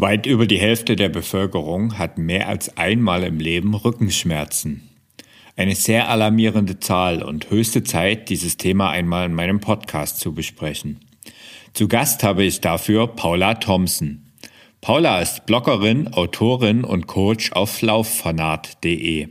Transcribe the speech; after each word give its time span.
Weit 0.00 0.24
über 0.24 0.46
die 0.46 0.58
Hälfte 0.58 0.96
der 0.96 1.10
Bevölkerung 1.10 1.98
hat 1.98 2.16
mehr 2.16 2.48
als 2.48 2.74
einmal 2.78 3.22
im 3.22 3.38
Leben 3.38 3.74
Rückenschmerzen. 3.74 4.88
Eine 5.56 5.74
sehr 5.74 6.08
alarmierende 6.08 6.80
Zahl 6.80 7.22
und 7.22 7.50
höchste 7.50 7.82
Zeit, 7.82 8.30
dieses 8.30 8.56
Thema 8.56 8.88
einmal 8.88 9.26
in 9.26 9.34
meinem 9.34 9.60
Podcast 9.60 10.18
zu 10.18 10.32
besprechen. 10.32 11.00
Zu 11.74 11.86
Gast 11.86 12.22
habe 12.22 12.44
ich 12.44 12.62
dafür 12.62 13.08
Paula 13.08 13.56
Thompson. 13.56 14.32
Paula 14.80 15.20
ist 15.20 15.44
Bloggerin, 15.44 16.14
Autorin 16.14 16.84
und 16.84 17.06
Coach 17.06 17.52
auf 17.52 17.82
lauffanat.de. 17.82 19.28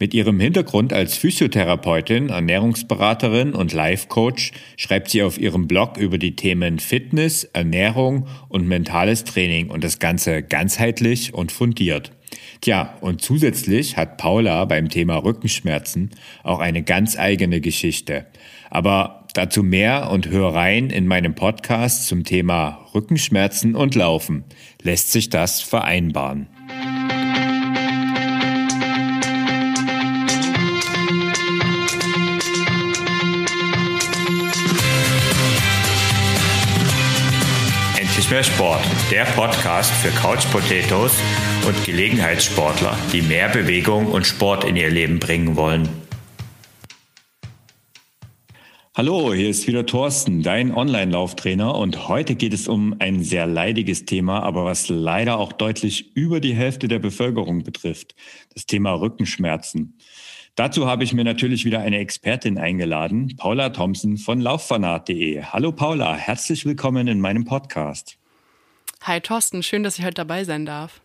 Mit 0.00 0.14
ihrem 0.14 0.38
Hintergrund 0.38 0.92
als 0.92 1.16
Physiotherapeutin, 1.16 2.28
Ernährungsberaterin 2.28 3.52
und 3.52 3.72
Life-Coach 3.72 4.52
schreibt 4.76 5.10
sie 5.10 5.24
auf 5.24 5.38
ihrem 5.38 5.66
Blog 5.66 5.96
über 5.96 6.18
die 6.18 6.36
Themen 6.36 6.78
Fitness, 6.78 7.42
Ernährung 7.44 8.28
und 8.48 8.68
mentales 8.68 9.24
Training 9.24 9.70
und 9.70 9.82
das 9.82 9.98
Ganze 9.98 10.44
ganzheitlich 10.44 11.34
und 11.34 11.50
fundiert. 11.50 12.12
Tja, 12.60 12.96
und 13.00 13.22
zusätzlich 13.22 13.96
hat 13.96 14.18
Paula 14.18 14.64
beim 14.66 14.88
Thema 14.88 15.16
Rückenschmerzen 15.16 16.10
auch 16.44 16.60
eine 16.60 16.84
ganz 16.84 17.18
eigene 17.18 17.60
Geschichte. 17.60 18.26
Aber 18.70 19.26
dazu 19.34 19.64
mehr 19.64 20.10
und 20.12 20.28
hör 20.28 20.54
rein 20.54 20.90
in 20.90 21.08
meinem 21.08 21.34
Podcast 21.34 22.06
zum 22.06 22.22
Thema 22.22 22.86
Rückenschmerzen 22.94 23.74
und 23.74 23.96
Laufen. 23.96 24.44
Lässt 24.82 25.10
sich 25.10 25.28
das 25.28 25.60
vereinbaren? 25.60 26.46
Mehr 38.30 38.44
Sport, 38.44 38.82
der 39.10 39.24
Podcast 39.24 39.90
für 39.90 40.10
Couch 40.10 40.44
Potatoes 40.52 41.18
und 41.66 41.82
Gelegenheitssportler, 41.86 42.94
die 43.10 43.22
mehr 43.22 43.48
Bewegung 43.48 44.08
und 44.08 44.26
Sport 44.26 44.64
in 44.64 44.76
ihr 44.76 44.90
Leben 44.90 45.18
bringen 45.18 45.56
wollen. 45.56 45.88
Hallo, 48.94 49.32
hier 49.32 49.48
ist 49.48 49.66
wieder 49.66 49.86
Thorsten, 49.86 50.42
dein 50.42 50.74
Online-Lauftrainer 50.74 51.74
und 51.74 52.06
heute 52.08 52.34
geht 52.34 52.52
es 52.52 52.68
um 52.68 52.96
ein 52.98 53.22
sehr 53.22 53.46
leidiges 53.46 54.04
Thema, 54.04 54.42
aber 54.42 54.66
was 54.66 54.90
leider 54.90 55.38
auch 55.38 55.54
deutlich 55.54 56.14
über 56.14 56.40
die 56.40 56.54
Hälfte 56.54 56.86
der 56.86 56.98
Bevölkerung 56.98 57.62
betrifft, 57.62 58.14
das 58.52 58.66
Thema 58.66 58.92
Rückenschmerzen. 58.92 59.96
Dazu 60.58 60.88
habe 60.88 61.04
ich 61.04 61.12
mir 61.12 61.22
natürlich 61.22 61.64
wieder 61.64 61.82
eine 61.82 61.98
Expertin 61.98 62.58
eingeladen, 62.58 63.36
Paula 63.36 63.70
Thompson 63.70 64.16
von 64.16 64.40
lauffanat.de. 64.40 65.40
Hallo 65.44 65.70
Paula, 65.70 66.16
herzlich 66.16 66.66
willkommen 66.66 67.06
in 67.06 67.20
meinem 67.20 67.44
Podcast. 67.44 68.18
Hi 69.02 69.20
Thorsten, 69.20 69.62
schön, 69.62 69.84
dass 69.84 70.00
ich 70.00 70.04
heute 70.04 70.14
dabei 70.14 70.42
sein 70.42 70.66
darf. 70.66 71.00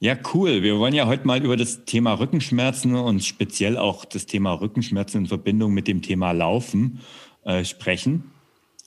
Ja, 0.00 0.16
cool. 0.34 0.64
Wir 0.64 0.76
wollen 0.80 0.92
ja 0.92 1.06
heute 1.06 1.24
mal 1.24 1.40
über 1.40 1.56
das 1.56 1.84
Thema 1.84 2.14
Rückenschmerzen 2.14 2.96
und 2.96 3.24
speziell 3.24 3.76
auch 3.76 4.04
das 4.04 4.26
Thema 4.26 4.54
Rückenschmerzen 4.54 5.20
in 5.20 5.26
Verbindung 5.28 5.72
mit 5.72 5.86
dem 5.86 6.02
Thema 6.02 6.32
Laufen 6.32 6.98
äh, 7.44 7.64
sprechen. 7.64 8.32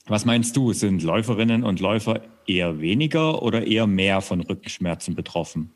Was 0.06 0.26
meinst 0.26 0.54
du, 0.54 0.74
sind 0.74 1.02
Läuferinnen 1.02 1.64
und 1.64 1.80
Läufer 1.80 2.20
eher 2.46 2.78
weniger 2.78 3.42
oder 3.42 3.66
eher 3.66 3.86
mehr 3.86 4.20
von 4.20 4.42
Rückenschmerzen 4.42 5.14
betroffen? 5.14 5.72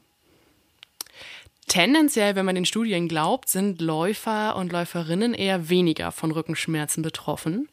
Tendenziell, 1.69 2.35
wenn 2.35 2.47
man 2.47 2.55
den 2.55 2.65
Studien 2.65 3.09
glaubt, 3.09 3.49
sind 3.49 3.81
Läufer 3.81 4.57
und 4.57 4.73
Läuferinnen 4.73 5.35
eher 5.35 5.69
weniger 5.69 6.13
von 6.13 6.33
Rückenschmerzen 6.33 7.03
betroffen. 7.03 7.69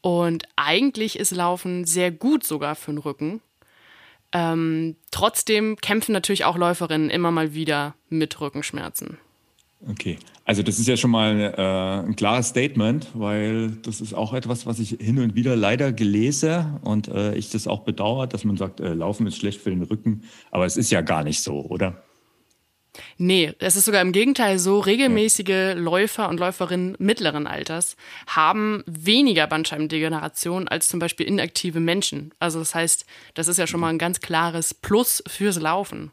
Und 0.00 0.44
eigentlich 0.56 1.18
ist 1.18 1.32
Laufen 1.32 1.84
sehr 1.84 2.10
gut 2.10 2.44
sogar 2.44 2.76
für 2.76 2.92
den 2.92 2.98
Rücken. 2.98 3.40
Ähm, 4.32 4.96
trotzdem 5.10 5.76
kämpfen 5.76 6.12
natürlich 6.12 6.44
auch 6.44 6.56
Läuferinnen 6.56 7.10
immer 7.10 7.30
mal 7.30 7.54
wieder 7.54 7.94
mit 8.08 8.40
Rückenschmerzen. 8.40 9.18
Okay, 9.88 10.18
also 10.44 10.62
das 10.62 10.78
ist 10.78 10.88
ja 10.88 10.96
schon 10.96 11.10
mal 11.10 11.54
äh, 11.56 12.06
ein 12.06 12.16
klares 12.16 12.48
Statement, 12.48 13.08
weil 13.14 13.72
das 13.82 14.00
ist 14.00 14.14
auch 14.14 14.32
etwas, 14.32 14.66
was 14.66 14.78
ich 14.78 14.96
hin 15.00 15.18
und 15.18 15.34
wieder 15.34 15.56
leider 15.56 15.92
gelese 15.92 16.80
und 16.82 17.08
äh, 17.08 17.34
ich 17.34 17.50
das 17.50 17.66
auch 17.66 17.80
bedauere, 17.80 18.26
dass 18.26 18.44
man 18.44 18.56
sagt, 18.56 18.80
äh, 18.80 18.94
Laufen 18.94 19.26
ist 19.26 19.36
schlecht 19.36 19.60
für 19.60 19.70
den 19.70 19.82
Rücken, 19.82 20.22
aber 20.50 20.64
es 20.64 20.76
ist 20.76 20.90
ja 20.90 21.00
gar 21.00 21.22
nicht 21.24 21.42
so, 21.42 21.60
oder? 21.66 22.03
Nee, 23.16 23.52
es 23.58 23.76
ist 23.76 23.86
sogar 23.86 24.02
im 24.02 24.12
Gegenteil 24.12 24.58
so, 24.58 24.78
regelmäßige. 24.80 25.74
Läufer 25.74 26.28
und 26.28 26.38
Läuferinnen 26.38 26.96
mittleren 26.98 27.46
Alters 27.46 27.96
haben 28.26 28.82
weniger 28.86 29.46
Bandscheibendegeneration 29.46 30.68
als 30.68 30.88
zum 30.88 31.00
Beispiel 31.00 31.26
inaktive 31.26 31.80
Menschen. 31.80 32.32
Also 32.38 32.58
das 32.58 32.74
heißt, 32.74 33.06
das 33.34 33.48
ist 33.48 33.58
ja 33.58 33.66
schon 33.66 33.80
mal 33.80 33.88
ein 33.88 33.98
ganz 33.98 34.20
klares 34.20 34.74
Plus 34.74 35.22
fürs 35.26 35.60
Laufen. 35.60 36.12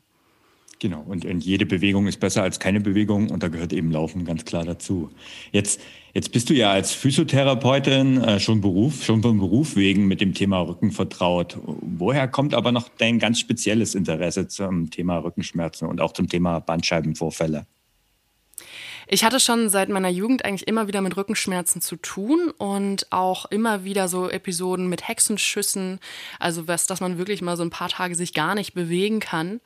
Genau, 0.81 1.06
und, 1.08 1.25
und 1.25 1.46
jede 1.46 1.68
Bewegung 1.68 2.08
ist 2.08 2.19
besser 2.19 2.42
als 2.42 2.59
keine 2.59 2.81
Bewegung 2.81 3.30
und 3.30 3.44
da 3.44 3.50
gehört 3.50 3.72
eben 3.72 3.92
Laufen 3.92 4.25
ganz 4.25 4.46
klar 4.46 4.66
dazu. 4.66 5.12
Jetzt, 5.52 5.80
jetzt 6.16 6.31
bist 6.31 6.50
du 6.50 6.56
ja 6.56 6.72
als 6.72 6.92
Physiotherapeutin 6.92 8.19
äh, 8.19 8.40
schon 8.40 8.62
Beruf, 8.62 9.03
schon 9.03 9.22
vom 9.22 9.38
Beruf 9.38 9.75
wegen 9.75 10.08
mit 10.08 10.22
dem 10.22 10.34
Thema 10.34 10.59
Rücken 10.62 10.91
vertraut. 10.91 11.59
Woher 11.64 12.28
kommt 12.28 12.56
aber 12.56 12.72
noch 12.72 12.90
dein 12.97 13.20
ganz 13.20 13.40
spezielles 13.40 13.94
Interesse 13.94 14.47
zum 14.47 14.90
Thema 14.90 15.20
Rückenschmerzen 15.20 15.88
und 15.88 16.02
auch 16.02 16.14
zum 16.14 16.28
Thema 16.28 16.62
Bandscheibenvorfälle? 16.62 17.68
Ich 19.14 19.25
hatte 19.25 19.41
schon 19.41 19.68
seit 19.68 19.90
meiner 19.90 20.08
Jugend 20.08 20.46
eigentlich 20.46 20.68
immer 20.70 20.88
wieder 20.88 21.02
mit 21.02 21.18
Rückenschmerzen 21.18 21.81
zu 21.81 21.97
tun 21.97 22.50
und 22.58 23.12
auch 23.12 23.44
immer 23.46 23.84
wieder 23.84 24.08
so 24.08 24.30
Episoden 24.30 24.88
mit 24.88 25.06
Hexenschüssen, 25.06 26.00
also 26.40 26.70
was, 26.70 26.88
dass 26.88 27.02
man 27.02 27.18
wirklich 27.18 27.41
mal 27.41 27.58
so 27.58 27.64
ein 27.64 27.70
paar 27.70 27.90
Tage 27.90 28.16
sich 28.16 28.34
gar 28.34 28.56
nicht 28.56 28.74
bewegen 28.74 29.20
kann. 29.20 29.59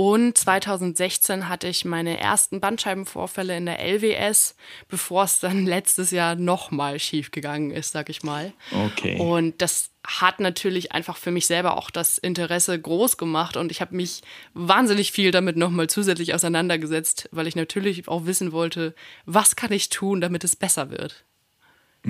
Und 0.00 0.38
2016 0.38 1.48
hatte 1.48 1.66
ich 1.66 1.84
meine 1.84 2.20
ersten 2.20 2.60
Bandscheibenvorfälle 2.60 3.56
in 3.56 3.66
der 3.66 3.80
LWS, 3.80 4.54
bevor 4.86 5.24
es 5.24 5.40
dann 5.40 5.66
letztes 5.66 6.12
Jahr 6.12 6.36
nochmal 6.36 7.00
schief 7.00 7.32
gegangen 7.32 7.72
ist, 7.72 7.90
sag 7.90 8.08
ich 8.08 8.22
mal. 8.22 8.52
Okay. 8.70 9.18
Und 9.18 9.60
das 9.60 9.90
hat 10.06 10.38
natürlich 10.38 10.92
einfach 10.92 11.16
für 11.16 11.32
mich 11.32 11.48
selber 11.48 11.76
auch 11.76 11.90
das 11.90 12.16
Interesse 12.16 12.80
groß 12.80 13.16
gemacht 13.16 13.56
und 13.56 13.72
ich 13.72 13.80
habe 13.80 13.96
mich 13.96 14.22
wahnsinnig 14.54 15.10
viel 15.10 15.32
damit 15.32 15.56
nochmal 15.56 15.88
zusätzlich 15.88 16.32
auseinandergesetzt, 16.32 17.28
weil 17.32 17.48
ich 17.48 17.56
natürlich 17.56 18.06
auch 18.06 18.24
wissen 18.24 18.52
wollte, 18.52 18.94
was 19.26 19.56
kann 19.56 19.72
ich 19.72 19.88
tun, 19.88 20.20
damit 20.20 20.44
es 20.44 20.54
besser 20.54 20.90
wird. 20.90 21.24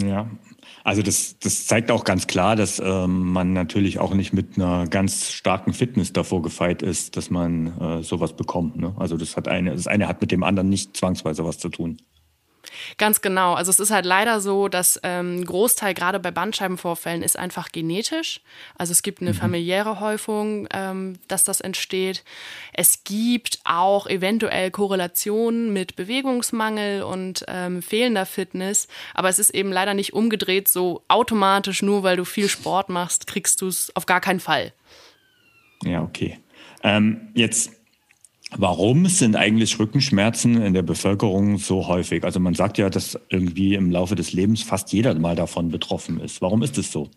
Ja, 0.03 0.31
also 0.85 1.03
das, 1.03 1.39
das 1.39 1.67
zeigt 1.67 1.91
auch 1.91 2.05
ganz 2.05 2.27
klar, 2.27 2.57
dass 2.57 2.81
ähm, 2.85 3.33
man 3.33 3.53
natürlich 3.53 3.99
auch 3.99 4.15
nicht 4.15 4.33
mit 4.33 4.57
einer 4.57 4.87
ganz 4.87 5.31
starken 5.31 5.73
Fitness 5.73 6.13
davor 6.13 6.43
gefeit 6.43 6.83
ist, 6.83 7.17
dass 7.17 7.31
man 7.31 7.79
äh, 7.79 8.03
sowas 8.03 8.35
bekommt. 8.35 8.77
Ne? 8.77 8.95
Also 8.97 9.17
das 9.17 9.37
hat 9.37 9.49
eine, 9.49 9.73
das 9.73 9.87
eine 9.87 10.09
hat 10.09 10.21
mit 10.21 10.31
dem 10.31 10.43
anderen 10.43 10.69
nicht 10.69 10.97
zwangsweise 10.97 11.45
was 11.45 11.59
zu 11.59 11.69
tun. 11.69 11.99
Ganz 12.97 13.21
genau. 13.21 13.55
Also 13.55 13.71
es 13.71 13.81
ist 13.81 13.91
halt 13.91 14.07
leider 14.07 14.41
so, 14.41 14.69
dass 14.69 15.01
ähm, 15.03 15.45
Großteil 15.45 15.95
gerade 15.95 16.19
bei 16.21 16.31
Bandscheibenvorfällen 16.31 17.23
ist 17.23 17.39
einfach 17.39 17.73
genetisch. 17.73 18.41
Also 18.77 18.93
es 18.93 19.03
gibt 19.03 19.21
eine 19.21 19.33
mhm. 19.33 19.37
familiäre 19.37 20.01
Häufung, 20.01 20.69
ähm, 20.73 21.19
dass 21.29 21.45
das 21.45 21.61
entsteht. 21.61 22.25
Es 22.73 23.05
gibt 23.05 23.61
auch 23.65 24.07
eventuell 24.07 24.71
Korrelationen 24.71 25.73
mit 25.73 25.97
Bewegungsmangel 25.97 27.03
und 27.03 27.45
ähm, 27.49 27.83
fehlender 27.83 28.27
Fitness. 28.27 28.89
Aber 29.15 29.29
es 29.29 29.39
ist 29.39 29.51
eben 29.51 29.73
leider 29.73 29.95
nicht 29.95 30.13
umgedreht 30.13 30.69
so 30.69 31.03
automatisch, 31.09 31.83
nur 31.83 32.03
weil 32.03 32.17
du 32.17 32.25
viel 32.25 32.49
Sport 32.49 32.89
machst, 32.89 33.27
kriegst 33.27 33.61
du 33.61 33.69
es 33.69 33.95
auf 33.95 34.07
gar 34.07 34.21
keinen 34.21 34.41
Fall. 34.41 34.73
Ja, 35.85 36.03
okay. 36.03 36.39
Ähm, 36.83 37.29
jetzt 37.35 37.78
Warum 38.57 39.07
sind 39.07 39.37
eigentlich 39.37 39.79
Rückenschmerzen 39.79 40.63
in 40.63 40.73
der 40.73 40.83
Bevölkerung 40.83 41.59
so 41.59 41.87
häufig? 41.87 42.25
Also 42.25 42.41
man 42.41 42.55
sagt 42.55 42.79
ja, 42.79 42.89
dass 42.89 43.19
irgendwie 43.29 43.75
im 43.75 43.91
Laufe 43.91 44.15
des 44.15 44.33
Lebens 44.33 44.63
fast 44.63 44.93
jeder 44.93 45.15
mal 45.15 45.37
davon 45.37 45.69
betroffen 45.71 46.19
ist. 46.21 46.41
Warum 46.41 46.63
ist 46.63 46.79
es 46.79 46.91
so? 46.91 47.11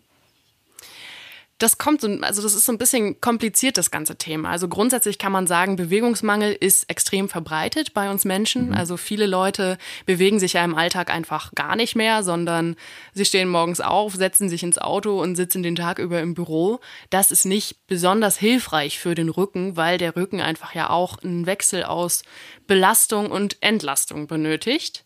Das 1.61 1.77
kommt 1.77 2.01
so, 2.01 2.07
also 2.21 2.41
das 2.41 2.55
ist 2.55 2.65
so 2.65 2.71
ein 2.71 2.79
bisschen 2.79 3.21
kompliziert, 3.21 3.77
das 3.77 3.91
ganze 3.91 4.15
Thema. 4.15 4.49
Also 4.49 4.67
grundsätzlich 4.67 5.19
kann 5.19 5.31
man 5.31 5.45
sagen, 5.45 5.75
Bewegungsmangel 5.75 6.57
ist 6.59 6.89
extrem 6.89 7.29
verbreitet 7.29 7.93
bei 7.93 8.09
uns 8.09 8.25
Menschen. 8.25 8.69
Mhm. 8.69 8.73
Also 8.73 8.97
viele 8.97 9.27
Leute 9.27 9.77
bewegen 10.07 10.39
sich 10.39 10.53
ja 10.53 10.65
im 10.65 10.73
Alltag 10.73 11.13
einfach 11.13 11.53
gar 11.53 11.75
nicht 11.75 11.95
mehr, 11.95 12.23
sondern 12.23 12.75
sie 13.13 13.25
stehen 13.25 13.47
morgens 13.47 13.79
auf, 13.79 14.15
setzen 14.15 14.49
sich 14.49 14.63
ins 14.63 14.79
Auto 14.79 15.21
und 15.21 15.35
sitzen 15.35 15.61
den 15.61 15.75
Tag 15.75 15.99
über 15.99 16.19
im 16.19 16.33
Büro. 16.33 16.79
Das 17.11 17.29
ist 17.29 17.45
nicht 17.45 17.85
besonders 17.85 18.37
hilfreich 18.37 18.97
für 18.97 19.13
den 19.13 19.29
Rücken, 19.29 19.77
weil 19.77 19.99
der 19.99 20.15
Rücken 20.15 20.41
einfach 20.41 20.73
ja 20.73 20.89
auch 20.89 21.19
einen 21.19 21.45
Wechsel 21.45 21.83
aus 21.83 22.23
Belastung 22.65 23.29
und 23.29 23.61
Entlastung 23.61 24.25
benötigt. 24.25 25.05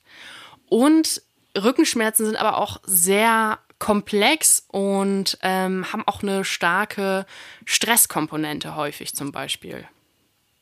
Und 0.70 1.22
Rückenschmerzen 1.58 2.26
sind 2.26 2.38
aber 2.38 2.60
auch 2.60 2.80
sehr 2.86 3.60
komplex 3.80 4.66
und 4.70 5.38
ähm, 5.42 5.92
haben 5.92 6.04
auch 6.08 6.24
eine 6.24 6.46
starke 6.46 7.26
Stresskomponente 7.66 8.76
häufig 8.76 9.14
zum 9.14 9.32
Beispiel. 9.32 9.86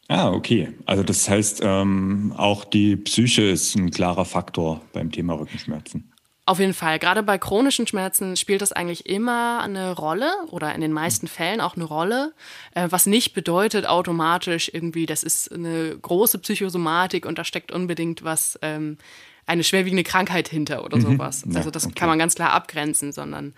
Ah, 0.07 0.31
okay. 0.31 0.73
Also 0.85 1.03
das 1.03 1.29
heißt, 1.29 1.61
ähm, 1.63 2.33
auch 2.37 2.65
die 2.65 2.95
Psyche 2.97 3.43
ist 3.43 3.75
ein 3.75 3.91
klarer 3.91 4.25
Faktor 4.25 4.81
beim 4.91 5.11
Thema 5.11 5.33
Rückenschmerzen. 5.33 6.13
Auf 6.45 6.59
jeden 6.59 6.73
Fall. 6.73 6.99
Gerade 6.99 7.23
bei 7.23 7.37
chronischen 7.37 7.87
Schmerzen 7.87 8.35
spielt 8.35 8.61
das 8.61 8.73
eigentlich 8.73 9.05
immer 9.05 9.61
eine 9.61 9.93
Rolle 9.93 10.29
oder 10.49 10.75
in 10.75 10.81
den 10.81 10.91
meisten 10.91 11.27
Fällen 11.27 11.61
auch 11.61 11.77
eine 11.77 11.85
Rolle, 11.85 12.33
äh, 12.75 12.87
was 12.89 13.05
nicht 13.05 13.33
bedeutet 13.33 13.87
automatisch 13.87 14.69
irgendwie, 14.73 15.05
das 15.05 15.23
ist 15.23 15.53
eine 15.53 15.97
große 15.97 16.39
Psychosomatik 16.39 17.25
und 17.25 17.37
da 17.37 17.45
steckt 17.45 17.71
unbedingt 17.71 18.25
was, 18.25 18.59
ähm, 18.61 18.97
eine 19.45 19.63
schwerwiegende 19.63 20.03
Krankheit 20.03 20.47
hinter 20.47 20.85
oder 20.85 20.97
mhm. 20.97 21.01
sowas. 21.01 21.43
Ja, 21.47 21.57
also 21.57 21.71
das 21.71 21.85
okay. 21.85 21.95
kann 21.95 22.09
man 22.09 22.19
ganz 22.19 22.35
klar 22.35 22.51
abgrenzen, 22.51 23.11
sondern 23.11 23.53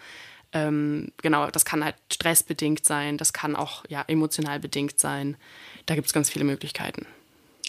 ähm, 0.54 1.10
genau, 1.22 1.50
das 1.52 1.66
kann 1.66 1.84
halt 1.84 1.96
stressbedingt 2.12 2.86
sein, 2.86 3.18
das 3.18 3.34
kann 3.34 3.56
auch 3.56 3.84
ja 3.90 4.04
emotional 4.08 4.60
bedingt 4.60 5.00
sein. 5.00 5.36
Da 5.86 5.96
gibt 5.96 6.08
es 6.08 6.14
ganz 6.14 6.30
viele 6.30 6.46
Möglichkeiten. 6.46 7.06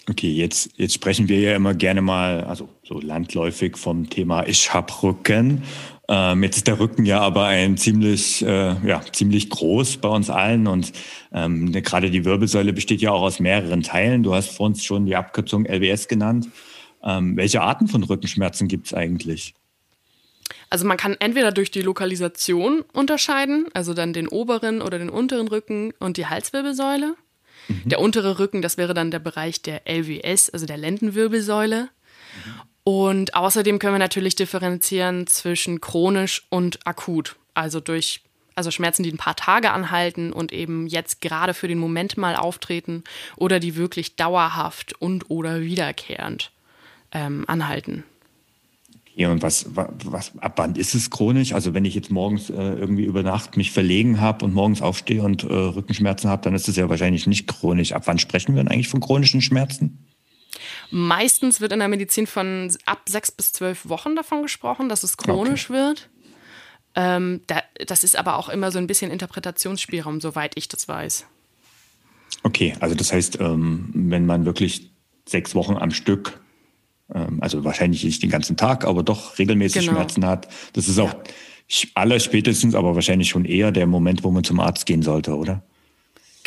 Okay, 0.09 0.31
jetzt, 0.31 0.71
jetzt 0.77 0.93
sprechen 0.93 1.27
wir 1.27 1.39
ja 1.41 1.55
immer 1.55 1.73
gerne 1.73 2.01
mal, 2.01 2.45
also 2.45 2.69
so 2.83 3.01
landläufig 3.01 3.75
vom 3.75 4.09
Thema 4.09 4.47
Ich 4.47 4.73
hab 4.73 5.03
Rücken. 5.03 5.63
Ähm, 6.07 6.43
jetzt 6.43 6.55
ist 6.55 6.67
der 6.67 6.79
Rücken 6.79 7.03
ja 7.03 7.19
aber 7.19 7.47
ein 7.47 7.75
ziemlich, 7.75 8.41
äh, 8.41 8.75
ja, 8.87 9.01
ziemlich 9.11 9.49
groß 9.49 9.97
bei 9.97 10.07
uns 10.07 10.29
allen 10.29 10.67
und 10.67 10.93
ähm, 11.33 11.65
ne, 11.65 11.81
gerade 11.81 12.09
die 12.09 12.23
Wirbelsäule 12.23 12.71
besteht 12.71 13.01
ja 13.01 13.11
auch 13.11 13.21
aus 13.21 13.41
mehreren 13.41 13.83
Teilen. 13.83 14.23
Du 14.23 14.33
hast 14.33 14.49
vor 14.51 14.67
uns 14.67 14.85
schon 14.85 15.05
die 15.05 15.17
Abkürzung 15.17 15.65
LWS 15.65 16.07
genannt. 16.07 16.47
Ähm, 17.07 17.37
welche 17.37 17.61
Arten 17.61 17.87
von 17.87 18.03
Rückenschmerzen 18.03 18.67
gibt 18.67 18.87
es 18.87 18.93
eigentlich? 18.93 19.53
Also 20.69 20.85
man 20.85 20.97
kann 20.97 21.15
entweder 21.19 21.53
durch 21.53 21.71
die 21.71 21.81
Lokalisation 21.81 22.83
unterscheiden, 22.91 23.67
also 23.73 23.93
dann 23.93 24.11
den 24.11 24.27
oberen 24.27 24.81
oder 24.81 24.99
den 24.99 25.09
unteren 25.09 25.47
Rücken 25.47 25.93
und 25.99 26.17
die 26.17 26.25
Halswirbelsäule. 26.25 27.15
Mhm. 27.69 27.81
Der 27.85 28.01
untere 28.01 28.39
Rücken, 28.39 28.61
das 28.61 28.77
wäre 28.77 28.93
dann 28.93 29.09
der 29.09 29.19
Bereich 29.19 29.61
der 29.61 29.87
LWS, 29.87 30.49
also 30.49 30.65
der 30.65 30.77
Lendenwirbelsäule. 30.77 31.83
Mhm. 31.83 32.61
Und 32.83 33.35
außerdem 33.35 33.79
können 33.79 33.95
wir 33.95 33.99
natürlich 33.99 34.35
differenzieren 34.35 35.27
zwischen 35.27 35.79
chronisch 35.79 36.45
und 36.49 36.85
akut. 36.85 37.37
Also 37.53 37.79
durch 37.79 38.21
also 38.55 38.71
Schmerzen, 38.71 39.03
die 39.03 39.11
ein 39.11 39.17
paar 39.17 39.35
Tage 39.35 39.71
anhalten 39.71 40.33
und 40.33 40.51
eben 40.51 40.87
jetzt 40.87 41.21
gerade 41.21 41.53
für 41.53 41.67
den 41.67 41.77
Moment 41.77 42.17
mal 42.17 42.35
auftreten 42.35 43.03
oder 43.35 43.59
die 43.59 43.75
wirklich 43.75 44.15
dauerhaft 44.15 44.99
und 44.99 45.29
oder 45.29 45.61
wiederkehrend 45.61 46.51
ähm, 47.11 47.45
anhalten. 47.47 48.03
Ja, 49.17 49.31
und 49.31 49.41
was, 49.41 49.65
was, 49.73 50.31
ab 50.37 50.53
wann 50.57 50.75
ist 50.75 50.93
es 50.93 51.09
chronisch? 51.09 51.53
Also 51.53 51.73
wenn 51.73 51.85
ich 51.85 51.95
jetzt 51.95 52.11
morgens 52.11 52.51
äh, 52.51 52.53
irgendwie 52.53 53.03
über 53.03 53.23
Nacht 53.23 53.57
mich 53.57 53.71
verlegen 53.71 54.21
habe 54.21 54.45
und 54.45 54.53
morgens 54.53 54.83
aufstehe 54.83 55.23
und 55.23 55.43
äh, 55.43 55.47
Rückenschmerzen 55.47 56.29
habe, 56.29 56.43
dann 56.43 56.53
ist 56.53 56.67
es 56.67 56.75
ja 56.75 56.87
wahrscheinlich 56.87 57.25
nicht 57.25 57.47
chronisch. 57.47 57.93
Ab 57.93 58.03
wann 58.05 58.19
sprechen 58.19 58.53
wir 58.53 58.63
denn 58.63 58.71
eigentlich 58.71 58.89
von 58.89 58.99
chronischen 58.99 59.41
Schmerzen? 59.41 60.05
Meistens 60.91 61.59
wird 61.61 61.71
in 61.71 61.79
der 61.79 61.87
Medizin 61.87 62.27
von 62.27 62.71
ab 62.85 63.01
sechs 63.09 63.31
bis 63.31 63.53
zwölf 63.53 63.89
Wochen 63.89 64.15
davon 64.15 64.43
gesprochen, 64.43 64.87
dass 64.87 65.01
es 65.01 65.17
chronisch 65.17 65.71
okay. 65.71 65.79
wird. 65.79 66.09
Ähm, 66.93 67.41
da, 67.47 67.63
das 67.87 68.03
ist 68.03 68.17
aber 68.17 68.37
auch 68.37 68.49
immer 68.49 68.71
so 68.71 68.77
ein 68.77 68.85
bisschen 68.85 69.09
Interpretationsspielraum, 69.09 70.21
soweit 70.21 70.53
ich 70.55 70.67
das 70.67 70.87
weiß. 70.87 71.25
Okay, 72.43 72.75
also 72.79 72.93
das 72.93 73.11
heißt, 73.11 73.39
ähm, 73.39 73.89
wenn 73.93 74.27
man 74.27 74.45
wirklich 74.45 74.91
sechs 75.27 75.55
Wochen 75.55 75.75
am 75.75 75.89
Stück 75.89 76.39
also 77.09 77.63
wahrscheinlich 77.63 78.03
nicht 78.03 78.21
den 78.21 78.29
ganzen 78.29 78.57
Tag, 78.57 78.85
aber 78.85 79.03
doch 79.03 79.39
regelmäßig 79.39 79.81
genau. 79.81 79.93
Schmerzen 79.93 80.25
hat. 80.25 80.47
Das 80.73 80.87
ist 80.87 80.99
auch 80.99 81.13
ja. 81.13 81.89
aller 81.95 82.19
spätestens, 82.19 82.75
aber 82.75 82.95
wahrscheinlich 82.95 83.29
schon 83.29 83.45
eher 83.45 83.71
der 83.71 83.87
Moment, 83.87 84.23
wo 84.23 84.31
man 84.31 84.43
zum 84.43 84.59
Arzt 84.59 84.85
gehen 84.85 85.01
sollte, 85.01 85.35
oder? 85.35 85.63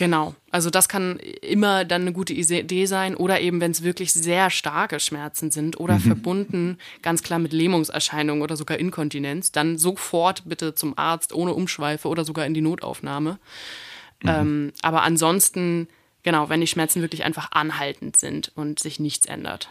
Genau. 0.00 0.34
Also 0.50 0.70
das 0.70 0.88
kann 0.88 1.18
immer 1.42 1.84
dann 1.84 2.02
eine 2.02 2.14
gute 2.14 2.32
Idee 2.32 2.86
sein 2.86 3.14
oder 3.14 3.38
eben, 3.42 3.60
wenn 3.60 3.70
es 3.70 3.82
wirklich 3.82 4.14
sehr 4.14 4.48
starke 4.48 4.98
Schmerzen 4.98 5.50
sind 5.50 5.78
oder 5.78 5.96
mhm. 5.96 6.00
verbunden 6.00 6.78
ganz 7.02 7.22
klar 7.22 7.38
mit 7.38 7.52
Lähmungserscheinungen 7.52 8.42
oder 8.42 8.56
sogar 8.56 8.78
Inkontinenz, 8.78 9.52
dann 9.52 9.76
sofort 9.76 10.48
bitte 10.48 10.74
zum 10.74 10.96
Arzt 10.96 11.34
ohne 11.34 11.52
Umschweife 11.52 12.08
oder 12.08 12.24
sogar 12.24 12.46
in 12.46 12.54
die 12.54 12.62
Notaufnahme. 12.62 13.38
Mhm. 14.22 14.28
Ähm, 14.28 14.72
aber 14.80 15.02
ansonsten, 15.02 15.86
genau, 16.22 16.48
wenn 16.48 16.62
die 16.62 16.66
Schmerzen 16.66 17.02
wirklich 17.02 17.24
einfach 17.24 17.52
anhaltend 17.52 18.16
sind 18.16 18.52
und 18.54 18.78
sich 18.78 19.00
nichts 19.00 19.26
ändert. 19.26 19.68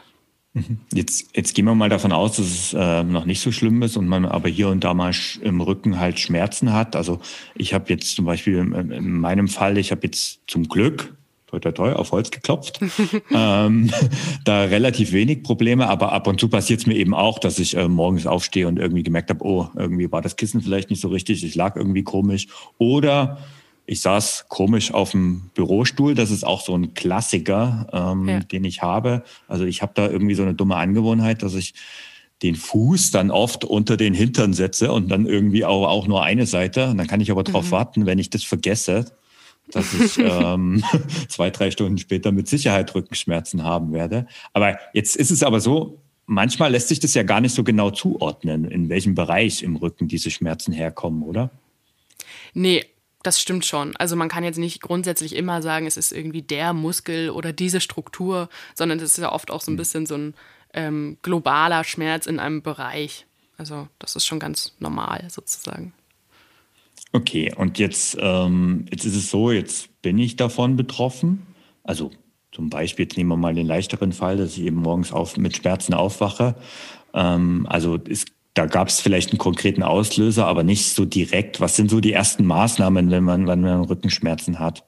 Jetzt, 0.93 1.29
jetzt 1.35 1.53
gehen 1.53 1.65
wir 1.65 1.75
mal 1.75 1.89
davon 1.89 2.11
aus, 2.11 2.37
dass 2.37 2.45
es 2.47 2.73
äh, 2.73 3.03
noch 3.03 3.25
nicht 3.25 3.39
so 3.39 3.51
schlimm 3.51 3.83
ist 3.83 3.97
und 3.97 4.07
man 4.07 4.25
aber 4.25 4.49
hier 4.49 4.69
und 4.69 4.83
da 4.83 4.95
mal 4.95 5.13
im 5.41 5.61
Rücken 5.61 5.99
halt 5.99 6.19
Schmerzen 6.19 6.73
hat. 6.73 6.95
Also 6.95 7.19
ich 7.55 7.73
habe 7.73 7.85
jetzt 7.89 8.15
zum 8.15 8.25
Beispiel 8.25 8.57
in, 8.57 8.91
in 8.91 9.11
meinem 9.11 9.47
Fall, 9.47 9.77
ich 9.77 9.91
habe 9.91 10.01
jetzt 10.05 10.39
zum 10.47 10.67
Glück, 10.67 11.15
toi 11.45 11.59
toi 11.59 11.71
toi, 11.71 11.93
auf 11.93 12.11
Holz 12.11 12.31
geklopft, 12.31 12.79
ähm, 13.31 13.91
da 14.43 14.63
relativ 14.63 15.11
wenig 15.11 15.43
Probleme, 15.43 15.87
aber 15.87 16.13
ab 16.13 16.25
und 16.25 16.39
zu 16.39 16.49
passiert 16.49 16.79
es 16.79 16.87
mir 16.87 16.95
eben 16.95 17.13
auch, 17.13 17.37
dass 17.37 17.59
ich 17.59 17.77
äh, 17.77 17.87
morgens 17.87 18.25
aufstehe 18.25 18.67
und 18.67 18.79
irgendwie 18.79 19.03
gemerkt 19.03 19.29
habe, 19.29 19.45
oh, 19.45 19.69
irgendwie 19.75 20.11
war 20.11 20.23
das 20.23 20.35
Kissen 20.35 20.61
vielleicht 20.61 20.89
nicht 20.89 21.01
so 21.01 21.09
richtig, 21.09 21.43
ich 21.43 21.53
lag 21.53 21.75
irgendwie 21.75 22.03
komisch. 22.03 22.47
Oder 22.79 23.37
ich 23.89 24.01
saß 24.01 24.45
komisch 24.49 24.93
auf 24.93 25.11
dem 25.11 25.49
Bürostuhl. 25.55 26.13
Das 26.13 26.29
ist 26.29 26.45
auch 26.45 26.61
so 26.61 26.75
ein 26.75 26.93
Klassiker, 26.93 27.87
ähm, 27.91 28.29
ja. 28.29 28.39
den 28.41 28.63
ich 28.63 28.83
habe. 28.83 29.23
Also 29.47 29.65
ich 29.65 29.81
habe 29.81 29.93
da 29.95 30.07
irgendwie 30.07 30.35
so 30.35 30.43
eine 30.43 30.53
dumme 30.53 30.75
Angewohnheit, 30.75 31.41
dass 31.41 31.55
ich 31.55 31.73
den 32.43 32.55
Fuß 32.55 33.09
dann 33.09 33.31
oft 33.31 33.65
unter 33.65 33.97
den 33.97 34.13
Hintern 34.13 34.53
setze 34.53 34.91
und 34.91 35.09
dann 35.09 35.25
irgendwie 35.25 35.65
auch, 35.65 35.87
auch 35.87 36.05
nur 36.05 36.23
eine 36.23 36.45
Seite. 36.45 36.91
Und 36.91 36.99
dann 36.99 37.07
kann 37.07 37.19
ich 37.19 37.31
aber 37.31 37.43
darauf 37.43 37.65
mhm. 37.65 37.71
warten, 37.71 38.05
wenn 38.05 38.19
ich 38.19 38.29
das 38.29 38.43
vergesse, 38.43 39.05
dass 39.71 39.91
ich 39.95 40.19
ähm, 40.23 40.83
zwei, 41.27 41.49
drei 41.49 41.71
Stunden 41.71 41.97
später 41.97 42.31
mit 42.31 42.47
Sicherheit 42.47 42.93
Rückenschmerzen 42.93 43.63
haben 43.63 43.91
werde. 43.91 44.27
Aber 44.53 44.77
jetzt 44.93 45.15
ist 45.15 45.31
es 45.31 45.41
aber 45.41 45.61
so, 45.61 45.99
manchmal 46.27 46.69
lässt 46.73 46.89
sich 46.89 46.99
das 46.99 47.15
ja 47.15 47.23
gar 47.23 47.41
nicht 47.41 47.55
so 47.55 47.63
genau 47.63 47.89
zuordnen, 47.89 48.65
in 48.65 48.87
welchem 48.87 49.15
Bereich 49.15 49.63
im 49.63 49.77
Rücken 49.77 50.07
diese 50.07 50.29
Schmerzen 50.29 50.73
herkommen, 50.73 51.23
oder? 51.23 51.49
Nee, 52.53 52.85
das 53.23 53.41
stimmt 53.41 53.65
schon. 53.65 53.95
Also 53.97 54.15
man 54.15 54.29
kann 54.29 54.43
jetzt 54.43 54.57
nicht 54.57 54.81
grundsätzlich 54.81 55.35
immer 55.35 55.61
sagen, 55.61 55.85
es 55.85 55.97
ist 55.97 56.11
irgendwie 56.11 56.41
der 56.41 56.73
Muskel 56.73 57.29
oder 57.31 57.51
diese 57.51 57.81
Struktur, 57.81 58.49
sondern 58.75 58.99
es 58.99 59.11
ist 59.11 59.17
ja 59.17 59.31
oft 59.31 59.51
auch 59.51 59.61
so 59.61 59.71
ein 59.71 59.73
hm. 59.73 59.77
bisschen 59.77 60.05
so 60.05 60.15
ein 60.15 60.33
ähm, 60.73 61.17
globaler 61.21 61.83
Schmerz 61.83 62.25
in 62.25 62.39
einem 62.39 62.61
Bereich. 62.61 63.25
Also 63.57 63.87
das 63.99 64.15
ist 64.15 64.25
schon 64.25 64.39
ganz 64.39 64.73
normal 64.79 65.25
sozusagen. 65.29 65.93
Okay, 67.11 67.51
und 67.55 67.79
jetzt, 67.79 68.17
ähm, 68.19 68.85
jetzt 68.91 69.05
ist 69.05 69.15
es 69.15 69.29
so, 69.29 69.51
jetzt 69.51 70.01
bin 70.01 70.17
ich 70.17 70.35
davon 70.35 70.75
betroffen. 70.75 71.45
Also 71.83 72.11
zum 72.51 72.69
Beispiel, 72.69 73.05
jetzt 73.05 73.17
nehmen 73.17 73.29
wir 73.29 73.37
mal 73.37 73.55
den 73.55 73.65
leichteren 73.65 74.13
Fall, 74.13 74.37
dass 74.37 74.57
ich 74.57 74.63
eben 74.63 74.77
morgens 74.77 75.11
auf, 75.11 75.35
mit 75.37 75.57
Schmerzen 75.57 75.93
aufwache. 75.93 76.55
Ähm, 77.13 77.65
also 77.67 77.97
es 78.07 78.25
da 78.59 78.65
gab 78.65 78.89
es 78.89 78.99
vielleicht 78.99 79.31
einen 79.31 79.37
konkreten 79.37 79.83
Auslöser, 79.83 80.45
aber 80.45 80.63
nicht 80.63 80.93
so 80.93 81.05
direkt. 81.05 81.61
Was 81.61 81.77
sind 81.77 81.89
so 81.89 82.01
die 82.01 82.11
ersten 82.11 82.45
Maßnahmen, 82.45 83.09
wenn 83.09 83.23
man, 83.23 83.47
wenn 83.47 83.61
man 83.61 83.85
Rückenschmerzen 83.85 84.59
hat? 84.59 84.83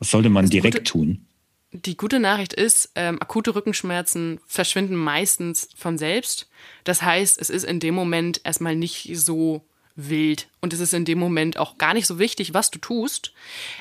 Was 0.00 0.10
sollte 0.10 0.30
man 0.30 0.50
direkt 0.50 0.78
gute, 0.78 0.90
tun? 0.90 1.26
Die 1.70 1.96
gute 1.96 2.18
Nachricht 2.18 2.54
ist, 2.54 2.90
ähm, 2.96 3.22
akute 3.22 3.54
Rückenschmerzen 3.54 4.40
verschwinden 4.48 4.96
meistens 4.96 5.68
von 5.76 5.96
selbst. 5.96 6.48
Das 6.82 7.02
heißt, 7.02 7.40
es 7.40 7.50
ist 7.50 7.62
in 7.62 7.78
dem 7.78 7.94
Moment 7.94 8.40
erstmal 8.42 8.74
nicht 8.74 9.08
so 9.14 9.62
wild 9.94 10.48
und 10.60 10.72
es 10.72 10.80
ist 10.80 10.92
in 10.92 11.04
dem 11.04 11.20
Moment 11.20 11.56
auch 11.56 11.78
gar 11.78 11.94
nicht 11.94 12.08
so 12.08 12.18
wichtig, 12.18 12.52
was 12.52 12.72
du 12.72 12.80
tust. 12.80 13.32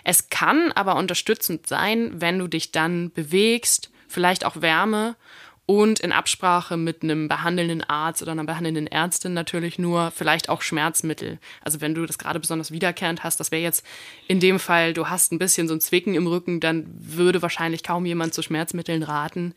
Es 0.04 0.30
kann 0.30 0.72
aber 0.74 0.96
unterstützend 0.96 1.66
sein, 1.66 2.22
wenn 2.22 2.38
du 2.38 2.48
dich 2.48 2.72
dann 2.72 3.10
bewegst, 3.10 3.90
vielleicht 4.08 4.46
auch 4.46 4.62
Wärme 4.62 5.16
und 5.66 6.02
in 6.02 6.12
Absprache 6.12 6.76
mit 6.76 7.04
einem 7.04 7.30
behandelnden 7.30 7.84
Arzt 7.84 8.22
oder 8.22 8.34
einer 8.34 8.44
behandelnden 8.44 8.88
Ärztin 8.88 9.34
natürlich 9.34 9.80
nur 9.80 10.12
vielleicht 10.12 10.50
auch 10.50 10.62
Schmerzmittel. 10.62 11.40
Also 11.62 11.80
wenn 11.80 11.96
du 11.96 12.06
das 12.06 12.18
gerade 12.18 12.40
besonders 12.40 12.72
wiederkehrend 12.72 13.24
hast, 13.24 13.40
das 13.40 13.52
wäre 13.52 13.62
jetzt 13.62 13.86
in 14.28 14.42
dem 14.42 14.60
Fall, 14.60 14.94
du 14.94 15.08
hast 15.08 15.32
ein 15.32 15.40
bisschen 15.40 15.70
so 15.70 15.74
ein 15.74 15.80
Zwicken 15.80 16.16
im 16.16 16.28
Rücken, 16.28 16.60
dann 16.60 16.86
würde 17.00 17.42
wahrscheinlich 17.42 17.84
kaum 17.84 18.06
jemand 18.06 18.34
zu 18.34 18.42
Schmerzmitteln 18.42 19.04
raten. 19.04 19.54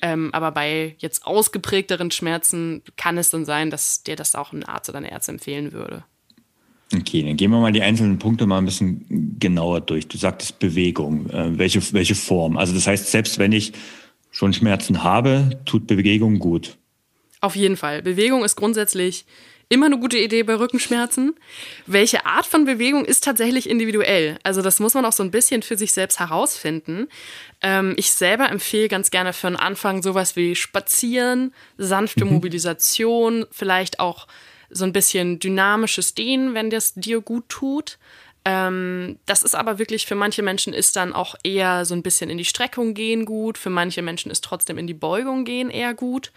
Ähm, 0.00 0.30
aber 0.32 0.52
bei 0.52 0.96
jetzt 0.98 1.26
ausgeprägteren 1.26 2.10
Schmerzen 2.10 2.82
kann 2.96 3.18
es 3.18 3.28
dann 3.28 3.44
sein, 3.44 3.70
dass 3.70 4.02
dir 4.02 4.16
das 4.16 4.34
auch 4.34 4.52
ein 4.52 4.64
Arzt 4.64 4.88
oder 4.88 4.98
eine 4.98 5.10
Ärztin 5.10 5.34
empfehlen 5.34 5.72
würde. 5.72 6.04
Okay, 6.94 7.22
dann 7.22 7.36
gehen 7.36 7.50
wir 7.50 7.58
mal 7.58 7.72
die 7.72 7.82
einzelnen 7.82 8.18
Punkte 8.18 8.46
mal 8.46 8.58
ein 8.58 8.66
bisschen 8.66 9.36
genauer 9.38 9.80
durch. 9.80 10.08
Du 10.08 10.18
sagtest 10.18 10.58
Bewegung. 10.58 11.28
Äh, 11.30 11.58
welche, 11.58 11.80
welche 11.92 12.14
Form? 12.14 12.58
Also 12.58 12.74
das 12.74 12.86
heißt, 12.86 13.10
selbst 13.10 13.38
wenn 13.38 13.52
ich 13.52 13.72
schon 14.32 14.52
Schmerzen 14.52 15.04
habe, 15.04 15.60
tut 15.64 15.86
Bewegung 15.86 16.40
gut. 16.40 16.76
Auf 17.40 17.54
jeden 17.54 17.76
Fall. 17.76 18.02
Bewegung 18.02 18.44
ist 18.44 18.56
grundsätzlich 18.56 19.24
immer 19.68 19.86
eine 19.86 19.98
gute 19.98 20.18
Idee 20.18 20.42
bei 20.42 20.54
Rückenschmerzen. 20.54 21.34
Welche 21.86 22.26
Art 22.26 22.46
von 22.46 22.64
Bewegung 22.64 23.04
ist 23.04 23.24
tatsächlich 23.24 23.68
individuell? 23.68 24.38
Also 24.42 24.60
das 24.60 24.80
muss 24.80 24.94
man 24.94 25.04
auch 25.04 25.12
so 25.12 25.22
ein 25.22 25.30
bisschen 25.30 25.62
für 25.62 25.76
sich 25.76 25.92
selbst 25.92 26.20
herausfinden. 26.20 27.08
Ähm, 27.62 27.94
ich 27.96 28.12
selber 28.12 28.50
empfehle 28.50 28.88
ganz 28.88 29.10
gerne 29.10 29.32
für 29.32 29.46
einen 29.46 29.56
Anfang 29.56 30.02
sowas 30.02 30.36
wie 30.36 30.54
Spazieren, 30.54 31.54
sanfte 31.78 32.24
mhm. 32.24 32.32
Mobilisation, 32.32 33.46
vielleicht 33.50 33.98
auch 33.98 34.28
so 34.68 34.84
ein 34.84 34.92
bisschen 34.92 35.38
dynamisches 35.38 36.14
Dehnen, 36.14 36.54
wenn 36.54 36.70
das 36.70 36.94
dir 36.94 37.20
gut 37.20 37.48
tut. 37.48 37.98
Ähm, 38.44 39.18
das 39.26 39.42
ist 39.42 39.54
aber 39.54 39.78
wirklich 39.78 40.06
für 40.06 40.16
manche 40.16 40.42
Menschen 40.42 40.72
ist 40.72 40.96
dann 40.96 41.12
auch 41.12 41.36
eher 41.44 41.84
so 41.84 41.94
ein 41.94 42.02
bisschen 42.02 42.28
in 42.28 42.38
die 42.38 42.44
Streckung 42.44 42.92
gehen 42.94 43.24
gut, 43.24 43.56
für 43.56 43.70
manche 43.70 44.02
Menschen 44.02 44.32
ist 44.32 44.42
trotzdem 44.42 44.78
in 44.78 44.88
die 44.88 44.94
Beugung 44.94 45.44
gehen 45.44 45.70
eher 45.70 45.94
gut. 45.94 46.32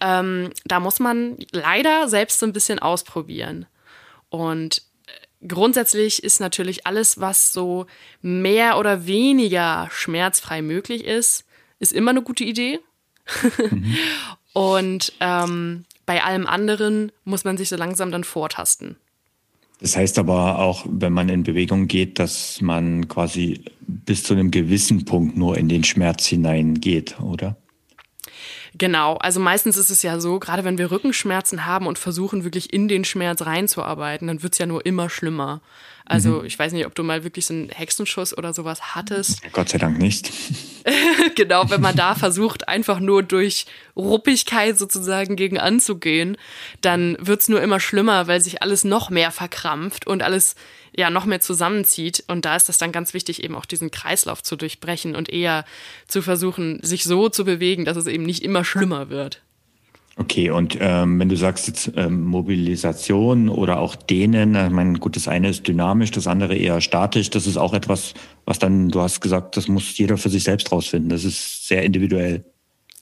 ähm, 0.00 0.50
da 0.64 0.80
muss 0.80 1.00
man 1.00 1.38
leider 1.52 2.08
selbst 2.08 2.38
so 2.38 2.46
ein 2.46 2.52
bisschen 2.52 2.78
ausprobieren. 2.78 3.66
Und 4.28 4.82
äh, 5.06 5.46
grundsätzlich 5.46 6.22
ist 6.22 6.40
natürlich 6.40 6.86
alles, 6.86 7.20
was 7.20 7.52
so 7.52 7.86
mehr 8.20 8.78
oder 8.78 9.06
weniger 9.06 9.88
schmerzfrei 9.90 10.62
möglich 10.62 11.04
ist, 11.04 11.44
ist 11.78 11.92
immer 11.92 12.10
eine 12.10 12.22
gute 12.22 12.44
Idee. 12.44 12.80
Mhm. 13.42 13.96
Und 14.54 15.12
ähm, 15.20 15.86
bei 16.04 16.22
allem 16.22 16.46
anderen 16.46 17.10
muss 17.24 17.44
man 17.44 17.56
sich 17.56 17.68
so 17.68 17.76
langsam 17.76 18.12
dann 18.12 18.24
vortasten. 18.24 18.96
Das 19.82 19.96
heißt 19.96 20.20
aber 20.20 20.60
auch, 20.60 20.86
wenn 20.88 21.12
man 21.12 21.28
in 21.28 21.42
Bewegung 21.42 21.88
geht, 21.88 22.20
dass 22.20 22.60
man 22.60 23.08
quasi 23.08 23.64
bis 23.80 24.22
zu 24.22 24.32
einem 24.32 24.52
gewissen 24.52 25.04
Punkt 25.04 25.36
nur 25.36 25.58
in 25.58 25.68
den 25.68 25.82
Schmerz 25.82 26.24
hineingeht, 26.24 27.18
oder? 27.20 27.56
Genau, 28.78 29.16
also 29.16 29.40
meistens 29.40 29.76
ist 29.76 29.90
es 29.90 30.04
ja 30.04 30.20
so, 30.20 30.38
gerade 30.38 30.62
wenn 30.62 30.78
wir 30.78 30.92
Rückenschmerzen 30.92 31.66
haben 31.66 31.88
und 31.88 31.98
versuchen 31.98 32.44
wirklich 32.44 32.72
in 32.72 32.86
den 32.86 33.04
Schmerz 33.04 33.42
reinzuarbeiten, 33.42 34.28
dann 34.28 34.44
wird 34.44 34.52
es 34.52 34.60
ja 34.60 34.66
nur 34.66 34.86
immer 34.86 35.10
schlimmer. 35.10 35.60
Also 36.04 36.40
mhm. 36.40 36.46
ich 36.46 36.58
weiß 36.58 36.72
nicht, 36.72 36.86
ob 36.86 36.94
du 36.94 37.02
mal 37.02 37.24
wirklich 37.24 37.46
so 37.46 37.54
einen 37.54 37.68
Hexenschuss 37.68 38.36
oder 38.36 38.52
sowas 38.52 38.94
hattest. 38.94 39.40
Gott 39.52 39.68
sei 39.68 39.78
Dank 39.78 39.98
nicht. 39.98 40.32
genau, 41.34 41.70
wenn 41.70 41.80
man 41.80 41.96
da 41.96 42.14
versucht, 42.14 42.68
einfach 42.68 43.00
nur 43.00 43.22
durch 43.22 43.66
Ruppigkeit 43.96 44.76
sozusagen 44.76 45.36
gegen 45.36 45.58
anzugehen, 45.58 46.36
dann 46.80 47.16
wird's 47.20 47.48
nur 47.48 47.62
immer 47.62 47.80
schlimmer, 47.80 48.26
weil 48.26 48.40
sich 48.40 48.62
alles 48.62 48.84
noch 48.84 49.10
mehr 49.10 49.30
verkrampft 49.30 50.06
und 50.06 50.22
alles 50.22 50.56
ja 50.94 51.10
noch 51.10 51.24
mehr 51.24 51.40
zusammenzieht. 51.40 52.24
Und 52.28 52.44
da 52.44 52.56
ist 52.56 52.68
es 52.68 52.78
dann 52.78 52.92
ganz 52.92 53.14
wichtig, 53.14 53.42
eben 53.42 53.54
auch 53.54 53.66
diesen 53.66 53.90
Kreislauf 53.90 54.42
zu 54.42 54.56
durchbrechen 54.56 55.16
und 55.16 55.28
eher 55.30 55.64
zu 56.06 56.22
versuchen, 56.22 56.80
sich 56.82 57.04
so 57.04 57.28
zu 57.28 57.44
bewegen, 57.44 57.84
dass 57.84 57.96
es 57.96 58.06
eben 58.06 58.24
nicht 58.24 58.42
immer 58.42 58.64
schlimmer 58.64 59.08
wird. 59.08 59.42
Okay, 60.16 60.50
und 60.50 60.76
ähm, 60.78 61.18
wenn 61.18 61.30
du 61.30 61.36
sagst 61.36 61.68
jetzt 61.68 61.92
ähm, 61.96 62.24
Mobilisation 62.24 63.48
oder 63.48 63.78
auch 63.78 63.96
Dehnen, 63.96 64.54
ich 64.54 64.70
meine, 64.70 64.98
gut, 64.98 65.16
das 65.16 65.26
eine 65.26 65.48
ist 65.48 65.66
dynamisch, 65.66 66.10
das 66.10 66.26
andere 66.26 66.54
eher 66.54 66.82
statisch, 66.82 67.30
das 67.30 67.46
ist 67.46 67.56
auch 67.56 67.72
etwas, 67.72 68.12
was 68.44 68.58
dann, 68.58 68.90
du 68.90 69.00
hast 69.00 69.20
gesagt, 69.20 69.56
das 69.56 69.68
muss 69.68 69.96
jeder 69.96 70.18
für 70.18 70.28
sich 70.28 70.44
selbst 70.44 70.70
rausfinden. 70.70 71.08
Das 71.08 71.24
ist 71.24 71.66
sehr 71.66 71.82
individuell. 71.82 72.44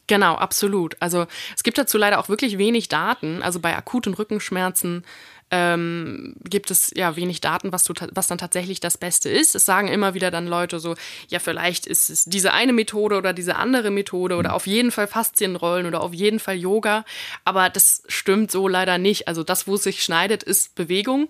Genau, 0.07 0.35
absolut. 0.35 0.97
Also 1.00 1.26
es 1.57 1.62
gibt 1.62 1.79
dazu 1.79 1.99
leider 1.99 2.19
auch 2.19 2.29
wirklich 2.29 2.59
wenig 2.59 2.88
Daten. 2.88 3.43
Also 3.43 3.61
bei 3.61 3.76
akuten 3.76 4.14
Rückenschmerzen 4.14 5.05
ähm, 5.50 6.35
gibt 6.45 6.71
es 6.71 6.92
ja 6.95 7.16
wenig 7.16 7.40
Daten, 7.40 7.73
was, 7.73 7.85
du, 7.85 7.95
was 8.12 8.28
dann 8.28 8.38
tatsächlich 8.38 8.78
das 8.80 8.99
Beste 8.99 9.28
ist. 9.28 9.54
Es 9.54 9.64
sagen 9.64 9.88
immer 9.88 10.14
wieder 10.14 10.30
dann 10.30 10.47
Leute 10.47 10.78
so, 10.78 10.95
ja, 11.28 11.40
vielleicht 11.40 11.87
ist 11.87 12.09
es 12.09 12.25
diese 12.25 12.52
eine 12.52 12.73
Methode 12.73 13.16
oder 13.16 13.33
diese 13.33 13.57
andere 13.57 13.90
Methode 13.90 14.37
oder 14.37 14.54
auf 14.54 14.66
jeden 14.66 14.92
Fall 14.92 15.09
Faszienrollen 15.09 15.87
oder 15.87 16.02
auf 16.02 16.14
jeden 16.14 16.38
Fall 16.38 16.57
Yoga. 16.57 17.04
Aber 17.45 17.69
das 17.69 18.02
stimmt 18.07 18.50
so 18.50 18.69
leider 18.69 18.99
nicht. 18.99 19.26
Also 19.26 19.42
das, 19.42 19.66
wo 19.66 19.75
es 19.75 19.83
sich 19.83 20.04
schneidet, 20.04 20.42
ist 20.42 20.76
Bewegung. 20.76 21.28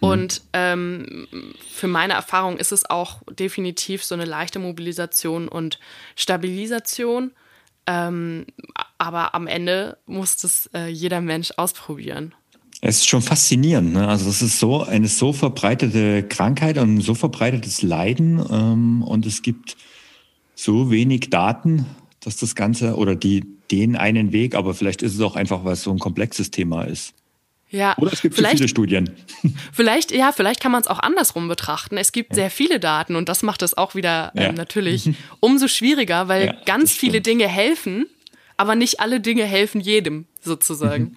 Mhm. 0.00 0.08
Und 0.08 0.42
ähm, 0.52 1.28
für 1.72 1.88
meine 1.88 2.14
Erfahrung 2.14 2.56
ist 2.56 2.72
es 2.72 2.88
auch 2.88 3.22
definitiv 3.30 4.04
so 4.04 4.16
eine 4.16 4.24
leichte 4.24 4.58
Mobilisation 4.58 5.46
und 5.48 5.78
Stabilisation. 6.16 7.32
Ähm, 7.86 8.46
aber 8.98 9.34
am 9.34 9.46
Ende 9.46 9.98
muss 10.06 10.38
das 10.38 10.70
äh, 10.74 10.88
jeder 10.88 11.20
Mensch 11.20 11.52
ausprobieren. 11.56 12.34
Es 12.86 12.98
ist 12.98 13.08
schon 13.08 13.22
faszinierend. 13.22 13.94
Ne? 13.94 14.06
Also 14.06 14.28
es 14.28 14.42
ist 14.42 14.58
so 14.58 14.82
eine 14.82 15.08
so 15.08 15.32
verbreitete 15.32 16.22
Krankheit 16.22 16.76
und 16.76 16.96
ein 16.96 17.00
so 17.00 17.14
verbreitetes 17.14 17.80
Leiden 17.80 18.44
ähm, 18.50 19.02
und 19.02 19.24
es 19.24 19.40
gibt 19.40 19.78
so 20.54 20.90
wenig 20.90 21.30
Daten, 21.30 21.86
dass 22.20 22.36
das 22.36 22.54
Ganze 22.54 22.96
oder 22.96 23.14
die 23.16 23.42
den 23.70 23.96
einen 23.96 24.32
Weg, 24.32 24.54
aber 24.54 24.74
vielleicht 24.74 25.00
ist 25.00 25.14
es 25.14 25.20
auch 25.22 25.34
einfach, 25.34 25.64
weil 25.64 25.72
es 25.72 25.82
so 25.82 25.92
ein 25.92 25.98
komplexes 25.98 26.50
Thema 26.50 26.84
ist. 26.84 27.14
Ja, 27.70 27.96
Oder 27.96 28.12
es 28.12 28.20
gibt 28.20 28.36
zu 28.36 28.44
viele 28.44 28.68
Studien. 28.68 29.10
Vielleicht, 29.72 30.12
ja, 30.12 30.30
vielleicht 30.30 30.60
kann 30.60 30.70
man 30.70 30.82
es 30.82 30.86
auch 30.86 31.00
andersrum 31.00 31.48
betrachten. 31.48 31.96
Es 31.96 32.12
gibt 32.12 32.30
ja. 32.30 32.34
sehr 32.36 32.50
viele 32.50 32.78
Daten 32.78 33.16
und 33.16 33.28
das 33.28 33.42
macht 33.42 33.62
es 33.62 33.76
auch 33.76 33.96
wieder 33.96 34.30
ähm, 34.36 34.42
ja. 34.42 34.52
natürlich 34.52 35.10
umso 35.40 35.66
schwieriger, 35.66 36.28
weil 36.28 36.46
ja, 36.46 36.56
ganz 36.66 36.92
viele 36.92 37.20
Dinge 37.20 37.48
helfen, 37.48 38.06
aber 38.58 38.76
nicht 38.76 39.00
alle 39.00 39.20
Dinge 39.20 39.44
helfen 39.44 39.80
jedem 39.80 40.26
sozusagen. 40.40 41.16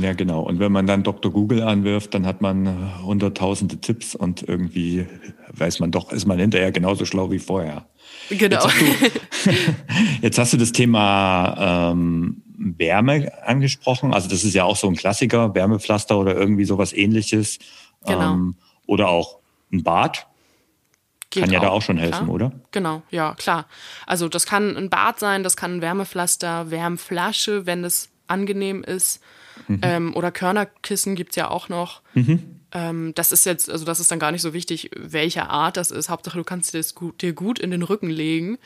Ja, 0.00 0.12
genau. 0.12 0.42
Und 0.42 0.58
wenn 0.58 0.72
man 0.72 0.86
dann 0.86 1.02
Dr. 1.02 1.32
Google 1.32 1.62
anwirft, 1.62 2.14
dann 2.14 2.26
hat 2.26 2.40
man 2.40 2.66
äh, 2.66 3.02
hunderttausende 3.02 3.78
Tipps 3.78 4.14
und 4.14 4.42
irgendwie 4.42 5.06
weiß 5.52 5.80
man 5.80 5.90
doch, 5.90 6.12
ist 6.12 6.26
man 6.26 6.38
hinterher 6.38 6.72
genauso 6.72 7.04
schlau 7.04 7.30
wie 7.30 7.38
vorher. 7.38 7.86
Genau. 8.28 8.56
Jetzt 8.56 8.64
hast 8.64 8.80
du, 8.80 9.50
jetzt 10.22 10.38
hast 10.38 10.52
du 10.52 10.56
das 10.56 10.72
Thema 10.72 11.92
ähm, 11.92 12.42
Wärme 12.58 13.32
angesprochen. 13.44 14.12
Also 14.12 14.28
das 14.28 14.44
ist 14.44 14.54
ja 14.54 14.64
auch 14.64 14.76
so 14.76 14.88
ein 14.88 14.96
Klassiker, 14.96 15.54
Wärmepflaster 15.54 16.18
oder 16.18 16.34
irgendwie 16.34 16.64
sowas 16.64 16.92
ähnliches. 16.92 17.58
Genau. 18.04 18.32
Ähm, 18.32 18.56
oder 18.86 19.08
auch 19.08 19.38
ein 19.72 19.82
Bad. 19.82 20.26
Geht 21.30 21.42
kann 21.42 21.52
ja 21.52 21.58
auch, 21.58 21.64
da 21.64 21.70
auch 21.70 21.82
schon 21.82 21.98
helfen, 21.98 22.24
klar. 22.24 22.34
oder? 22.34 22.52
Genau, 22.70 23.02
ja, 23.10 23.34
klar. 23.34 23.66
Also 24.06 24.28
das 24.28 24.46
kann 24.46 24.76
ein 24.76 24.90
Bad 24.90 25.18
sein, 25.18 25.42
das 25.42 25.56
kann 25.56 25.76
ein 25.76 25.82
Wärmepflaster, 25.82 26.70
Wärmflasche, 26.70 27.66
wenn 27.66 27.84
es 27.84 28.10
angenehm 28.28 28.84
ist. 28.84 29.20
Mhm. 29.68 29.80
Ähm, 29.82 30.16
oder 30.16 30.30
Körnerkissen 30.30 31.14
gibt 31.14 31.30
es 31.30 31.36
ja 31.36 31.50
auch 31.50 31.68
noch. 31.68 32.02
Mhm. 32.14 32.42
Ähm, 32.72 33.12
das 33.14 33.32
ist 33.32 33.46
jetzt, 33.46 33.70
also 33.70 33.84
das 33.84 34.00
ist 34.00 34.10
dann 34.10 34.18
gar 34.18 34.32
nicht 34.32 34.42
so 34.42 34.52
wichtig, 34.52 34.90
welche 34.96 35.48
Art 35.48 35.76
das 35.76 35.90
ist. 35.90 36.08
Hauptsache, 36.08 36.38
du 36.38 36.44
kannst 36.44 36.74
dir 36.74 36.78
das 36.78 36.94
gut, 36.94 37.22
dir 37.22 37.32
gut 37.32 37.58
in 37.58 37.70
den 37.70 37.82
Rücken 37.82 38.10
legen. 38.10 38.58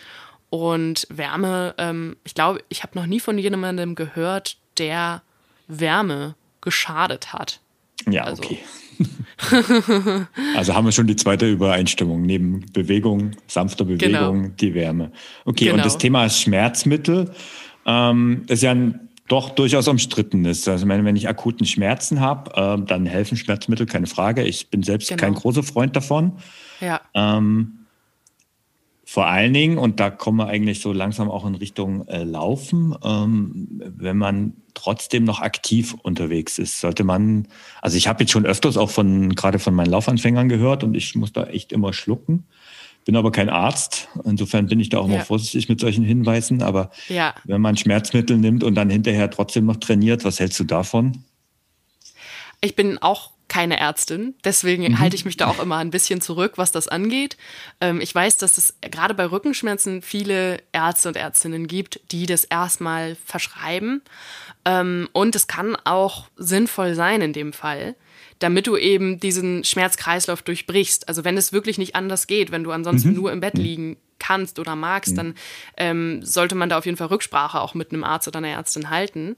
Und 0.48 1.06
Wärme, 1.10 1.74
ähm, 1.78 2.16
ich 2.24 2.34
glaube, 2.34 2.60
ich 2.68 2.82
habe 2.82 2.98
noch 2.98 3.06
nie 3.06 3.20
von 3.20 3.38
jemandem 3.38 3.94
gehört, 3.94 4.56
der 4.78 5.22
Wärme 5.68 6.34
geschadet 6.60 7.32
hat. 7.32 7.60
Ja, 8.08 8.24
also. 8.24 8.42
okay. 8.42 8.58
also 10.56 10.74
haben 10.74 10.84
wir 10.86 10.92
schon 10.92 11.06
die 11.06 11.16
zweite 11.16 11.48
Übereinstimmung. 11.50 12.22
Neben 12.22 12.66
Bewegung, 12.72 13.32
sanfter 13.46 13.84
Bewegung, 13.84 14.42
genau. 14.42 14.54
die 14.58 14.74
Wärme. 14.74 15.12
Okay, 15.44 15.66
genau. 15.66 15.76
und 15.76 15.84
das 15.84 15.98
Thema 15.98 16.28
Schmerzmittel 16.28 17.32
ähm, 17.86 18.42
ist 18.48 18.62
ja 18.62 18.72
ein 18.72 19.09
doch 19.30 19.50
durchaus 19.50 19.86
umstritten 19.86 20.44
ist. 20.44 20.66
Also 20.68 20.88
wenn 20.88 21.14
ich 21.14 21.28
akuten 21.28 21.64
Schmerzen 21.64 22.20
habe, 22.20 22.50
äh, 22.54 22.84
dann 22.84 23.06
helfen 23.06 23.36
Schmerzmittel, 23.36 23.86
keine 23.86 24.08
Frage. 24.08 24.42
Ich 24.42 24.70
bin 24.70 24.82
selbst 24.82 25.08
genau. 25.08 25.20
kein 25.20 25.34
großer 25.34 25.62
Freund 25.62 25.94
davon. 25.94 26.32
Ja. 26.80 27.00
Ähm, 27.14 27.86
vor 29.04 29.26
allen 29.26 29.52
Dingen, 29.52 29.78
und 29.78 30.00
da 30.00 30.10
kommen 30.10 30.38
wir 30.38 30.48
eigentlich 30.48 30.80
so 30.80 30.92
langsam 30.92 31.30
auch 31.30 31.46
in 31.46 31.54
Richtung 31.54 32.08
äh, 32.08 32.24
Laufen, 32.24 32.94
ähm, 33.04 33.68
wenn 33.96 34.16
man 34.16 34.54
trotzdem 34.74 35.24
noch 35.24 35.40
aktiv 35.40 35.94
unterwegs 36.02 36.58
ist, 36.58 36.80
sollte 36.80 37.04
man, 37.04 37.46
also 37.82 37.96
ich 37.96 38.08
habe 38.08 38.24
jetzt 38.24 38.30
schon 38.30 38.46
öfters 38.46 38.76
auch 38.76 38.90
von, 38.90 39.34
gerade 39.34 39.58
von 39.60 39.74
meinen 39.74 39.90
Laufanfängern 39.90 40.48
gehört 40.48 40.82
und 40.82 40.96
ich 40.96 41.14
muss 41.14 41.32
da 41.32 41.44
echt 41.44 41.72
immer 41.72 41.92
schlucken. 41.92 42.44
Bin 43.04 43.16
aber 43.16 43.32
kein 43.32 43.48
Arzt. 43.48 44.08
Insofern 44.24 44.66
bin 44.66 44.78
ich 44.80 44.88
da 44.88 44.98
auch 44.98 45.08
ja. 45.08 45.18
mal 45.18 45.24
vorsichtig 45.24 45.68
mit 45.68 45.80
solchen 45.80 46.04
Hinweisen. 46.04 46.62
Aber 46.62 46.90
ja. 47.08 47.34
wenn 47.44 47.60
man 47.60 47.76
Schmerzmittel 47.76 48.36
nimmt 48.36 48.62
und 48.62 48.74
dann 48.74 48.90
hinterher 48.90 49.30
trotzdem 49.30 49.66
noch 49.66 49.76
trainiert, 49.76 50.24
was 50.24 50.38
hältst 50.38 50.60
du 50.60 50.64
davon? 50.64 51.24
Ich 52.60 52.76
bin 52.76 52.98
auch 52.98 53.30
keine 53.50 53.80
Ärztin, 53.80 54.34
deswegen 54.44 54.84
mhm. 54.84 54.98
halte 55.00 55.16
ich 55.16 55.24
mich 55.24 55.36
da 55.36 55.48
auch 55.48 55.60
immer 55.60 55.78
ein 55.78 55.90
bisschen 55.90 56.20
zurück, 56.20 56.52
was 56.56 56.70
das 56.72 56.86
angeht. 56.88 57.36
Ähm, 57.80 58.00
ich 58.00 58.14
weiß, 58.14 58.38
dass 58.38 58.56
es 58.56 58.76
gerade 58.80 59.12
bei 59.12 59.26
Rückenschmerzen 59.26 60.02
viele 60.02 60.62
Ärzte 60.72 61.08
und 61.08 61.16
Ärztinnen 61.16 61.66
gibt, 61.66 62.00
die 62.12 62.26
das 62.26 62.44
erstmal 62.44 63.16
verschreiben. 63.26 64.02
Ähm, 64.64 65.08
und 65.12 65.34
es 65.34 65.48
kann 65.48 65.76
auch 65.84 66.26
sinnvoll 66.36 66.94
sein 66.94 67.22
in 67.22 67.32
dem 67.32 67.52
Fall 67.52 67.96
damit 68.40 68.66
du 68.66 68.76
eben 68.76 69.20
diesen 69.20 69.64
Schmerzkreislauf 69.64 70.42
durchbrichst. 70.42 71.08
Also 71.08 71.24
wenn 71.24 71.36
es 71.36 71.52
wirklich 71.52 71.78
nicht 71.78 71.94
anders 71.94 72.26
geht, 72.26 72.50
wenn 72.50 72.64
du 72.64 72.72
ansonsten 72.72 73.10
mhm. 73.10 73.14
nur 73.14 73.32
im 73.32 73.40
Bett 73.40 73.54
mhm. 73.54 73.62
liegen 73.62 73.96
kannst 74.18 74.58
oder 74.58 74.74
magst, 74.74 75.12
mhm. 75.12 75.16
dann 75.16 75.34
ähm, 75.76 76.22
sollte 76.24 76.54
man 76.54 76.68
da 76.68 76.78
auf 76.78 76.86
jeden 76.86 76.96
Fall 76.96 77.08
Rücksprache 77.08 77.60
auch 77.60 77.74
mit 77.74 77.92
einem 77.92 78.02
Arzt 78.02 78.26
oder 78.26 78.38
einer 78.38 78.48
Ärztin 78.48 78.90
halten. 78.90 79.36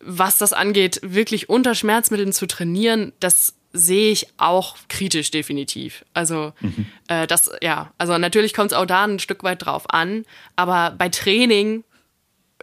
Was 0.00 0.38
das 0.38 0.52
angeht, 0.52 1.00
wirklich 1.02 1.48
unter 1.48 1.74
Schmerzmitteln 1.74 2.32
zu 2.32 2.46
trainieren, 2.46 3.12
das 3.20 3.54
sehe 3.72 4.12
ich 4.12 4.28
auch 4.36 4.76
kritisch 4.88 5.30
definitiv. 5.30 6.04
Also 6.14 6.52
mhm. 6.60 6.86
äh, 7.08 7.26
das, 7.26 7.50
ja, 7.60 7.92
also 7.98 8.16
natürlich 8.18 8.54
kommt 8.54 8.72
es 8.72 8.76
auch 8.76 8.86
da 8.86 9.04
ein 9.04 9.18
Stück 9.18 9.42
weit 9.42 9.64
drauf 9.64 9.90
an, 9.90 10.24
aber 10.56 10.94
bei 10.96 11.08
Training 11.08 11.82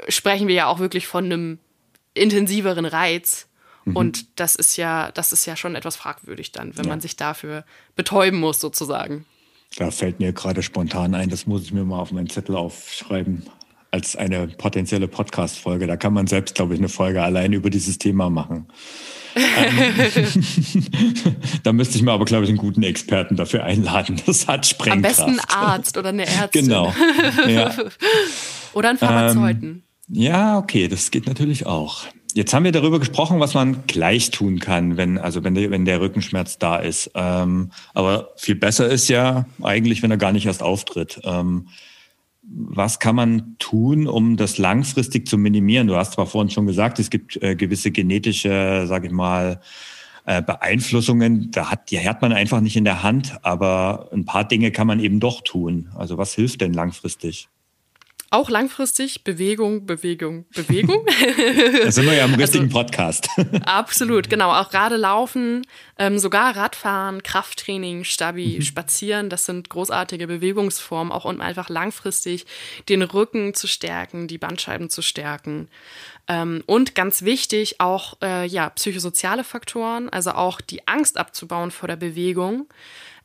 sprechen 0.07 0.47
wir 0.47 0.55
ja 0.55 0.67
auch 0.67 0.79
wirklich 0.79 1.07
von 1.07 1.25
einem 1.25 1.59
intensiveren 2.13 2.85
Reiz 2.85 3.48
Mhm. 3.85 3.95
Und 3.95 4.39
das 4.39 4.55
ist 4.55 4.77
ja, 4.77 5.11
das 5.11 5.33
ist 5.33 5.45
ja 5.45 5.55
schon 5.55 5.75
etwas 5.75 5.95
fragwürdig 5.95 6.51
dann, 6.51 6.77
wenn 6.77 6.85
ja. 6.85 6.89
man 6.89 7.01
sich 7.01 7.15
dafür 7.15 7.65
betäuben 7.95 8.39
muss, 8.39 8.59
sozusagen. 8.59 9.25
Da 9.77 9.91
fällt 9.91 10.19
mir 10.19 10.33
gerade 10.33 10.63
spontan 10.63 11.13
ein, 11.13 11.29
das 11.29 11.45
muss 11.45 11.63
ich 11.63 11.73
mir 11.73 11.83
mal 11.83 11.99
auf 11.99 12.11
meinen 12.11 12.29
Zettel 12.29 12.55
aufschreiben, 12.55 13.43
als 13.91 14.15
eine 14.15 14.47
potenzielle 14.47 15.07
Podcast-Folge. 15.07 15.87
Da 15.87 15.95
kann 15.97 16.13
man 16.13 16.27
selbst, 16.27 16.55
glaube 16.55 16.73
ich, 16.73 16.79
eine 16.79 16.89
Folge 16.89 17.21
allein 17.21 17.53
über 17.53 17.69
dieses 17.69 17.97
Thema 17.97 18.29
machen. 18.29 18.67
Ähm, 19.35 20.25
da 21.63 21.71
müsste 21.71 21.97
ich 21.97 22.01
mir 22.01 22.11
aber, 22.11 22.25
glaube 22.25 22.45
ich, 22.45 22.49
einen 22.49 22.57
guten 22.57 22.83
Experten 22.83 23.35
dafür 23.35 23.63
einladen. 23.63 24.21
Das 24.25 24.47
hat 24.47 24.65
Sprengkraft. 24.65 25.19
Am 25.19 25.35
besten 25.35 25.53
Arzt 25.53 25.97
oder 25.97 26.09
eine 26.09 26.25
Ärztin. 26.25 26.65
Genau. 26.65 26.93
Ja. 27.47 27.75
oder 28.73 28.89
einen 28.89 28.97
Pharmazeuten. 28.97 29.69
Ähm, 29.69 29.83
Ja, 30.07 30.57
okay, 30.57 30.87
das 30.87 31.11
geht 31.11 31.27
natürlich 31.27 31.65
auch. 31.65 32.05
Jetzt 32.35 32.53
haben 32.53 32.63
wir 32.63 32.71
darüber 32.71 32.99
gesprochen, 32.99 33.39
was 33.39 33.55
man 33.55 33.85
gleich 33.87 34.29
tun 34.29 34.59
kann, 34.59 34.97
wenn, 34.97 35.17
also 35.17 35.43
wenn 35.43 35.55
der, 35.55 35.71
wenn 35.71 35.85
der 35.85 35.99
Rückenschmerz 35.99 36.59
da 36.59 36.77
ist. 36.77 37.11
Ähm, 37.15 37.71
aber 37.95 38.33
viel 38.37 38.55
besser 38.55 38.87
ist 38.87 39.07
ja 39.07 39.45
eigentlich, 39.63 40.03
wenn 40.03 40.11
er 40.11 40.17
gar 40.17 40.31
nicht 40.31 40.45
erst 40.45 40.61
auftritt. 40.61 41.19
Ähm, 41.23 41.69
was 42.43 42.99
kann 42.99 43.15
man 43.15 43.55
tun, 43.59 44.07
um 44.07 44.37
das 44.37 44.57
langfristig 44.57 45.27
zu 45.27 45.37
minimieren? 45.37 45.87
Du 45.87 45.95
hast 45.95 46.13
zwar 46.13 46.27
vorhin 46.27 46.49
schon 46.49 46.67
gesagt, 46.67 46.99
es 46.99 47.09
gibt 47.09 47.41
äh, 47.41 47.55
gewisse 47.55 47.91
genetische, 47.91 48.85
sage 48.87 49.07
ich 49.07 49.13
mal, 49.13 49.61
äh, 50.25 50.41
Beeinflussungen. 50.41 51.49
Da 51.51 51.71
hat, 51.71 51.89
die 51.89 51.99
hat 52.07 52.21
man 52.21 52.31
einfach 52.31 52.61
nicht 52.61 52.75
in 52.75 52.85
der 52.85 53.01
Hand, 53.01 53.37
aber 53.43 54.09
ein 54.13 54.25
paar 54.25 54.47
Dinge 54.47 54.71
kann 54.71 54.87
man 54.87 54.99
eben 54.99 55.19
doch 55.19 55.41
tun. 55.41 55.89
Also 55.95 56.17
was 56.17 56.33
hilft 56.33 56.61
denn 56.61 56.73
langfristig? 56.73 57.49
Auch 58.31 58.49
langfristig 58.51 59.23
Bewegung, 59.23 59.87
Bewegung, 59.87 60.45
Bewegung. 60.53 61.03
da 61.83 61.91
sind 61.91 62.05
wir 62.05 62.13
ja 62.13 62.25
im 62.25 62.35
richtigen 62.35 62.65
also, 62.65 62.77
Podcast. 62.77 63.27
absolut, 63.65 64.29
genau. 64.29 64.53
Auch 64.53 64.69
gerade 64.69 64.97
Laufen, 64.97 65.63
ähm, 65.97 66.19
sogar 66.19 66.55
Radfahren, 66.55 67.23
Krafttraining, 67.23 68.03
Stabi, 68.03 68.57
mhm. 68.57 68.61
Spazieren, 68.61 69.29
das 69.29 69.45
sind 69.45 69.69
großartige 69.69 70.27
Bewegungsformen, 70.27 71.11
auch 71.11 71.25
um 71.25 71.41
einfach 71.41 71.69
langfristig 71.69 72.45
den 72.87 73.01
Rücken 73.01 73.55
zu 73.55 73.67
stärken, 73.67 74.27
die 74.27 74.37
Bandscheiben 74.37 74.91
zu 74.91 75.01
stärken. 75.01 75.67
Ähm, 76.27 76.63
und 76.67 76.93
ganz 76.93 77.23
wichtig 77.23 77.81
auch 77.81 78.17
äh, 78.21 78.45
ja 78.45 78.69
psychosoziale 78.69 79.43
Faktoren, 79.43 80.07
also 80.09 80.33
auch 80.33 80.61
die 80.61 80.87
Angst 80.87 81.17
abzubauen 81.17 81.71
vor 81.71 81.87
der 81.87 81.95
Bewegung 81.95 82.67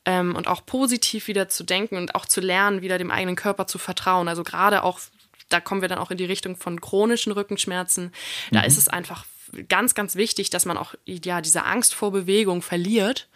ähm, 0.07 0.35
und 0.37 0.47
auch 0.47 0.65
positiv 0.67 1.29
wieder 1.29 1.49
zu 1.49 1.65
denken 1.65 1.97
und 1.97 2.15
auch 2.15 2.27
zu 2.27 2.41
lernen, 2.41 2.83
wieder 2.83 2.99
dem 2.99 3.11
eigenen 3.11 3.37
Körper 3.37 3.67
zu 3.67 3.79
vertrauen. 3.79 4.29
Also 4.29 4.43
gerade 4.43 4.83
auch, 4.83 5.01
da 5.49 5.61
kommen 5.61 5.81
wir 5.81 5.89
dann 5.89 5.99
auch 5.99 6.11
in 6.11 6.19
die 6.19 6.25
Richtung 6.25 6.57
von 6.57 6.81
chronischen 6.81 7.33
Rückenschmerzen. 7.33 8.13
Da 8.51 8.61
mhm. 8.61 8.67
ist 8.67 8.79
es 8.79 8.89
einfach 8.89 9.25
ganz, 9.69 9.95
ganz 9.95 10.17
wichtig, 10.17 10.51
dass 10.51 10.65
man 10.65 10.77
auch 10.77 10.95
ja 11.07 11.41
diese 11.41 11.65
Angst 11.65 11.95
vor 11.95 12.13
Bewegung 12.13 12.63
verliert 12.63 13.29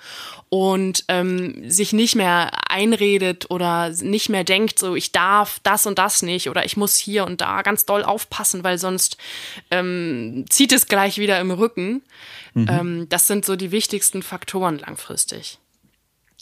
und 0.48 1.04
ähm, 1.08 1.68
sich 1.70 1.92
nicht 1.92 2.16
mehr 2.16 2.50
einredet 2.70 3.50
oder 3.50 3.90
nicht 3.90 4.28
mehr 4.28 4.44
denkt, 4.44 4.78
so 4.78 4.94
ich 4.94 5.12
darf 5.12 5.60
das 5.62 5.86
und 5.86 5.98
das 5.98 6.22
nicht 6.22 6.48
oder 6.48 6.64
ich 6.64 6.76
muss 6.76 6.96
hier 6.96 7.24
und 7.24 7.40
da 7.40 7.62
ganz 7.62 7.86
doll 7.86 8.02
aufpassen, 8.02 8.64
weil 8.64 8.78
sonst 8.78 9.16
ähm, 9.70 10.44
zieht 10.48 10.72
es 10.72 10.86
gleich 10.86 11.18
wieder 11.18 11.40
im 11.40 11.50
Rücken. 11.50 12.02
Mhm. 12.54 12.66
Ähm, 12.70 13.08
das 13.08 13.26
sind 13.26 13.44
so 13.44 13.56
die 13.56 13.70
wichtigsten 13.70 14.22
Faktoren 14.22 14.78
langfristig. 14.78 15.58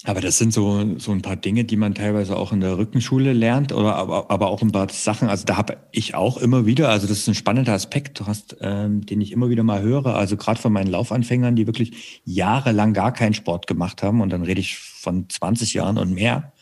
Aber 0.04 0.20
das 0.20 0.36
sind 0.36 0.52
so, 0.52 0.98
so 0.98 1.12
ein 1.12 1.22
paar 1.22 1.36
Dinge, 1.36 1.64
die 1.64 1.76
man 1.76 1.94
teilweise 1.94 2.36
auch 2.36 2.52
in 2.52 2.60
der 2.60 2.76
Rückenschule 2.76 3.32
lernt, 3.32 3.72
oder 3.72 3.96
aber, 3.96 4.30
aber 4.30 4.48
auch 4.48 4.60
ein 4.60 4.70
paar 4.70 4.90
Sachen. 4.90 5.28
Also 5.28 5.46
da 5.46 5.56
habe 5.56 5.78
ich 5.90 6.14
auch 6.14 6.36
immer 6.36 6.66
wieder, 6.66 6.90
also 6.90 7.06
das 7.06 7.18
ist 7.18 7.28
ein 7.28 7.34
spannender 7.34 7.72
Aspekt, 7.72 8.20
du 8.20 8.26
hast, 8.26 8.56
ähm, 8.60 9.06
den 9.06 9.22
ich 9.22 9.32
immer 9.32 9.48
wieder 9.48 9.62
mal 9.62 9.80
höre. 9.80 10.14
Also 10.14 10.36
gerade 10.36 10.60
von 10.60 10.72
meinen 10.72 10.90
Laufanfängern, 10.90 11.56
die 11.56 11.66
wirklich 11.66 12.20
jahrelang 12.24 12.92
gar 12.92 13.12
keinen 13.12 13.32
Sport 13.32 13.66
gemacht 13.66 14.02
haben, 14.02 14.20
und 14.20 14.30
dann 14.30 14.42
rede 14.42 14.60
ich 14.60 14.76
von 14.76 15.30
20 15.30 15.72
Jahren 15.72 15.96
und 15.96 16.12
mehr, 16.12 16.52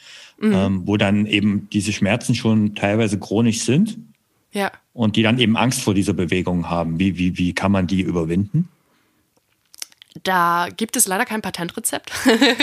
mhm. 0.41 0.53
ähm, 0.53 0.83
wo 0.87 0.97
dann 0.97 1.27
eben 1.27 1.69
diese 1.73 1.93
Schmerzen 1.93 2.37
schon 2.37 2.77
teilweise 2.77 3.19
chronisch 3.19 3.63
sind. 3.63 3.99
Ja. 4.53 4.71
Und 4.93 5.17
die 5.17 5.23
dann 5.25 5.41
eben 5.41 5.57
Angst 5.57 5.83
vor 5.83 5.95
dieser 5.95 6.13
Bewegung 6.13 6.71
haben. 6.71 7.01
Wie, 7.01 7.19
wie, 7.19 7.37
wie 7.37 7.53
kann 7.53 7.73
man 7.73 7.89
die 7.89 8.01
überwinden? 8.01 8.69
Da 10.23 10.69
gibt 10.77 10.97
es 10.97 11.07
leider 11.07 11.25
kein 11.25 11.43
Patentrezept. 11.43 12.13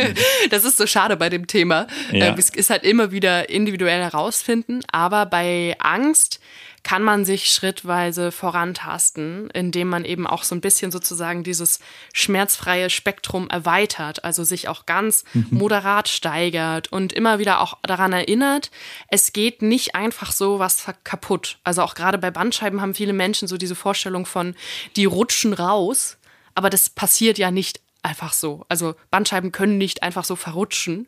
das 0.49 0.63
ist 0.63 0.77
so 0.77 0.87
schade 0.87 1.17
bei 1.17 1.29
dem 1.29 1.47
Thema. 1.47 1.87
Ja. 2.11 2.27
Äh, 2.27 2.35
es 2.37 2.49
ist 2.49 2.69
halt 2.69 2.83
immer 2.83 3.11
wieder 3.11 3.49
individuell 3.49 4.01
herausfinden. 4.01 4.81
Aber 4.91 5.25
bei 5.25 5.75
Angst 5.79 6.39
kann 6.83 7.03
man 7.03 7.25
sich 7.25 7.51
schrittweise 7.51 8.31
vorantasten, 8.31 9.49
indem 9.51 9.89
man 9.89 10.05
eben 10.05 10.25
auch 10.25 10.43
so 10.43 10.55
ein 10.55 10.61
bisschen 10.61 10.91
sozusagen 10.91 11.43
dieses 11.43 11.79
schmerzfreie 12.13 12.89
Spektrum 12.89 13.49
erweitert, 13.49 14.23
also 14.23 14.43
sich 14.43 14.67
auch 14.67 14.85
ganz 14.85 15.23
mhm. 15.33 15.47
moderat 15.51 16.09
steigert 16.09 16.91
und 16.91 17.13
immer 17.13 17.37
wieder 17.37 17.61
auch 17.61 17.77
daran 17.83 18.13
erinnert, 18.13 18.71
es 19.09 19.33
geht 19.33 19.61
nicht 19.61 19.93
einfach 19.93 20.31
so 20.31 20.59
was 20.59 20.85
kaputt. 21.03 21.59
Also 21.63 21.83
auch 21.83 21.93
gerade 21.93 22.17
bei 22.17 22.31
Bandscheiben 22.31 22.81
haben 22.81 22.95
viele 22.95 23.13
Menschen 23.13 23.47
so 23.47 23.57
diese 23.57 23.75
Vorstellung 23.75 24.25
von, 24.25 24.55
die 24.95 25.05
rutschen 25.05 25.53
raus 25.53 26.17
aber 26.55 26.69
das 26.69 26.89
passiert 26.89 27.37
ja 27.37 27.51
nicht 27.51 27.81
einfach 28.03 28.33
so. 28.33 28.65
Also 28.67 28.95
Bandscheiben 29.11 29.51
können 29.51 29.77
nicht 29.77 30.03
einfach 30.03 30.23
so 30.23 30.35
verrutschen. 30.35 31.07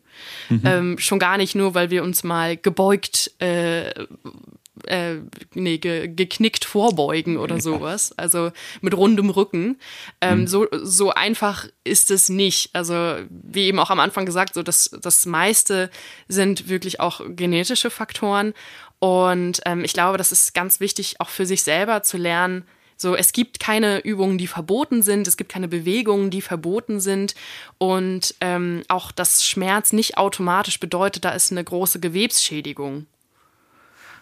Mhm. 0.50 0.62
Ähm, 0.64 0.98
schon 1.00 1.20
gar 1.20 1.38
nicht 1.38 1.56
nur, 1.56 1.74
weil 1.74 1.90
wir 1.90 2.04
uns 2.04 2.24
mal 2.24 2.56
gebeugt, 2.56 3.32
äh, 3.42 3.90
äh, 4.86 5.18
nee, 5.54 5.78
ge 5.78 6.08
geknickt 6.08 6.66
vorbeugen 6.66 7.38
oder 7.38 7.60
sowas. 7.60 8.18
Also 8.18 8.52
mit 8.82 8.96
rundem 8.96 9.30
Rücken. 9.30 9.80
Ähm, 10.22 10.42
mhm. 10.42 10.48
so, 10.48 10.68
so 10.72 11.12
einfach 11.12 11.68
ist 11.84 12.12
es 12.12 12.30
nicht. 12.30 12.76
Also 12.76 13.18
wie 13.30 13.66
eben 13.66 13.80
auch 13.80 13.90
am 13.90 14.00
Anfang 14.00 14.26
gesagt, 14.26 14.54
so 14.54 14.62
das, 14.62 14.92
das 15.02 15.26
meiste 15.26 15.90
sind 16.28 16.70
wirklich 16.70 17.00
auch 17.00 17.22
genetische 17.28 17.90
Faktoren. 17.90 18.54
Und 19.00 19.62
ähm, 19.66 19.84
ich 19.84 19.94
glaube, 19.94 20.18
das 20.18 20.32
ist 20.32 20.54
ganz 20.54 20.80
wichtig, 20.80 21.20
auch 21.20 21.30
für 21.30 21.46
sich 21.46 21.64
selber 21.64 22.04
zu 22.04 22.18
lernen, 22.18 22.66
so, 23.04 23.16
es 23.16 23.34
gibt 23.34 23.60
keine 23.60 24.00
Übungen, 24.00 24.40
die 24.40 24.48
verboten 24.48 25.04
sind, 25.04 25.28
es 25.28 25.38
gibt 25.38 25.52
keine 25.52 25.68
Bewegungen, 25.68 26.32
die 26.32 26.42
verboten 26.42 27.00
sind 27.00 27.36
und 27.78 28.34
ähm, 28.42 28.82
auch 28.88 29.12
das 29.12 29.46
Schmerz 29.46 29.94
nicht 29.94 30.18
automatisch 30.18 30.80
bedeutet, 30.80 31.26
da 31.26 31.32
ist 31.32 31.52
eine 31.52 31.64
große 31.64 32.00
Gewebsschädigung. 32.00 33.06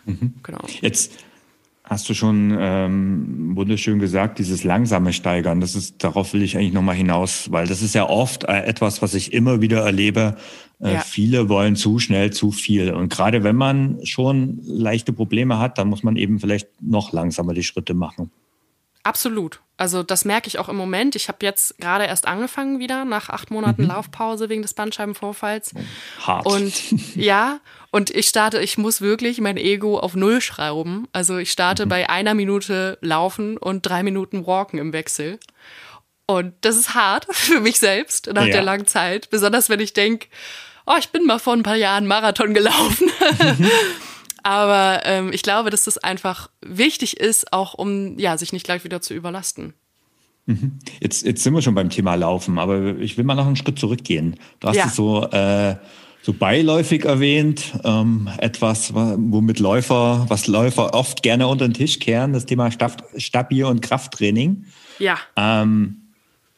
Mhm. 0.05 0.33
Genau. 0.43 0.59
Jetzt 0.81 1.13
hast 1.83 2.09
du 2.09 2.13
schon 2.13 2.57
ähm, 2.59 3.55
wunderschön 3.55 3.99
gesagt, 3.99 4.39
dieses 4.39 4.63
langsame 4.63 5.13
Steigern. 5.13 5.61
Das 5.61 5.75
ist, 5.75 6.03
darauf 6.03 6.33
will 6.33 6.41
ich 6.41 6.57
eigentlich 6.57 6.73
nochmal 6.73 6.95
hinaus, 6.95 7.51
weil 7.51 7.67
das 7.67 7.81
ist 7.81 7.93
ja 7.93 8.09
oft 8.09 8.45
äh, 8.45 8.63
etwas, 8.63 9.01
was 9.01 9.13
ich 9.13 9.31
immer 9.31 9.61
wieder 9.61 9.81
erlebe. 9.81 10.37
Äh, 10.79 10.93
ja. 10.93 10.99
Viele 11.01 11.49
wollen 11.49 11.75
zu 11.75 11.99
schnell 11.99 12.31
zu 12.31 12.51
viel. 12.51 12.93
Und 12.93 13.09
gerade 13.09 13.43
wenn 13.43 13.57
man 13.57 14.03
schon 14.05 14.59
leichte 14.63 15.13
Probleme 15.13 15.59
hat, 15.59 15.77
dann 15.77 15.87
muss 15.87 16.01
man 16.01 16.15
eben 16.15 16.39
vielleicht 16.39 16.69
noch 16.81 17.13
langsamer 17.13 17.53
die 17.53 17.63
Schritte 17.63 17.93
machen. 17.93 18.31
Absolut. 19.03 19.61
Also 19.77 20.03
das 20.03 20.25
merke 20.25 20.47
ich 20.47 20.59
auch 20.59 20.69
im 20.69 20.75
Moment. 20.75 21.15
Ich 21.15 21.27
habe 21.27 21.39
jetzt 21.41 21.75
gerade 21.79 22.05
erst 22.05 22.27
angefangen 22.27 22.77
wieder 22.77 23.03
nach 23.03 23.29
acht 23.29 23.49
Monaten 23.49 23.81
mhm. 23.81 23.87
Laufpause 23.87 24.47
wegen 24.47 24.61
des 24.61 24.75
Bandscheibenvorfalls. 24.75 25.73
Hart. 26.19 26.45
Und 26.45 26.91
ja, 27.15 27.59
und 27.89 28.11
ich 28.11 28.27
starte, 28.27 28.59
ich 28.59 28.77
muss 28.77 29.01
wirklich 29.01 29.41
mein 29.41 29.57
Ego 29.57 29.97
auf 29.97 30.15
Null 30.15 30.39
schrauben. 30.39 31.07
Also 31.13 31.37
ich 31.37 31.51
starte 31.51 31.85
mhm. 31.85 31.89
bei 31.89 32.09
einer 32.11 32.35
Minute 32.35 32.99
Laufen 33.01 33.57
und 33.57 33.81
drei 33.81 34.03
Minuten 34.03 34.45
Walken 34.45 34.77
im 34.77 34.93
Wechsel. 34.93 35.39
Und 36.27 36.53
das 36.61 36.77
ist 36.77 36.93
hart 36.93 37.25
für 37.31 37.59
mich 37.59 37.79
selbst 37.79 38.27
nach 38.27 38.45
ja. 38.45 38.53
der 38.53 38.61
langen 38.61 38.85
Zeit. 38.85 39.31
Besonders 39.31 39.69
wenn 39.69 39.79
ich 39.79 39.93
denke, 39.93 40.27
oh, 40.85 40.95
ich 40.99 41.09
bin 41.09 41.25
mal 41.25 41.39
vor 41.39 41.53
ein 41.53 41.63
paar 41.63 41.75
Jahren 41.75 42.05
Marathon 42.05 42.53
gelaufen. 42.53 43.09
Aber 44.43 45.01
ähm, 45.05 45.31
ich 45.33 45.43
glaube, 45.43 45.69
dass 45.69 45.85
das 45.85 45.97
einfach 45.97 46.49
wichtig 46.61 47.17
ist, 47.17 47.53
auch 47.53 47.73
um 47.73 48.17
ja, 48.17 48.37
sich 48.37 48.53
nicht 48.53 48.65
gleich 48.65 48.83
wieder 48.83 49.01
zu 49.01 49.13
überlasten. 49.13 49.73
Mhm. 50.45 50.79
Jetzt, 50.99 51.25
jetzt 51.25 51.43
sind 51.43 51.53
wir 51.53 51.61
schon 51.61 51.75
beim 51.75 51.89
Thema 51.89 52.15
Laufen, 52.15 52.57
aber 52.57 52.97
ich 52.97 53.17
will 53.17 53.23
mal 53.23 53.35
noch 53.35 53.45
einen 53.45 53.55
Schritt 53.55 53.79
zurückgehen. 53.79 54.37
Du 54.59 54.67
hast 54.67 54.75
ja. 54.75 54.85
es 54.87 54.95
so, 54.95 55.25
äh, 55.27 55.75
so 56.23 56.33
beiläufig 56.33 57.05
erwähnt, 57.05 57.73
ähm, 57.83 58.29
etwas, 58.37 58.93
womit 58.93 59.59
Läufer, 59.59 60.25
was 60.27 60.47
Läufer 60.47 60.93
oft 60.93 61.23
gerne 61.23 61.47
unter 61.47 61.67
den 61.67 61.73
Tisch 61.73 61.99
kehren, 61.99 62.33
das 62.33 62.45
Thema 62.45 62.69
Stabi- 62.71 63.63
und 63.63 63.81
Krafttraining. 63.81 64.65
Ja. 64.99 65.17
Ähm, 65.35 65.97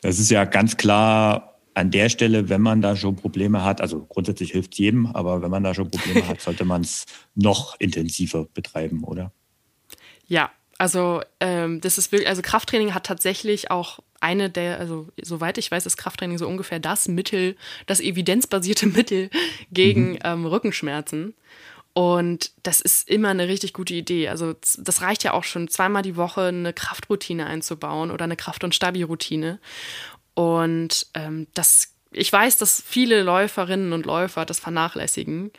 das 0.02 0.20
ist 0.20 0.32
ja 0.32 0.46
ganz 0.46 0.76
klar 0.78 1.53
an 1.74 1.92
der 1.92 2.10
Stelle, 2.10 2.50
wenn 2.50 2.62
man 2.62 2.82
da 2.82 2.96
schon 2.96 3.16
Probleme 3.16 3.64
hat, 3.64 3.82
also 3.82 4.06
grundsätzlich 4.06 4.52
hilft 4.52 4.74
es 4.74 4.80
jedem, 4.80 5.08
aber 5.08 5.42
wenn 5.42 5.52
man 5.52 5.64
da 5.64 5.74
schon 5.74 5.90
Probleme 5.90 6.28
hat, 6.28 6.42
sollte 6.42 6.66
man 6.66 6.82
es 6.82 7.06
noch 7.36 7.80
intensiver 7.80 8.46
betreiben, 8.54 9.04
oder? 9.04 9.32
Ja, 10.28 10.52
also 10.78 11.22
ähm, 11.40 11.82
das 11.82 11.98
ist 11.98 12.12
wirklich, 12.12 12.30
also 12.30 12.42
Krafttraining 12.42 12.94
hat 12.94 13.06
tatsächlich 13.06 13.72
auch 13.72 14.00
eine 14.20 14.50
der, 14.50 14.80
also 14.80 15.08
soweit 15.22 15.58
ich 15.58 15.70
weiß, 15.70 15.86
ist 15.86 15.98
Krafttraining 15.98 16.38
so 16.38 16.48
ungefähr 16.48 16.80
das 16.80 17.08
Mittel, 17.08 17.56
das 17.86 18.00
evidenzbasierte 18.00 18.86
Mittel 18.88 19.30
gegen 19.72 20.14
mhm. 20.14 20.20
ähm, 20.24 20.46
Rückenschmerzen. 20.46 21.36
Und 21.94 22.52
das 22.64 22.82
ist 22.82 23.08
immer 23.08 23.30
eine 23.30 23.48
richtig 23.48 23.74
gute 23.74 23.94
Idee. 23.94 24.28
Also 24.28 24.56
das 24.80 25.02
reicht 25.02 25.24
ja 25.24 25.34
auch 25.34 25.44
schon, 25.44 25.68
zweimal 25.68 26.02
die 26.02 26.16
Woche 26.16 26.42
eine 26.42 26.74
Kraftroutine 26.74 27.46
einzubauen 27.46 28.10
oder 28.10 28.24
eine 28.24 28.36
Kraft- 28.36 28.64
und 28.64 28.74
Stabi-Routine. 28.74 29.60
Und 30.34 31.08
ähm, 31.14 31.48
das, 31.54 31.94
ich 32.12 32.32
weiß, 32.32 32.58
dass 32.58 32.82
viele 32.86 33.24
Läuferinnen 33.24 33.94
und 33.94 34.06
Läufer 34.06 34.46
das 34.46 34.60
vernachlässigen. 34.60 35.52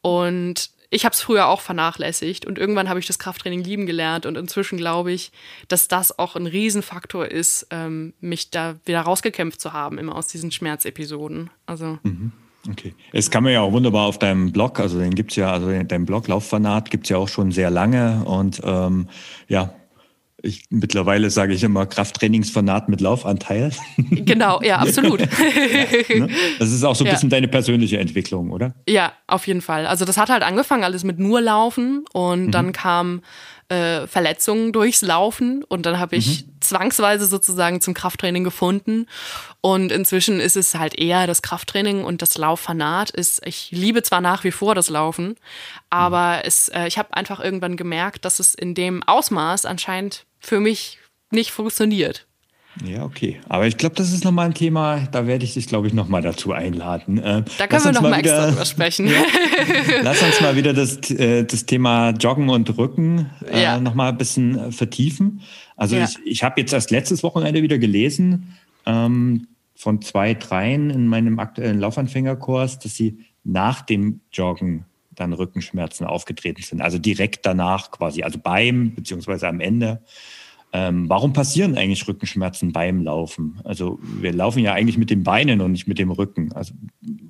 Und 0.00 0.70
ich 0.92 1.06
habe 1.06 1.14
es 1.14 1.22
früher 1.22 1.48
auch 1.48 1.62
vernachlässigt 1.62 2.44
und 2.44 2.58
irgendwann 2.58 2.90
habe 2.90 3.00
ich 3.00 3.06
das 3.06 3.18
Krafttraining 3.18 3.64
lieben 3.64 3.86
gelernt 3.86 4.26
und 4.26 4.36
inzwischen 4.36 4.76
glaube 4.76 5.10
ich, 5.10 5.32
dass 5.68 5.88
das 5.88 6.18
auch 6.18 6.36
ein 6.36 6.46
Riesenfaktor 6.46 7.26
ist, 7.26 7.66
ähm, 7.70 8.12
mich 8.20 8.50
da 8.50 8.76
wieder 8.84 9.00
rausgekämpft 9.00 9.58
zu 9.58 9.72
haben, 9.72 9.96
immer 9.96 10.14
aus 10.14 10.26
diesen 10.26 10.52
Schmerzepisoden. 10.52 11.48
Also. 11.64 11.98
Mhm. 12.02 12.32
Okay. 12.70 12.94
Es 13.12 13.30
kann 13.30 13.42
man 13.42 13.54
ja 13.54 13.62
auch 13.62 13.72
wunderbar 13.72 14.06
auf 14.06 14.18
deinem 14.18 14.52
Blog, 14.52 14.78
also 14.78 14.98
den 15.00 15.14
gibt's 15.14 15.34
ja, 15.34 15.50
also 15.50 15.72
dein 15.82 16.04
Blog 16.04 16.28
Lauffanat 16.28 16.90
gibt's 16.90 17.08
ja 17.08 17.16
auch 17.16 17.28
schon 17.28 17.52
sehr 17.52 17.70
lange 17.70 18.24
und 18.24 18.60
ähm, 18.62 19.08
ja, 19.48 19.74
ich, 20.42 20.64
mittlerweile 20.70 21.30
sage 21.30 21.54
ich 21.54 21.62
immer 21.62 21.86
Krafttrainingsfanat 21.86 22.88
mit 22.88 23.00
Laufanteil. 23.00 23.70
Genau, 24.24 24.60
ja, 24.62 24.78
absolut. 24.78 25.20
ja, 26.08 26.16
ne? 26.16 26.28
Das 26.58 26.70
ist 26.70 26.84
auch 26.84 26.94
so 26.94 27.04
ein 27.04 27.06
ja. 27.06 27.12
bisschen 27.12 27.30
deine 27.30 27.48
persönliche 27.48 27.98
Entwicklung, 27.98 28.50
oder? 28.50 28.74
Ja, 28.88 29.12
auf 29.26 29.46
jeden 29.46 29.60
Fall. 29.60 29.86
Also 29.86 30.04
das 30.04 30.16
hat 30.16 30.28
halt 30.28 30.42
angefangen 30.42 30.84
alles 30.84 31.04
mit 31.04 31.18
nur 31.18 31.40
Laufen 31.40 32.04
und 32.12 32.46
mhm. 32.46 32.50
dann 32.50 32.72
kam 32.72 33.22
äh, 33.68 34.06
Verletzungen 34.06 34.72
durchs 34.72 35.02
Laufen 35.02 35.64
und 35.64 35.86
dann 35.86 35.98
habe 35.98 36.16
ich 36.16 36.44
mhm. 36.44 36.60
zwangsweise 36.60 37.26
sozusagen 37.26 37.80
zum 37.80 37.94
Krafttraining 37.94 38.44
gefunden 38.44 39.06
und 39.60 39.90
inzwischen 39.90 40.40
ist 40.40 40.56
es 40.56 40.74
halt 40.74 40.98
eher 40.98 41.26
das 41.26 41.42
Krafttraining 41.42 42.04
und 42.04 42.22
das 42.22 42.36
Lauffanat 42.36 43.10
ist 43.10 43.40
ich 43.46 43.70
liebe 43.70 44.02
zwar 44.02 44.20
nach 44.20 44.44
wie 44.44 44.52
vor 44.52 44.74
das 44.74 44.90
Laufen, 44.90 45.36
aber 45.90 46.36
mhm. 46.36 46.42
es 46.44 46.68
äh, 46.68 46.86
ich 46.86 46.98
habe 46.98 47.14
einfach 47.14 47.40
irgendwann 47.40 47.76
gemerkt, 47.76 48.24
dass 48.24 48.40
es 48.40 48.54
in 48.54 48.74
dem 48.74 49.02
Ausmaß 49.04 49.64
anscheinend 49.64 50.26
für 50.42 50.60
mich 50.60 50.98
nicht 51.30 51.50
funktioniert. 51.50 52.26
Ja, 52.84 53.04
okay. 53.04 53.38
Aber 53.48 53.66
ich 53.66 53.76
glaube, 53.76 53.94
das 53.96 54.12
ist 54.12 54.24
nochmal 54.24 54.46
ein 54.46 54.54
Thema, 54.54 55.06
da 55.12 55.26
werde 55.26 55.44
ich 55.44 55.54
dich, 55.54 55.66
glaube 55.66 55.88
ich, 55.88 55.92
nochmal 55.92 56.22
dazu 56.22 56.52
einladen. 56.52 57.18
Äh, 57.18 57.44
da 57.58 57.66
können 57.66 57.84
wir 57.84 57.92
nochmal 57.92 58.20
extra 58.20 58.50
drüber 58.50 58.64
sprechen. 58.64 59.10
Ja, 59.12 59.24
lass 60.02 60.22
uns 60.22 60.40
mal 60.40 60.56
wieder 60.56 60.72
das, 60.72 61.10
äh, 61.10 61.44
das 61.44 61.66
Thema 61.66 62.10
Joggen 62.10 62.48
und 62.48 62.76
Rücken 62.78 63.30
äh, 63.50 63.62
ja. 63.62 63.78
nochmal 63.78 64.10
ein 64.10 64.18
bisschen 64.18 64.58
äh, 64.58 64.72
vertiefen. 64.72 65.42
Also 65.76 65.96
ja. 65.96 66.04
ich, 66.04 66.18
ich 66.24 66.42
habe 66.42 66.60
jetzt 66.60 66.72
erst 66.72 66.90
letztes 66.90 67.22
Wochenende 67.22 67.62
wieder 67.62 67.78
gelesen 67.78 68.56
ähm, 68.86 69.48
von 69.74 70.00
zwei, 70.00 70.34
dreien 70.34 70.90
in 70.90 71.06
meinem 71.06 71.38
aktuellen 71.38 71.78
Laufanfängerkurs, 71.78 72.78
dass 72.78 72.94
sie 72.94 73.18
nach 73.44 73.82
dem 73.82 74.20
Joggen 74.32 74.86
dann 75.14 75.32
Rückenschmerzen 75.32 76.06
aufgetreten 76.06 76.62
sind. 76.62 76.80
Also 76.80 76.98
direkt 76.98 77.46
danach 77.46 77.90
quasi, 77.90 78.22
also 78.22 78.38
beim 78.38 78.94
beziehungsweise 78.94 79.48
am 79.48 79.60
Ende. 79.60 80.02
Ähm, 80.74 81.08
warum 81.08 81.34
passieren 81.34 81.76
eigentlich 81.76 82.08
Rückenschmerzen 82.08 82.72
beim 82.72 83.02
Laufen? 83.02 83.60
Also 83.64 83.98
wir 84.02 84.32
laufen 84.32 84.60
ja 84.60 84.72
eigentlich 84.72 84.96
mit 84.96 85.10
den 85.10 85.22
Beinen 85.22 85.60
und 85.60 85.72
nicht 85.72 85.86
mit 85.86 85.98
dem 85.98 86.10
Rücken. 86.10 86.52
Also 86.52 86.72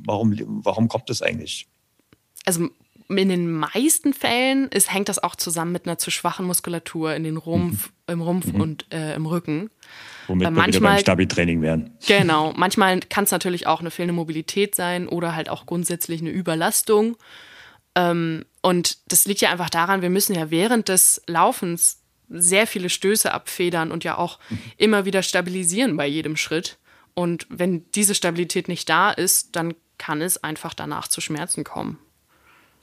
warum, 0.06 0.36
warum 0.64 0.86
kommt 0.86 1.10
das 1.10 1.22
eigentlich? 1.22 1.66
Also 2.44 2.68
in 3.08 3.28
den 3.28 3.50
meisten 3.50 4.14
Fällen 4.14 4.68
ist, 4.68 4.92
hängt 4.92 5.08
das 5.08 5.22
auch 5.22 5.36
zusammen 5.36 5.72
mit 5.72 5.86
einer 5.86 5.98
zu 5.98 6.10
schwachen 6.10 6.46
Muskulatur 6.46 7.14
in 7.14 7.24
den 7.24 7.36
Rumpf, 7.36 7.90
mhm. 8.06 8.12
im 8.12 8.20
Rumpf 8.20 8.52
mhm. 8.52 8.60
und 8.60 8.86
äh, 8.92 9.14
im 9.14 9.26
Rücken. 9.26 9.70
Womit 10.28 10.46
äh, 10.46 10.50
manchmal, 10.50 10.66
wir 10.66 10.74
wieder 10.74 10.88
beim 10.88 10.98
Stabi-Training 11.00 11.62
werden. 11.62 11.90
Genau. 12.06 12.52
Manchmal 12.56 13.00
kann 13.00 13.24
es 13.24 13.30
natürlich 13.30 13.66
auch 13.66 13.80
eine 13.80 13.90
fehlende 13.90 14.14
Mobilität 14.14 14.74
sein 14.74 15.08
oder 15.08 15.34
halt 15.34 15.48
auch 15.48 15.66
grundsätzlich 15.66 16.20
eine 16.20 16.30
Überlastung. 16.30 17.16
Ähm, 17.94 18.44
und 18.62 18.98
das 19.12 19.26
liegt 19.26 19.40
ja 19.40 19.50
einfach 19.50 19.70
daran, 19.70 20.02
wir 20.02 20.10
müssen 20.10 20.34
ja 20.34 20.50
während 20.50 20.88
des 20.88 21.22
Laufens 21.26 22.02
sehr 22.28 22.66
viele 22.66 22.88
Stöße 22.88 23.32
abfedern 23.32 23.92
und 23.92 24.04
ja 24.04 24.16
auch 24.16 24.38
immer 24.78 25.04
wieder 25.04 25.22
stabilisieren 25.22 25.96
bei 25.96 26.06
jedem 26.06 26.36
Schritt. 26.36 26.78
Und 27.14 27.46
wenn 27.50 27.90
diese 27.92 28.14
Stabilität 28.14 28.68
nicht 28.68 28.88
da 28.88 29.10
ist, 29.10 29.54
dann 29.54 29.74
kann 29.98 30.22
es 30.22 30.42
einfach 30.42 30.72
danach 30.74 31.08
zu 31.08 31.20
Schmerzen 31.20 31.62
kommen. 31.62 31.98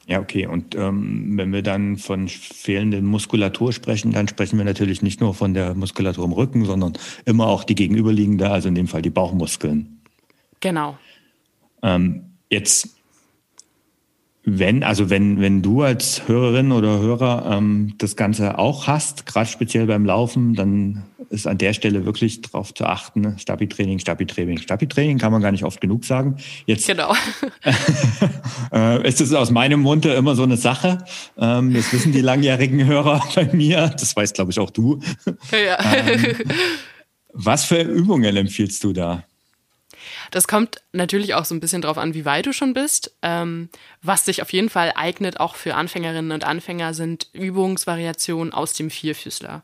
Ja, 0.05 0.19
okay. 0.19 0.47
Und 0.47 0.75
ähm, 0.75 1.37
wenn 1.37 1.51
wir 1.53 1.61
dann 1.61 1.97
von 1.97 2.27
fehlenden 2.27 3.05
Muskulatur 3.05 3.73
sprechen, 3.73 4.11
dann 4.11 4.27
sprechen 4.27 4.57
wir 4.57 4.65
natürlich 4.65 5.01
nicht 5.01 5.19
nur 5.21 5.35
von 5.35 5.53
der 5.53 5.75
Muskulatur 5.75 6.25
im 6.25 6.31
Rücken, 6.31 6.65
sondern 6.65 6.93
immer 7.25 7.47
auch 7.47 7.63
die 7.63 7.75
gegenüberliegende, 7.75 8.49
also 8.49 8.69
in 8.69 8.75
dem 8.75 8.87
Fall 8.87 9.01
die 9.01 9.11
Bauchmuskeln. 9.11 10.01
Genau. 10.61 10.97
Ähm, 11.83 12.31
jetzt 12.49 12.98
wenn, 14.57 14.83
also 14.83 15.09
wenn, 15.09 15.39
wenn 15.41 15.61
du 15.61 15.83
als 15.83 16.27
Hörerin 16.27 16.71
oder 16.71 16.99
Hörer 16.99 17.57
ähm, 17.57 17.93
das 17.97 18.15
Ganze 18.15 18.57
auch 18.57 18.87
hast, 18.87 19.25
gerade 19.25 19.47
speziell 19.47 19.85
beim 19.85 20.05
Laufen, 20.05 20.55
dann 20.55 21.03
ist 21.29 21.45
an 21.45 21.57
der 21.57 21.73
Stelle 21.73 22.05
wirklich 22.05 22.41
darauf 22.41 22.73
zu 22.73 22.85
achten, 22.85 23.37
Stabi-Training, 23.37 23.99
Stabi-Training, 23.99 24.57
Stabi-Training, 24.57 25.17
kann 25.19 25.31
man 25.31 25.41
gar 25.41 25.51
nicht 25.51 25.63
oft 25.63 25.79
genug 25.79 26.05
sagen. 26.05 26.37
Jetzt 26.65 26.87
genau. 26.87 27.13
äh, 28.73 29.07
ist 29.07 29.21
es 29.21 29.33
aus 29.33 29.51
meinem 29.51 29.81
Munde 29.81 30.13
immer 30.13 30.35
so 30.35 30.43
eine 30.43 30.57
Sache. 30.57 31.05
Ähm, 31.37 31.73
das 31.73 31.93
wissen 31.93 32.11
die 32.11 32.21
langjährigen 32.21 32.85
Hörer 32.85 33.21
bei 33.35 33.49
mir, 33.53 33.89
das 33.89 34.15
weiß 34.15 34.33
glaube 34.33 34.51
ich 34.51 34.59
auch 34.59 34.71
du. 34.71 34.99
Ja. 35.51 35.77
ähm, 35.93 36.35
was 37.33 37.65
für 37.65 37.81
Übungen 37.81 38.35
empfiehlst 38.35 38.83
du 38.83 38.93
da? 38.93 39.23
Das 40.31 40.47
kommt 40.47 40.81
natürlich 40.91 41.33
auch 41.33 41.45
so 41.45 41.55
ein 41.55 41.59
bisschen 41.59 41.81
drauf 41.81 41.97
an, 41.97 42.13
wie 42.13 42.25
weit 42.25 42.45
du 42.45 42.53
schon 42.53 42.73
bist. 42.73 43.15
Ähm, 43.21 43.69
was 44.01 44.25
sich 44.25 44.41
auf 44.41 44.53
jeden 44.53 44.69
Fall 44.69 44.93
eignet, 44.95 45.39
auch 45.39 45.55
für 45.55 45.75
Anfängerinnen 45.75 46.31
und 46.31 46.43
Anfänger, 46.43 46.93
sind 46.93 47.27
Übungsvariationen 47.33 48.53
aus 48.53 48.73
dem 48.73 48.89
Vierfüßler. 48.89 49.63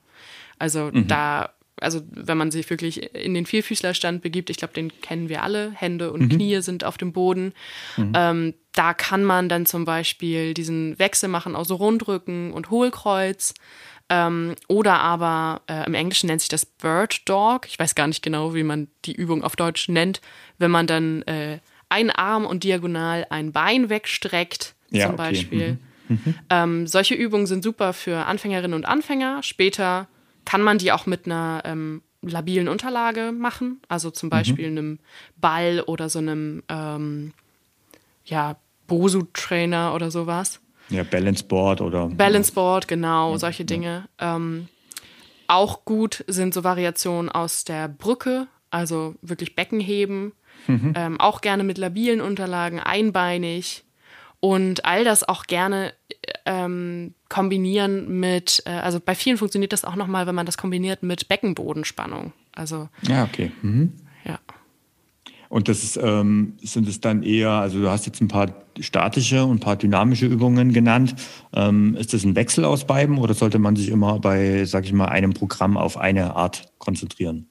Also 0.60 0.90
mhm. 0.92 1.08
da, 1.08 1.54
also 1.80 2.02
wenn 2.10 2.38
man 2.38 2.52
sich 2.52 2.70
wirklich 2.70 3.14
in 3.16 3.34
den 3.34 3.46
Vierfüßlerstand 3.46 4.22
begibt, 4.22 4.50
ich 4.50 4.58
glaube, 4.58 4.74
den 4.74 4.92
kennen 5.02 5.30
wir 5.30 5.44
alle, 5.44 5.72
Hände 5.72 6.12
und 6.12 6.22
mhm. 6.22 6.30
Knie 6.30 6.62
sind 6.62 6.84
auf 6.84 6.98
dem 6.98 7.14
Boden. 7.14 7.54
Mhm. 7.98 8.14
Ähm, 8.16 8.54
da 8.72 8.94
kann 8.94 9.24
man 9.24 9.50
dann 9.50 9.66
zum 9.66 9.86
Beispiel 9.86 10.54
diesen 10.54 11.00
Wechsel 11.00 11.30
machen 11.30 11.56
aus 11.56 11.72
Rundrücken 11.72 12.52
und 12.52 12.70
Hohlkreuz. 12.70 13.54
Ähm, 14.10 14.56
oder 14.68 15.00
aber 15.00 15.62
äh, 15.68 15.86
im 15.86 15.96
Englischen 15.96 16.28
nennt 16.28 16.42
sich 16.42 16.50
das 16.50 16.66
Bird 16.66 17.28
Dog. 17.28 17.68
Ich 17.68 17.80
weiß 17.80 17.96
gar 17.96 18.08
nicht 18.08 18.22
genau, 18.22 18.54
wie 18.54 18.64
man 18.64 18.88
die 19.06 19.14
Übung 19.14 19.44
auf 19.44 19.56
Deutsch 19.56 19.90
nennt. 19.90 20.22
Wenn 20.58 20.72
man 20.72 20.86
dann 20.86 21.24
äh, 21.24 21.60
einen 21.90 22.12
Arm 22.12 22.46
und 22.46 22.64
diagonal 22.64 23.26
ein 23.30 23.52
Bein 23.52 23.90
wegstreckt, 23.90 24.76
ja, 24.92 25.06
zum 25.06 25.16
okay. 25.16 25.30
Beispiel. 25.30 25.72
Mhm. 26.08 26.20
Mhm. 26.24 26.36
Ähm, 26.50 26.88
solche 26.88 27.16
Übungen 27.16 27.48
sind 27.48 27.64
super 27.64 27.94
für 27.94 28.26
Anfängerinnen 28.26 28.76
und 28.76 28.86
Anfänger. 28.86 29.42
Später 29.42 30.08
kann 30.46 30.62
man 30.62 30.78
die 30.78 30.92
auch 30.92 31.08
mit 31.08 31.26
einer 31.26 31.64
ähm, 31.66 32.04
labilen 32.22 32.68
Unterlage 32.68 33.32
machen, 33.32 33.82
also 33.88 34.12
zum 34.12 34.28
mhm. 34.28 34.32
Beispiel 34.32 34.72
mhm. 34.72 34.78
einem 34.78 35.00
Ball 35.38 35.82
oder 35.82 36.10
so 36.10 36.20
einem 36.20 36.64
ähm, 36.70 37.34
ja, 38.26 38.58
Bosu-Trainer 38.88 39.94
oder 39.94 40.12
sowas. 40.12 40.62
Ja, 40.90 41.04
Balance 41.04 41.44
Board 41.44 41.82
oder. 41.82 42.08
Balance 42.08 42.52
Board, 42.52 42.88
genau, 42.88 43.34
ja, 43.34 43.40
solche 43.40 43.66
Dinge. 43.66 44.08
Ja. 44.20 44.36
Ähm, 44.36 44.68
auch 45.48 45.86
gut 45.86 46.24
sind 46.28 46.54
so 46.54 46.64
Variationen 46.64 47.30
aus 47.30 47.64
der 47.64 47.88
Brücke, 47.88 48.48
also 48.70 49.16
wirklich 49.22 49.56
Becken 49.56 49.80
heben. 49.80 50.34
Mhm. 50.68 50.94
Ähm, 50.96 51.20
auch 51.20 51.42
gerne 51.42 51.64
mit 51.64 51.78
labilen 51.78 52.22
Unterlagen, 52.22 52.80
einbeinig. 52.80 53.84
Und 54.40 54.86
all 54.86 55.04
das 55.04 55.28
auch 55.28 55.46
gerne 55.46 55.94
ähm, 56.46 57.14
kombinieren 57.30 58.20
mit, 58.20 58.62
äh, 58.66 58.72
also 58.72 59.00
bei 59.00 59.16
vielen 59.16 59.38
funktioniert 59.38 59.74
das 59.74 59.86
auch 59.86 59.96
nochmal, 59.96 60.28
wenn 60.28 60.36
man 60.36 60.46
das 60.46 60.58
kombiniert 60.58 61.04
mit 61.04 61.28
Beckenbodenspannung. 61.28 62.34
Also. 62.54 62.90
Ja, 63.02 63.24
okay. 63.24 63.52
Mhm. 63.62 63.94
Und 65.50 65.68
das 65.68 65.84
ist, 65.84 65.98
ähm, 65.98 66.58
sind 66.62 66.88
es 66.88 67.02
dann 67.02 67.24
eher, 67.24 67.50
also 67.50 67.80
du 67.80 67.90
hast 67.90 68.06
jetzt 68.06 68.22
ein 68.22 68.28
paar 68.28 68.54
statische 68.80 69.44
und 69.44 69.58
ein 69.58 69.60
paar 69.60 69.76
dynamische 69.76 70.26
Übungen 70.26 70.74
genannt. 70.74 71.16
Ähm, 71.54 71.96
ist 71.96 72.14
das 72.14 72.24
ein 72.24 72.36
Wechsel 72.36 72.66
aus 72.66 72.86
beiden 72.86 73.18
oder 73.18 73.34
sollte 73.34 73.60
man 73.60 73.76
sich 73.76 73.90
immer 73.90 74.20
bei, 74.20 74.66
sag 74.66 74.86
ich 74.86 74.94
mal, 74.94 75.08
einem 75.08 75.34
Programm 75.34 75.78
auf 75.78 75.98
eine 75.98 76.36
Art 76.36 76.72
konzentrieren? 76.78 77.48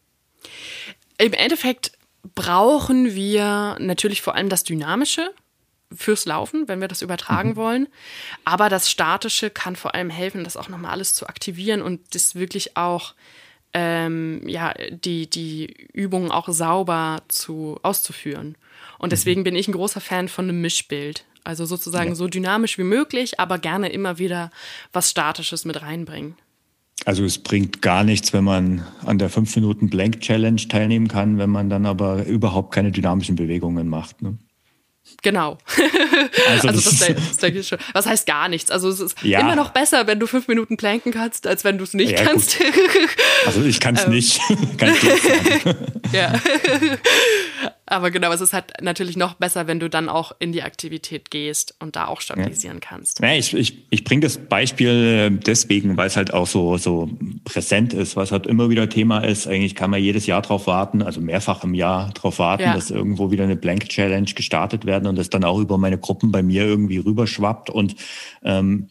Im 1.18 1.32
Endeffekt 1.32 1.92
brauchen 2.34 3.14
wir 3.14 3.76
natürlich 3.78 4.22
vor 4.22 4.34
allem 4.34 4.48
das 4.48 4.64
Dynamische 4.64 5.30
fürs 5.92 6.26
Laufen, 6.26 6.66
wenn 6.66 6.80
wir 6.80 6.88
das 6.88 7.02
übertragen 7.02 7.50
mhm. 7.50 7.56
wollen. 7.56 7.88
Aber 8.44 8.68
das 8.68 8.90
Statische 8.90 9.50
kann 9.50 9.76
vor 9.76 9.94
allem 9.94 10.10
helfen, 10.10 10.44
das 10.44 10.56
auch 10.56 10.68
nochmal 10.68 10.92
alles 10.92 11.14
zu 11.14 11.28
aktivieren 11.28 11.82
und 11.82 12.14
das 12.14 12.34
wirklich 12.34 12.76
auch 12.76 13.14
ähm, 13.74 14.40
ja, 14.46 14.72
die, 14.90 15.28
die 15.28 15.74
Übungen 15.92 16.30
auch 16.30 16.48
sauber 16.48 17.22
zu, 17.28 17.78
auszuführen. 17.82 18.56
Und 18.98 19.12
deswegen 19.12 19.40
mhm. 19.40 19.44
bin 19.44 19.56
ich 19.56 19.68
ein 19.68 19.72
großer 19.72 20.00
Fan 20.00 20.28
von 20.28 20.48
einem 20.48 20.60
Mischbild. 20.60 21.26
Also 21.42 21.66
sozusagen 21.66 22.10
ja. 22.10 22.14
so 22.14 22.26
dynamisch 22.26 22.78
wie 22.78 22.84
möglich, 22.84 23.38
aber 23.38 23.58
gerne 23.58 23.90
immer 23.90 24.18
wieder 24.18 24.50
was 24.92 25.10
Statisches 25.10 25.66
mit 25.66 25.82
reinbringen. 25.82 26.36
Also 27.04 27.24
es 27.24 27.38
bringt 27.38 27.82
gar 27.82 28.02
nichts, 28.02 28.32
wenn 28.32 28.44
man 28.44 28.86
an 29.04 29.18
der 29.18 29.28
5 29.28 29.54
Minuten 29.56 29.90
Blank 29.90 30.20
Challenge 30.20 30.62
teilnehmen 30.68 31.08
kann, 31.08 31.36
wenn 31.36 31.50
man 31.50 31.68
dann 31.68 31.84
aber 31.84 32.24
überhaupt 32.24 32.72
keine 32.72 32.92
dynamischen 32.92 33.36
Bewegungen 33.36 33.88
macht. 33.88 34.22
Ne? 34.22 34.38
Genau. 35.22 35.58
Also, 36.46 36.68
also 36.68 36.90
das, 36.90 37.14
das, 37.14 37.36
denke 37.38 37.60
ich 37.60 37.68
schon. 37.68 37.78
Was 37.92 38.06
heißt 38.06 38.26
gar 38.26 38.48
nichts? 38.48 38.70
Also 38.70 38.88
es 38.88 39.00
ist 39.00 39.22
ja. 39.22 39.40
immer 39.40 39.56
noch 39.56 39.70
besser, 39.70 40.06
wenn 40.06 40.18
du 40.20 40.26
fünf 40.26 40.48
Minuten 40.48 40.76
planken 40.76 41.12
kannst, 41.12 41.46
als 41.46 41.64
wenn 41.64 41.78
du 41.78 41.84
es 41.84 41.94
nicht 41.94 42.12
ja, 42.12 42.24
kannst. 42.24 42.58
Also 43.46 43.62
ich 43.62 43.80
kann 43.80 43.94
es 43.94 44.04
ähm. 44.06 44.10
nicht. 44.10 44.40
kann 44.76 44.94
ich 44.94 46.12
ja. 46.12 46.32
Aber 47.86 48.10
genau, 48.10 48.32
es 48.32 48.40
ist 48.40 48.52
halt 48.54 48.72
natürlich 48.80 49.16
noch 49.16 49.34
besser, 49.34 49.66
wenn 49.66 49.78
du 49.78 49.90
dann 49.90 50.08
auch 50.08 50.32
in 50.38 50.52
die 50.52 50.62
Aktivität 50.62 51.30
gehst 51.30 51.74
und 51.80 51.96
da 51.96 52.06
auch 52.06 52.22
stabilisieren 52.22 52.78
ja. 52.78 52.88
kannst. 52.88 53.20
Ja, 53.20 53.34
ich, 53.34 53.52
ich, 53.52 53.84
ich 53.90 54.04
bringe 54.04 54.22
das 54.22 54.38
Beispiel 54.38 55.30
deswegen, 55.30 55.96
weil 55.96 56.06
es 56.06 56.16
halt 56.16 56.32
auch 56.32 56.46
so, 56.46 56.78
so 56.78 57.10
präsent 57.44 57.92
ist, 57.92 58.16
was 58.16 58.32
halt 58.32 58.46
immer 58.46 58.70
wieder 58.70 58.88
Thema 58.88 59.18
ist. 59.18 59.46
Eigentlich 59.46 59.74
kann 59.74 59.90
man 59.90 60.00
jedes 60.00 60.26
Jahr 60.26 60.40
drauf 60.40 60.66
warten, 60.66 61.02
also 61.02 61.20
mehrfach 61.20 61.62
im 61.62 61.74
Jahr 61.74 62.10
drauf 62.14 62.38
warten, 62.38 62.62
ja. 62.62 62.74
dass 62.74 62.90
irgendwo 62.90 63.30
wieder 63.30 63.44
eine 63.44 63.56
Blank 63.56 63.88
Challenge 63.90 64.32
gestartet 64.34 64.86
werden 64.86 65.06
und 65.06 65.16
das 65.16 65.28
dann 65.28 65.44
auch 65.44 65.58
über 65.58 65.76
meine 65.76 65.98
Gruppen 65.98 66.32
bei 66.32 66.42
mir 66.42 66.64
irgendwie 66.64 66.98
rüberschwappt 66.98 67.68
und 67.68 67.96
ähm, 68.42 68.88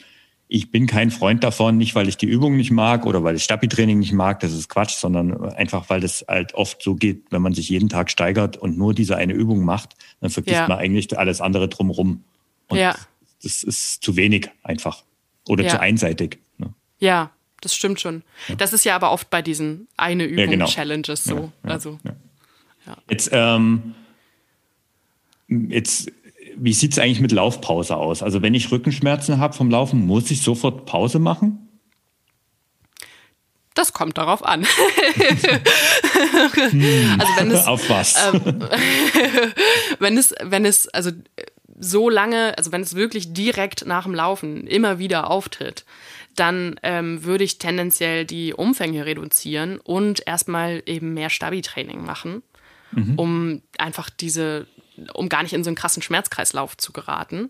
ich 0.47 0.71
bin 0.71 0.85
kein 0.87 1.09
Freund 1.09 1.43
davon, 1.43 1.77
nicht 1.77 1.95
weil 1.95 2.07
ich 2.07 2.17
die 2.17 2.27
Übung 2.27 2.57
nicht 2.57 2.71
mag 2.71 3.05
oder 3.05 3.23
weil 3.23 3.35
ich 3.35 3.43
Stabi-Training 3.43 3.99
nicht 3.99 4.13
mag, 4.13 4.39
das 4.41 4.51
ist 4.51 4.69
Quatsch, 4.69 4.95
sondern 4.95 5.51
einfach, 5.53 5.89
weil 5.89 5.99
das 5.99 6.25
halt 6.27 6.53
oft 6.53 6.81
so 6.81 6.95
geht, 6.95 7.25
wenn 7.31 7.41
man 7.41 7.53
sich 7.53 7.69
jeden 7.69 7.89
Tag 7.89 8.11
steigert 8.11 8.57
und 8.57 8.77
nur 8.77 8.93
diese 8.93 9.17
eine 9.17 9.33
Übung 9.33 9.65
macht, 9.65 9.95
dann 10.21 10.29
vergisst 10.29 10.57
ja. 10.57 10.67
man 10.67 10.77
eigentlich 10.77 11.17
alles 11.17 11.41
andere 11.41 11.69
drumherum. 11.69 12.23
Und 12.67 12.77
ja. 12.77 12.95
das 13.41 13.63
ist 13.63 14.03
zu 14.03 14.15
wenig 14.15 14.49
einfach 14.63 15.03
oder 15.47 15.63
ja. 15.63 15.69
zu 15.71 15.79
einseitig. 15.79 16.39
Ne? 16.57 16.73
Ja, 16.99 17.31
das 17.61 17.75
stimmt 17.75 17.99
schon. 17.99 18.23
Das 18.57 18.73
ist 18.73 18.83
ja 18.83 18.95
aber 18.95 19.11
oft 19.11 19.29
bei 19.29 19.41
diesen 19.41 19.87
eine 19.97 20.27
genau. 20.27 20.65
Challenges 20.65 21.23
so. 21.23 21.51
also 21.63 21.99
Jetzt, 23.09 23.29
ähm, 23.31 23.95
jetzt 25.47 26.11
wie 26.63 26.73
sieht 26.73 26.93
es 26.93 26.99
eigentlich 26.99 27.19
mit 27.19 27.33
Laufpause 27.33 27.97
aus? 27.97 28.23
Also 28.23 28.41
wenn 28.41 28.53
ich 28.53 28.71
Rückenschmerzen 28.71 29.37
habe 29.37 29.53
vom 29.53 29.69
Laufen, 29.69 30.07
muss 30.07 30.31
ich 30.31 30.41
sofort 30.41 30.85
Pause 30.85 31.19
machen? 31.19 31.67
Das 33.73 33.91
kommt 33.91 34.17
darauf 34.17 34.45
an. 34.45 34.63
hm. 35.15 35.59
also 37.19 37.33
wenn 37.37 37.51
es, 37.51 37.65
Auf 37.67 37.89
was? 37.89 38.15
Ähm, 38.33 38.41
wenn 39.99 40.17
es, 40.17 40.33
wenn 40.41 40.63
es, 40.63 40.87
also 40.87 41.11
so 41.77 42.09
lange, 42.09 42.57
also 42.57 42.71
wenn 42.71 42.81
es 42.81 42.95
wirklich 42.95 43.33
direkt 43.33 43.85
nach 43.85 44.05
dem 44.05 44.15
Laufen 44.15 44.65
immer 44.65 44.99
wieder 44.99 45.29
auftritt, 45.29 45.83
dann 46.37 46.79
ähm, 46.81 47.25
würde 47.25 47.43
ich 47.43 47.57
tendenziell 47.57 48.23
die 48.23 48.53
Umfänge 48.53 49.05
reduzieren 49.05 49.79
und 49.79 50.25
erstmal 50.25 50.81
eben 50.85 51.13
mehr 51.13 51.29
Stabi-Training 51.29 52.05
machen, 52.05 52.41
mhm. 52.91 53.19
um 53.19 53.61
einfach 53.77 54.09
diese 54.09 54.65
um 55.13 55.29
gar 55.29 55.43
nicht 55.43 55.53
in 55.53 55.63
so 55.63 55.69
einen 55.69 55.75
krassen 55.75 56.01
Schmerzkreislauf 56.01 56.77
zu 56.77 56.91
geraten. 56.93 57.49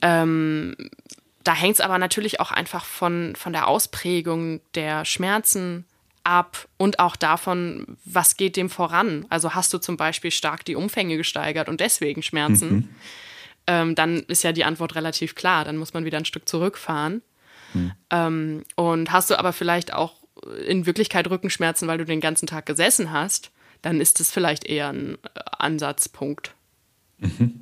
Ähm, 0.00 0.76
da 1.44 1.54
hängt 1.54 1.74
es 1.74 1.80
aber 1.80 1.98
natürlich 1.98 2.40
auch 2.40 2.50
einfach 2.50 2.84
von, 2.84 3.34
von 3.36 3.52
der 3.52 3.66
Ausprägung 3.68 4.60
der 4.74 5.04
Schmerzen 5.04 5.84
ab 6.24 6.68
und 6.76 6.98
auch 6.98 7.16
davon, 7.16 7.96
was 8.04 8.36
geht 8.36 8.56
dem 8.56 8.70
voran. 8.70 9.26
Also 9.28 9.54
hast 9.54 9.72
du 9.72 9.78
zum 9.78 9.96
Beispiel 9.96 10.30
stark 10.30 10.64
die 10.64 10.76
Umfänge 10.76 11.16
gesteigert 11.16 11.68
und 11.68 11.80
deswegen 11.80 12.22
Schmerzen, 12.22 12.74
mhm. 12.74 12.88
ähm, 13.66 13.94
dann 13.94 14.20
ist 14.20 14.44
ja 14.44 14.52
die 14.52 14.64
Antwort 14.64 14.94
relativ 14.94 15.34
klar. 15.34 15.64
Dann 15.64 15.76
muss 15.76 15.94
man 15.94 16.04
wieder 16.04 16.18
ein 16.18 16.24
Stück 16.24 16.48
zurückfahren. 16.48 17.22
Mhm. 17.74 17.92
Ähm, 18.10 18.64
und 18.76 19.10
hast 19.10 19.30
du 19.30 19.38
aber 19.38 19.52
vielleicht 19.52 19.92
auch 19.92 20.14
in 20.66 20.86
Wirklichkeit 20.86 21.28
Rückenschmerzen, 21.28 21.88
weil 21.88 21.98
du 21.98 22.04
den 22.04 22.20
ganzen 22.20 22.46
Tag 22.46 22.66
gesessen 22.66 23.12
hast, 23.12 23.50
dann 23.82 24.00
ist 24.00 24.20
es 24.20 24.30
vielleicht 24.30 24.64
eher 24.64 24.88
ein 24.88 25.14
äh, 25.34 25.40
Ansatzpunkt. 25.58 26.54
Mhm. 27.18 27.60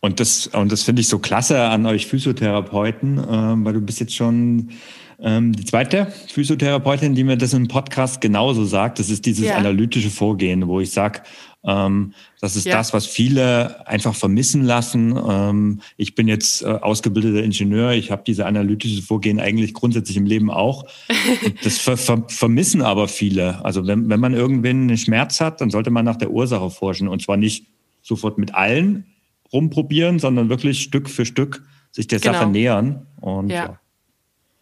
Und 0.00 0.20
das, 0.20 0.46
und 0.48 0.72
das 0.72 0.82
finde 0.82 1.00
ich 1.00 1.08
so 1.08 1.18
klasse 1.18 1.62
an 1.62 1.86
euch 1.86 2.06
Physiotherapeuten, 2.06 3.18
äh, 3.18 3.64
weil 3.64 3.74
du 3.74 3.80
bist 3.80 4.00
jetzt 4.00 4.14
schon 4.14 4.70
ähm, 5.18 5.52
die 5.52 5.64
zweite 5.64 6.12
Physiotherapeutin, 6.28 7.14
die 7.14 7.24
mir 7.24 7.36
das 7.36 7.52
im 7.52 7.68
Podcast 7.68 8.20
genauso 8.20 8.64
sagt. 8.64 8.98
Das 8.98 9.10
ist 9.10 9.26
dieses 9.26 9.46
ja. 9.46 9.56
analytische 9.56 10.10
Vorgehen, 10.10 10.66
wo 10.66 10.80
ich 10.80 10.90
sage, 10.90 11.22
ähm, 11.62 12.14
das 12.40 12.56
ist 12.56 12.66
ja. 12.66 12.72
das, 12.72 12.94
was 12.94 13.06
viele 13.06 13.86
einfach 13.86 14.14
vermissen 14.14 14.64
lassen. 14.64 15.16
Ähm, 15.16 15.80
ich 15.96 16.14
bin 16.14 16.26
jetzt 16.26 16.62
äh, 16.62 16.66
ausgebildeter 16.66 17.42
Ingenieur. 17.42 17.92
Ich 17.92 18.10
habe 18.10 18.22
diese 18.26 18.46
analytische 18.46 19.02
Vorgehen 19.02 19.40
eigentlich 19.40 19.74
grundsätzlich 19.74 20.16
im 20.16 20.24
Leben 20.24 20.50
auch. 20.50 20.86
das 21.62 21.78
ver 21.78 21.96
ver 21.96 22.24
vermissen 22.28 22.80
aber 22.80 23.08
viele. 23.08 23.62
Also 23.64 23.86
wenn, 23.86 24.08
wenn 24.08 24.20
man 24.20 24.32
irgendwann 24.32 24.82
einen 24.82 24.96
Schmerz 24.96 25.40
hat, 25.40 25.60
dann 25.60 25.70
sollte 25.70 25.90
man 25.90 26.04
nach 26.04 26.16
der 26.16 26.30
Ursache 26.30 26.70
forschen. 26.70 27.08
Und 27.08 27.22
zwar 27.22 27.36
nicht 27.36 27.66
sofort 28.02 28.38
mit 28.38 28.54
allen 28.54 29.04
rumprobieren, 29.52 30.18
sondern 30.18 30.48
wirklich 30.48 30.82
Stück 30.82 31.10
für 31.10 31.26
Stück 31.26 31.62
sich 31.90 32.06
der 32.06 32.20
genau. 32.20 32.34
Sache 32.34 32.46
nähern. 32.48 33.06
Und, 33.20 33.50
ja. 33.50 33.78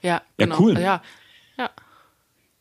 Ja, 0.03 0.11
ja, 0.11 0.23
genau. 0.37 0.55
ja 0.55 0.61
cool. 0.61 0.73
Ja. 0.81 1.03
ja. 1.59 1.71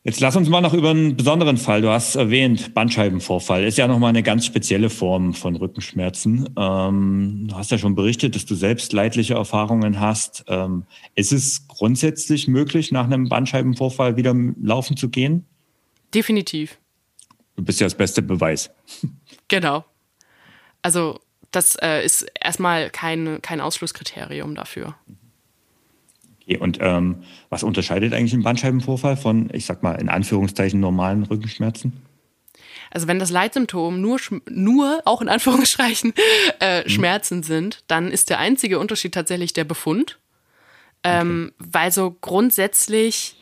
Jetzt 0.08 0.20
lass 0.20 0.36
uns 0.36 0.48
mal 0.48 0.62
noch 0.62 0.72
über 0.72 0.88
einen 0.88 1.18
besonderen 1.18 1.58
Fall. 1.58 1.82
Du 1.82 1.90
hast 1.90 2.14
erwähnt, 2.14 2.72
Bandscheibenvorfall 2.72 3.64
ist 3.64 3.76
ja 3.76 3.86
nochmal 3.86 4.08
eine 4.08 4.22
ganz 4.22 4.46
spezielle 4.46 4.88
Form 4.88 5.34
von 5.34 5.54
Rückenschmerzen. 5.54 6.48
Ähm, 6.56 7.48
du 7.50 7.54
hast 7.54 7.70
ja 7.70 7.76
schon 7.76 7.94
berichtet, 7.94 8.34
dass 8.34 8.46
du 8.46 8.54
selbst 8.54 8.94
leidliche 8.94 9.34
Erfahrungen 9.34 10.00
hast. 10.00 10.46
Ähm, 10.48 10.86
ist 11.14 11.30
es 11.30 11.68
grundsätzlich 11.68 12.48
möglich, 12.48 12.90
nach 12.90 13.04
einem 13.04 13.28
Bandscheibenvorfall 13.28 14.16
wieder 14.16 14.34
laufen 14.62 14.96
zu 14.96 15.10
gehen? 15.10 15.44
Definitiv. 16.14 16.78
Du 17.56 17.62
bist 17.62 17.78
ja 17.78 17.84
das 17.86 17.94
beste 17.94 18.22
Beweis. 18.22 18.70
Genau. 19.48 19.84
Also 20.80 21.20
das 21.50 21.76
äh, 21.76 22.02
ist 22.02 22.26
erstmal 22.40 22.88
kein, 22.88 23.42
kein 23.42 23.60
Ausschlusskriterium 23.60 24.54
dafür. 24.54 24.94
Okay, 26.48 26.56
und 26.56 26.78
ähm, 26.80 27.16
was 27.50 27.62
unterscheidet 27.62 28.14
eigentlich 28.14 28.32
ein 28.32 28.42
Bandscheibenvorfall 28.42 29.18
von, 29.18 29.50
ich 29.52 29.66
sag 29.66 29.82
mal, 29.82 30.00
in 30.00 30.08
Anführungszeichen 30.08 30.80
normalen 30.80 31.24
Rückenschmerzen? 31.24 31.92
Also 32.90 33.06
wenn 33.06 33.18
das 33.18 33.30
Leitsymptom 33.30 34.00
nur, 34.00 34.18
nur 34.48 35.02
auch 35.04 35.20
in 35.20 35.28
Anführungszeichen, 35.28 36.14
äh, 36.60 36.84
mhm. 36.84 36.88
Schmerzen 36.88 37.42
sind, 37.42 37.84
dann 37.86 38.10
ist 38.10 38.30
der 38.30 38.38
einzige 38.38 38.78
Unterschied 38.78 39.12
tatsächlich 39.12 39.52
der 39.52 39.64
Befund. 39.64 40.18
Ähm, 41.04 41.52
okay. 41.58 41.68
Weil 41.70 41.92
so 41.92 42.16
grundsätzlich 42.18 43.36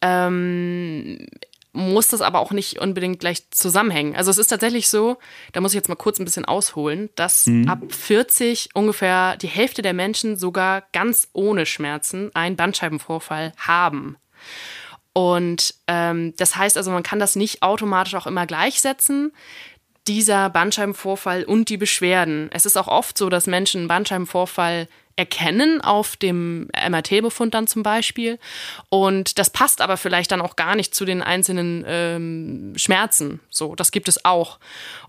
ähm, 0.00 1.26
muss 1.76 2.08
das 2.08 2.22
aber 2.22 2.40
auch 2.40 2.52
nicht 2.52 2.80
unbedingt 2.80 3.20
gleich 3.20 3.50
zusammenhängen. 3.50 4.16
Also 4.16 4.30
es 4.30 4.38
ist 4.38 4.48
tatsächlich 4.48 4.88
so, 4.88 5.18
da 5.52 5.60
muss 5.60 5.72
ich 5.72 5.76
jetzt 5.76 5.88
mal 5.88 5.94
kurz 5.94 6.18
ein 6.18 6.24
bisschen 6.24 6.44
ausholen, 6.44 7.10
dass 7.14 7.46
mhm. 7.46 7.68
ab 7.68 7.80
40 7.90 8.70
ungefähr 8.74 9.36
die 9.36 9.46
Hälfte 9.46 9.82
der 9.82 9.92
Menschen 9.92 10.36
sogar 10.36 10.84
ganz 10.92 11.28
ohne 11.32 11.66
Schmerzen 11.66 12.30
einen 12.34 12.56
Bandscheibenvorfall 12.56 13.52
haben. 13.58 14.16
Und 15.12 15.74
ähm, 15.86 16.34
das 16.36 16.56
heißt 16.56 16.76
also, 16.76 16.90
man 16.90 17.02
kann 17.02 17.18
das 17.18 17.36
nicht 17.36 17.62
automatisch 17.62 18.14
auch 18.14 18.26
immer 18.26 18.46
gleichsetzen 18.46 19.32
dieser 20.08 20.50
Bandscheibenvorfall 20.50 21.44
und 21.44 21.68
die 21.68 21.76
Beschwerden. 21.76 22.48
Es 22.52 22.66
ist 22.66 22.76
auch 22.76 22.88
oft 22.88 23.18
so, 23.18 23.28
dass 23.28 23.46
Menschen 23.46 23.80
einen 23.80 23.88
Bandscheibenvorfall 23.88 24.88
erkennen 25.16 25.80
auf 25.80 26.16
dem 26.16 26.68
MRT-Befund 26.76 27.54
dann 27.54 27.66
zum 27.66 27.82
Beispiel. 27.82 28.38
Und 28.90 29.38
das 29.38 29.48
passt 29.48 29.80
aber 29.80 29.96
vielleicht 29.96 30.30
dann 30.30 30.42
auch 30.42 30.56
gar 30.56 30.76
nicht 30.76 30.94
zu 30.94 31.06
den 31.06 31.22
einzelnen 31.22 31.84
ähm, 31.86 32.74
Schmerzen. 32.76 33.40
So, 33.48 33.74
das 33.74 33.90
gibt 33.90 34.08
es 34.08 34.24
auch. 34.26 34.58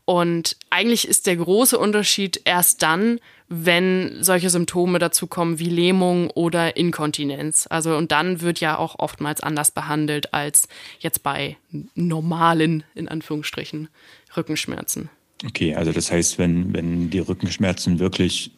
Und 0.06 0.56
eigentlich 0.70 1.08
ist 1.08 1.28
der 1.28 1.36
große 1.36 1.78
Unterschied 1.78 2.42
erst 2.46 2.82
dann, 2.82 3.20
wenn 3.50 4.18
solche 4.22 4.50
Symptome 4.50 5.00
dazu 5.00 5.28
kommen 5.28 5.60
wie 5.60 5.70
Lähmung 5.70 6.30
oder 6.32 6.78
Inkontinenz. 6.78 7.68
Also 7.70 7.96
und 7.96 8.14
dann 8.14 8.42
wird 8.42 8.62
ja 8.62 8.78
auch 8.78 9.00
oftmals 9.00 9.42
anders 9.42 9.72
behandelt 9.72 10.34
als 10.34 10.70
jetzt 11.00 11.24
bei 11.24 11.58
normalen, 11.96 12.84
in 12.96 13.10
Anführungsstrichen, 13.10 13.90
Rückenschmerzen. 14.38 15.10
Okay, 15.45 15.76
also 15.76 15.91
das 15.91 16.12
heißt, 16.12 16.39
wenn, 16.39 16.73
wenn 16.73 17.10
die 17.10 17.19
Rückenschmerzen 17.19 18.00
wirklich 18.00 18.52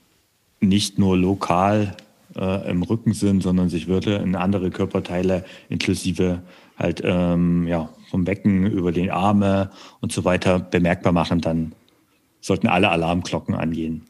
nicht 0.61 0.99
nur 0.99 1.17
lokal 1.17 1.95
äh, 2.35 2.69
im 2.69 2.83
Rücken 2.83 3.13
sind, 3.13 3.41
sondern 3.41 3.69
sich 3.69 3.87
würde 3.87 4.15
in 4.15 4.35
andere 4.35 4.69
Körperteile 4.71 5.45
inklusive 5.69 6.41
halt 6.77 7.01
ähm, 7.03 7.67
ja, 7.67 7.89
vom 8.09 8.23
Becken 8.23 8.65
über 8.65 8.91
den 8.91 9.09
Arme 9.09 9.71
und 9.99 10.11
so 10.11 10.23
weiter 10.23 10.59
bemerkbar 10.59 11.11
machen, 11.11 11.41
dann 11.41 11.73
sollten 12.41 12.67
alle 12.67 12.89
Alarmglocken 12.89 13.55
angehen. 13.55 14.05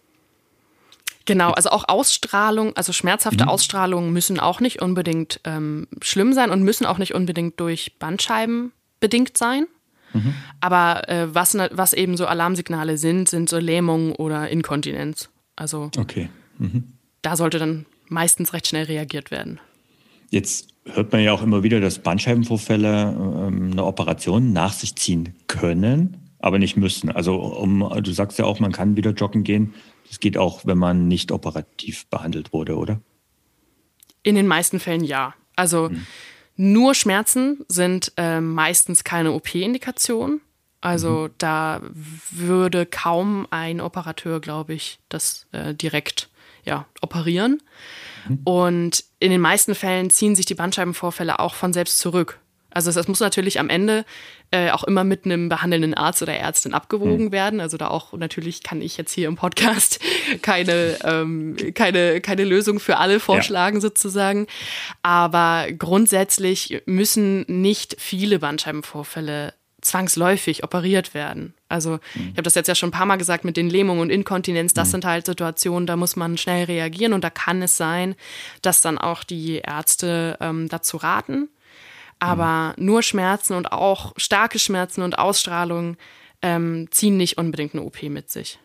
Genau, 1.25 1.51
also 1.51 1.69
auch 1.69 1.85
Ausstrahlung, 1.87 2.75
also 2.75 2.91
schmerzhafte 2.91 3.43
mhm. 3.43 3.49
Ausstrahlungen 3.49 4.11
müssen 4.13 4.39
auch 4.39 4.59
nicht 4.61 4.81
unbedingt 4.81 5.41
ähm, 5.43 5.87
schlimm 6.01 6.33
sein 6.33 6.49
und 6.49 6.63
müssen 6.63 6.85
auch 6.85 6.97
nicht 6.97 7.13
unbedingt 7.13 7.59
durch 7.59 7.97
Bandscheiben 7.99 8.71
bedingt 8.99 9.37
sein. 9.37 9.67
Mhm. 10.13 10.33
Aber 10.59 11.07
äh, 11.09 11.33
was, 11.33 11.55
was 11.55 11.93
eben 11.93 12.17
so 12.17 12.25
Alarmsignale 12.25 12.97
sind, 12.97 13.29
sind 13.29 13.49
so 13.49 13.57
Lähmung 13.57 14.13
oder 14.13 14.49
Inkontinenz. 14.49 15.29
Also 15.55 15.91
okay. 15.97 16.29
mhm. 16.57 16.93
da 17.21 17.35
sollte 17.35 17.59
dann 17.59 17.85
meistens 18.07 18.53
recht 18.53 18.67
schnell 18.67 18.85
reagiert 18.85 19.31
werden. 19.31 19.59
Jetzt 20.29 20.69
hört 20.85 21.11
man 21.11 21.21
ja 21.21 21.33
auch 21.33 21.41
immer 21.41 21.63
wieder, 21.63 21.79
dass 21.79 21.99
Bandscheibenvorfälle 21.99 23.47
ähm, 23.47 23.71
eine 23.71 23.85
Operation 23.85 24.53
nach 24.53 24.73
sich 24.73 24.95
ziehen 24.95 25.35
können, 25.47 26.17
aber 26.39 26.59
nicht 26.59 26.77
müssen. 26.77 27.11
Also 27.11 27.35
um, 27.35 27.87
du 28.01 28.11
sagst 28.11 28.39
ja 28.39 28.45
auch, 28.45 28.59
man 28.59 28.71
kann 28.71 28.95
wieder 28.95 29.11
joggen 29.11 29.43
gehen. 29.43 29.73
Das 30.07 30.19
geht 30.19 30.37
auch, 30.37 30.65
wenn 30.65 30.77
man 30.77 31.07
nicht 31.07 31.31
operativ 31.31 32.07
behandelt 32.07 32.53
wurde, 32.53 32.77
oder? 32.77 33.01
In 34.23 34.35
den 34.35 34.47
meisten 34.47 34.79
Fällen 34.79 35.03
ja. 35.03 35.33
Also 35.55 35.89
mhm. 35.89 36.05
Nur 36.61 36.93
Schmerzen 36.93 37.63
sind 37.69 38.11
äh, 38.17 38.41
meistens 38.41 39.05
keine 39.05 39.31
OP-Indikation. 39.31 40.41
Also 40.81 41.29
mhm. 41.29 41.33
da 41.37 41.81
würde 42.31 42.85
kaum 42.85 43.47
ein 43.49 43.79
Operateur, 43.79 44.41
glaube 44.41 44.73
ich, 44.73 44.99
das 45.07 45.47
äh, 45.53 45.73
direkt 45.73 46.29
ja, 46.65 46.85
operieren. 46.99 47.61
Mhm. 48.27 48.39
Und 48.43 49.05
in 49.19 49.31
den 49.31 49.39
meisten 49.39 49.73
Fällen 49.73 50.09
ziehen 50.09 50.35
sich 50.35 50.45
die 50.45 50.55
Bandscheibenvorfälle 50.55 51.39
auch 51.39 51.53
von 51.53 51.71
selbst 51.71 51.97
zurück. 51.97 52.41
Also 52.71 52.91
das 52.91 53.07
muss 53.07 53.19
natürlich 53.19 53.59
am 53.59 53.69
Ende 53.69 54.05
äh, 54.51 54.71
auch 54.71 54.83
immer 54.83 55.03
mit 55.03 55.25
einem 55.25 55.49
behandelnden 55.49 55.93
Arzt 55.93 56.21
oder 56.21 56.33
Ärztin 56.33 56.73
abgewogen 56.73 57.25
mhm. 57.25 57.31
werden. 57.31 57.59
Also 57.61 57.77
da 57.77 57.87
auch 57.87 58.13
natürlich 58.13 58.63
kann 58.63 58.81
ich 58.81 58.97
jetzt 58.97 59.13
hier 59.13 59.27
im 59.27 59.35
Podcast 59.35 59.99
keine 60.41 60.97
ähm, 61.03 61.55
keine 61.73 62.21
keine 62.21 62.43
Lösung 62.43 62.79
für 62.79 62.97
alle 62.97 63.19
vorschlagen 63.19 63.77
ja. 63.77 63.81
sozusagen. 63.81 64.47
Aber 65.01 65.67
grundsätzlich 65.77 66.81
müssen 66.85 67.45
nicht 67.47 67.95
viele 67.99 68.39
Bandscheibenvorfälle 68.39 69.53
zwangsläufig 69.81 70.63
operiert 70.63 71.13
werden. 71.13 71.53
Also 71.69 71.99
mhm. 72.13 72.29
ich 72.31 72.31
habe 72.31 72.43
das 72.43 72.55
jetzt 72.55 72.67
ja 72.67 72.75
schon 72.75 72.89
ein 72.89 72.93
paar 72.93 73.05
Mal 73.05 73.17
gesagt 73.17 73.45
mit 73.45 73.57
den 73.57 73.69
Lähmungen 73.69 74.01
und 74.01 74.09
Inkontinenz. 74.09 74.73
Das 74.73 74.89
mhm. 74.89 74.91
sind 74.91 75.05
halt 75.05 75.25
Situationen, 75.25 75.87
da 75.87 75.95
muss 75.95 76.15
man 76.15 76.37
schnell 76.37 76.65
reagieren 76.65 77.13
und 77.13 77.23
da 77.23 77.29
kann 77.29 77.61
es 77.61 77.77
sein, 77.77 78.15
dass 78.61 78.81
dann 78.81 78.97
auch 78.97 79.23
die 79.23 79.57
Ärzte 79.57 80.37
ähm, 80.41 80.67
dazu 80.69 80.97
raten. 80.97 81.49
Aber 82.19 82.75
mhm. 82.77 82.85
nur 82.85 83.03
Schmerzen 83.03 83.53
und 83.53 83.71
auch 83.71 84.13
starke 84.17 84.59
Schmerzen 84.59 85.01
und 85.01 85.17
Ausstrahlung 85.17 85.97
ähm, 86.41 86.87
ziehen 86.91 87.17
nicht 87.17 87.37
unbedingt 87.37 87.73
eine 87.73 87.83
OP 87.83 88.03
mit 88.03 88.29
sich. 88.29 88.59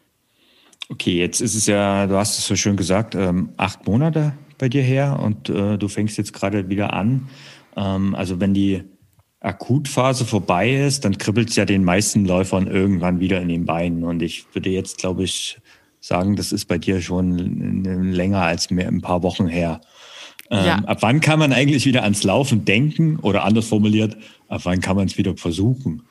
Okay, 0.90 1.18
jetzt 1.18 1.40
ist 1.40 1.54
es 1.54 1.66
ja, 1.66 2.06
du 2.06 2.16
hast 2.16 2.38
es 2.38 2.46
so 2.46 2.56
schön 2.56 2.76
gesagt, 2.76 3.14
ähm, 3.14 3.50
acht 3.56 3.86
Monate 3.86 4.34
bei 4.58 4.68
dir 4.68 4.82
her 4.82 5.18
und 5.20 5.48
äh, 5.48 5.78
du 5.78 5.88
fängst 5.88 6.18
jetzt 6.18 6.32
gerade 6.32 6.68
wieder 6.68 6.92
an. 6.92 7.28
Ähm, 7.76 8.14
also 8.14 8.38
wenn 8.40 8.54
die 8.54 8.84
Akutphase 9.40 10.24
vorbei 10.24 10.74
ist, 10.74 11.04
dann 11.04 11.18
kribbelt 11.18 11.50
es 11.50 11.56
ja 11.56 11.64
den 11.64 11.84
meisten 11.84 12.24
Läufern 12.24 12.66
irgendwann 12.66 13.20
wieder 13.20 13.40
in 13.40 13.48
den 13.48 13.64
Beinen. 13.64 14.04
Und 14.04 14.22
ich 14.22 14.46
würde 14.54 14.70
jetzt, 14.70 14.98
glaube 14.98 15.24
ich, 15.24 15.58
sagen, 16.00 16.36
das 16.36 16.52
ist 16.52 16.66
bei 16.66 16.78
dir 16.78 17.00
schon 17.00 17.84
länger 18.12 18.42
als 18.42 18.70
mehr, 18.70 18.88
ein 18.88 19.00
paar 19.00 19.22
Wochen 19.22 19.46
her. 19.46 19.80
Ähm, 20.50 20.66
ja. 20.66 20.76
Ab 20.86 20.98
wann 21.00 21.20
kann 21.20 21.38
man 21.38 21.52
eigentlich 21.52 21.86
wieder 21.86 22.02
ans 22.02 22.22
Laufen 22.22 22.64
denken 22.64 23.18
oder 23.20 23.44
anders 23.44 23.68
formuliert, 23.68 24.16
ab 24.48 24.62
wann 24.64 24.80
kann 24.80 24.96
man 24.96 25.06
es 25.06 25.16
wieder 25.18 25.36
versuchen? 25.36 26.06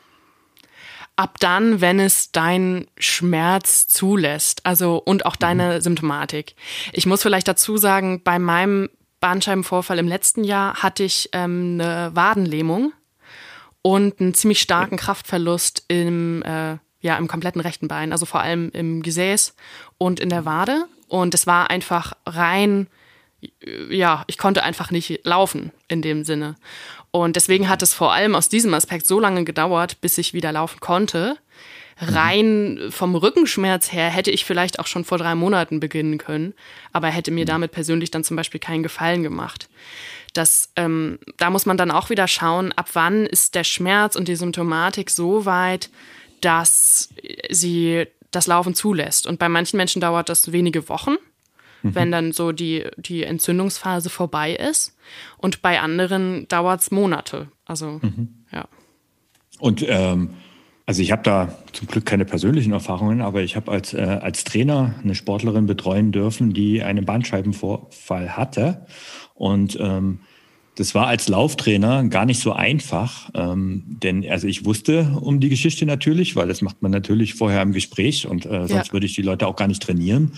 Ab 1.16 1.38
dann, 1.40 1.80
wenn 1.80 2.00
es 2.00 2.32
dein 2.32 2.88
Schmerz 2.98 3.88
zulässt, 3.88 4.66
also 4.66 4.98
und 4.98 5.28
auch 5.28 5.36
deine 5.36 5.76
mhm. 5.76 5.82
Symptomatik. 5.82 6.56
Ich 6.92 7.06
muss 7.06 7.22
vielleicht 7.22 7.48
dazu 7.48 7.78
sagen, 7.78 8.22
bei 8.24 8.40
meinem 8.40 8.90
Bandscheibenvorfall 9.20 10.00
im 10.00 10.08
letzten 10.08 10.44
Jahr 10.44 10.82
hatte 10.82 11.04
ich 11.04 11.30
ähm, 11.34 11.80
eine 11.80 12.12
Wadenlähmung 12.16 12.94
und 13.84 14.20
einen 14.20 14.34
ziemlich 14.34 14.60
starken 14.60 14.98
Kraftverlust 14.98 15.86
im, 15.88 16.42
äh, 16.44 16.78
ja, 17.02 17.18
im 17.18 17.28
kompletten 17.28 17.62
rechten 17.62 17.88
Bein, 17.88 18.12
also 18.12 18.26
vor 18.26 18.42
allem 18.42 18.72
im 18.74 19.04
Gesäß 19.04 19.56
und 20.00 20.20
in 20.20 20.30
der 20.30 20.46
Wade. 20.46 20.86
Und 21.08 21.36
es 21.36 21.46
war 21.46 21.70
einfach 21.70 22.14
rein, 22.26 22.88
ja, 23.90 24.24
ich 24.28 24.38
konnte 24.38 24.64
einfach 24.64 24.92
nicht 24.92 25.22
laufen 25.24 25.72
in 25.88 26.02
dem 26.02 26.24
Sinne. 26.24 26.56
Und 27.12 27.36
deswegen 27.36 27.70
hat 27.70 27.82
es 27.82 27.94
vor 27.94 28.14
allem 28.14 28.36
aus 28.36 28.50
diesem 28.50 28.74
Aspekt 28.74 29.06
so 29.06 29.20
lange 29.20 29.44
gedauert, 29.44 30.02
bis 30.02 30.18
ich 30.18 30.34
wieder 30.34 30.52
laufen 30.52 30.80
konnte. 30.80 31.38
Rein 31.98 32.80
vom 32.90 33.16
Rückenschmerz 33.16 33.92
her 33.92 34.10
hätte 34.10 34.32
ich 34.32 34.46
vielleicht 34.46 34.80
auch 34.80 34.88
schon 34.88 35.06
vor 35.06 35.20
drei 35.20 35.36
Monaten 35.36 35.80
beginnen 35.80 36.18
können, 36.18 36.54
aber 36.92 37.10
hätte 37.10 37.32
mir 37.32 37.46
damit 37.46 37.72
persönlich 37.72 38.10
dann 38.10 38.24
zum 38.24 38.36
Beispiel 38.36 38.60
keinen 38.60 38.84
Gefallen 38.84 39.22
gemacht. 39.22 39.70
Das, 40.34 40.72
ähm, 40.76 41.20
da 41.38 41.52
muss 41.52 41.68
man 41.68 41.78
dann 41.78 41.92
auch 41.92 42.10
wieder 42.10 42.28
schauen, 42.28 42.72
ab 42.72 42.90
wann 42.94 43.28
ist 43.28 43.54
der 43.54 43.64
Schmerz 43.64 44.16
und 44.16 44.28
die 44.28 44.36
Symptomatik 44.36 45.12
so 45.12 45.46
weit, 45.46 45.92
dass 46.42 47.10
sie 47.50 48.08
das 48.32 48.48
Laufen 48.48 48.74
zulässt. 48.74 49.28
Und 49.28 49.38
bei 49.38 49.48
manchen 49.48 49.78
Menschen 49.78 50.02
dauert 50.02 50.30
das 50.30 50.52
wenige 50.52 50.90
Wochen, 50.90 51.18
mhm. 51.84 51.96
wenn 51.96 52.12
dann 52.12 52.32
so 52.32 52.52
die, 52.52 52.86
die 52.98 53.24
Entzündungsphase 53.24 54.10
vorbei 54.10 54.54
ist. 54.54 54.98
Und 55.38 55.62
bei 55.62 55.80
anderen 55.80 56.48
dauert 56.48 56.82
es 56.82 56.92
Monate. 56.92 57.50
Also, 57.66 58.00
mhm. 58.02 58.30
ja. 58.52 58.68
Und 59.60 59.86
ähm, 59.88 60.32
also 60.86 61.02
ich 61.02 61.12
habe 61.12 61.24
da 61.24 61.58
zum 61.72 61.88
Glück 61.88 62.06
keine 62.06 62.26
persönlichen 62.26 62.74
Erfahrungen, 62.74 63.22
aber 63.22 63.42
ich 63.42 63.56
habe 63.56 63.72
als, 63.72 63.94
äh, 63.94 64.02
als 64.02 64.44
Trainer 64.44 64.96
eine 65.02 65.16
Sportlerin 65.16 65.66
betreuen 65.66 66.12
dürfen, 66.12 66.54
die 66.54 66.84
einen 66.84 67.06
Bandscheibenvorfall 67.06 68.36
hatte. 68.36 68.86
Und 69.34 69.78
ähm, 69.80 70.20
das 70.76 70.96
war 70.96 71.08
als 71.08 71.28
Lauftrainer 71.28 72.04
gar 72.06 72.26
nicht 72.26 72.40
so 72.40 72.52
einfach, 72.52 73.30
ähm, 73.36 73.84
denn 73.86 74.28
also 74.28 74.48
ich 74.48 74.66
wusste 74.66 75.18
um 75.22 75.40
die 75.40 75.50
Geschichte 75.50 75.86
natürlich, 75.86 76.36
weil 76.36 76.48
das 76.48 76.62
macht 76.62 76.82
man 76.82 76.92
natürlich 76.92 77.36
vorher 77.36 77.62
im 77.62 77.74
Gespräch 77.74 78.28
und 78.28 78.46
äh, 78.46 78.68
sonst 78.68 78.88
ja. 78.88 78.94
würde 78.94 79.06
ich 79.06 79.14
die 79.14 79.22
Leute 79.22 79.46
auch 79.48 79.56
gar 79.56 79.68
nicht 79.68 79.84
trainieren. 79.84 80.34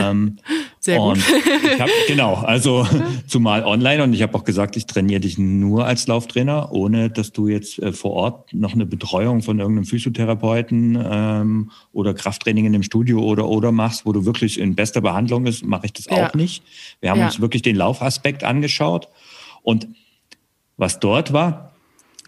Ähm, 0.00 0.38
Sehr 0.80 0.98
gut. 0.98 1.18
ich 1.18 1.80
hab, 1.80 1.88
genau, 2.06 2.34
also 2.34 2.86
zumal 3.26 3.64
online 3.64 4.02
und 4.02 4.12
ich 4.12 4.22
habe 4.22 4.36
auch 4.36 4.44
gesagt, 4.44 4.76
ich 4.76 4.86
trainiere 4.86 5.20
dich 5.20 5.38
nur 5.38 5.84
als 5.84 6.06
Lauftrainer, 6.06 6.72
ohne 6.72 7.10
dass 7.10 7.32
du 7.32 7.48
jetzt 7.48 7.78
äh, 7.80 7.92
vor 7.92 8.12
Ort 8.12 8.52
noch 8.54 8.72
eine 8.72 8.86
Betreuung 8.86 9.42
von 9.42 9.58
irgendeinem 9.58 9.84
Physiotherapeuten 9.84 10.98
ähm, 11.00 11.70
oder 11.92 12.14
Krafttraining 12.14 12.66
in 12.66 12.72
dem 12.72 12.82
Studio 12.82 13.20
oder 13.20 13.48
oder 13.48 13.72
machst, 13.72 14.06
wo 14.06 14.12
du 14.12 14.24
wirklich 14.24 14.58
in 14.58 14.74
bester 14.74 15.00
Behandlung 15.00 15.44
bist, 15.44 15.64
mache 15.64 15.86
ich 15.86 15.92
das 15.92 16.06
ja. 16.06 16.28
auch 16.28 16.34
nicht. 16.34 16.62
Wir 17.00 17.10
haben 17.10 17.20
ja. 17.20 17.26
uns 17.26 17.40
wirklich 17.40 17.62
den 17.62 17.76
Laufaspekt 17.76 18.42
angeschaut. 18.42 19.08
Und 19.66 19.88
was 20.76 21.00
dort 21.00 21.32
war, 21.32 21.72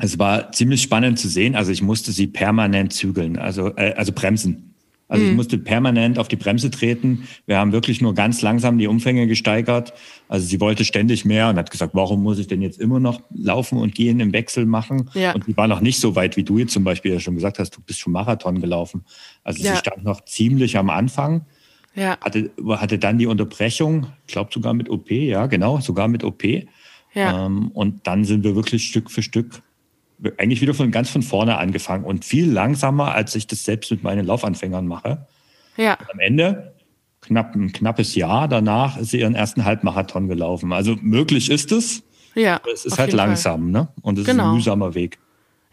es 0.00 0.18
war 0.18 0.50
ziemlich 0.50 0.82
spannend 0.82 1.20
zu 1.20 1.28
sehen. 1.28 1.54
Also 1.54 1.70
ich 1.70 1.82
musste 1.82 2.10
sie 2.10 2.26
permanent 2.26 2.92
zügeln, 2.92 3.38
also, 3.38 3.76
äh, 3.76 3.94
also 3.96 4.12
bremsen. 4.12 4.74
Also 5.06 5.22
mhm. 5.22 5.30
ich 5.30 5.36
musste 5.36 5.56
permanent 5.56 6.18
auf 6.18 6.26
die 6.26 6.34
Bremse 6.34 6.68
treten. 6.70 7.28
Wir 7.46 7.58
haben 7.58 7.70
wirklich 7.70 8.00
nur 8.00 8.12
ganz 8.14 8.42
langsam 8.42 8.76
die 8.76 8.88
Umfänge 8.88 9.28
gesteigert. 9.28 9.94
Also 10.28 10.46
sie 10.46 10.60
wollte 10.60 10.84
ständig 10.84 11.24
mehr 11.24 11.48
und 11.48 11.56
hat 11.56 11.70
gesagt, 11.70 11.94
warum 11.94 12.24
muss 12.24 12.40
ich 12.40 12.48
denn 12.48 12.60
jetzt 12.60 12.80
immer 12.80 12.98
noch 12.98 13.22
laufen 13.32 13.78
und 13.78 13.94
gehen 13.94 14.18
im 14.18 14.32
Wechsel 14.32 14.66
machen? 14.66 15.08
Ja. 15.14 15.32
Und 15.32 15.44
sie 15.44 15.56
war 15.56 15.68
noch 15.68 15.80
nicht 15.80 16.00
so 16.00 16.16
weit, 16.16 16.36
wie 16.36 16.42
du 16.42 16.58
jetzt 16.58 16.72
zum 16.72 16.82
Beispiel 16.82 17.12
ja 17.12 17.20
schon 17.20 17.36
gesagt 17.36 17.60
hast, 17.60 17.70
du 17.70 17.80
bist 17.80 18.00
schon 18.00 18.12
Marathon 18.12 18.60
gelaufen. 18.60 19.04
Also 19.44 19.62
ja. 19.62 19.72
sie 19.72 19.78
stand 19.78 20.02
noch 20.02 20.24
ziemlich 20.24 20.76
am 20.76 20.90
Anfang. 20.90 21.46
Ja. 21.94 22.18
Hatte, 22.20 22.50
hatte 22.68 22.98
dann 22.98 23.18
die 23.18 23.26
Unterbrechung, 23.26 24.08
ich 24.26 24.32
glaube 24.32 24.50
sogar 24.52 24.74
mit 24.74 24.90
OP, 24.90 25.10
ja, 25.12 25.46
genau, 25.46 25.78
sogar 25.80 26.08
mit 26.08 26.24
OP. 26.24 26.42
Ja. 27.14 27.46
Ähm, 27.46 27.70
und 27.72 28.06
dann 28.06 28.24
sind 28.24 28.44
wir 28.44 28.54
wirklich 28.54 28.86
Stück 28.86 29.10
für 29.10 29.22
Stück 29.22 29.62
eigentlich 30.36 30.60
wieder 30.60 30.74
von 30.74 30.90
ganz 30.90 31.10
von 31.10 31.22
vorne 31.22 31.58
angefangen 31.58 32.04
und 32.04 32.24
viel 32.24 32.50
langsamer, 32.50 33.14
als 33.14 33.34
ich 33.34 33.46
das 33.46 33.64
selbst 33.64 33.90
mit 33.90 34.02
meinen 34.02 34.26
Laufanfängern 34.26 34.86
mache. 34.86 35.26
Ja. 35.76 35.94
Und 35.94 36.12
am 36.12 36.18
Ende, 36.18 36.74
knapp 37.20 37.54
ein 37.54 37.72
knappes 37.72 38.14
Jahr 38.14 38.48
danach, 38.48 38.96
ist 38.96 39.10
sie 39.10 39.20
ihren 39.20 39.34
ersten 39.34 39.64
Halbmarathon 39.64 40.28
gelaufen. 40.28 40.72
Also 40.72 40.96
möglich 41.00 41.50
ist 41.50 41.72
es. 41.72 42.02
Ja. 42.34 42.60
es 42.72 42.84
ist 42.84 42.98
halt 42.98 43.12
langsam, 43.12 43.72
Fall. 43.72 43.82
ne? 43.82 43.88
Und 44.02 44.18
es 44.18 44.24
genau. 44.24 44.32
ist 44.32 44.40
ein 44.40 44.44
genau. 44.44 44.54
mühsamer 44.54 44.94
Weg. 44.94 45.18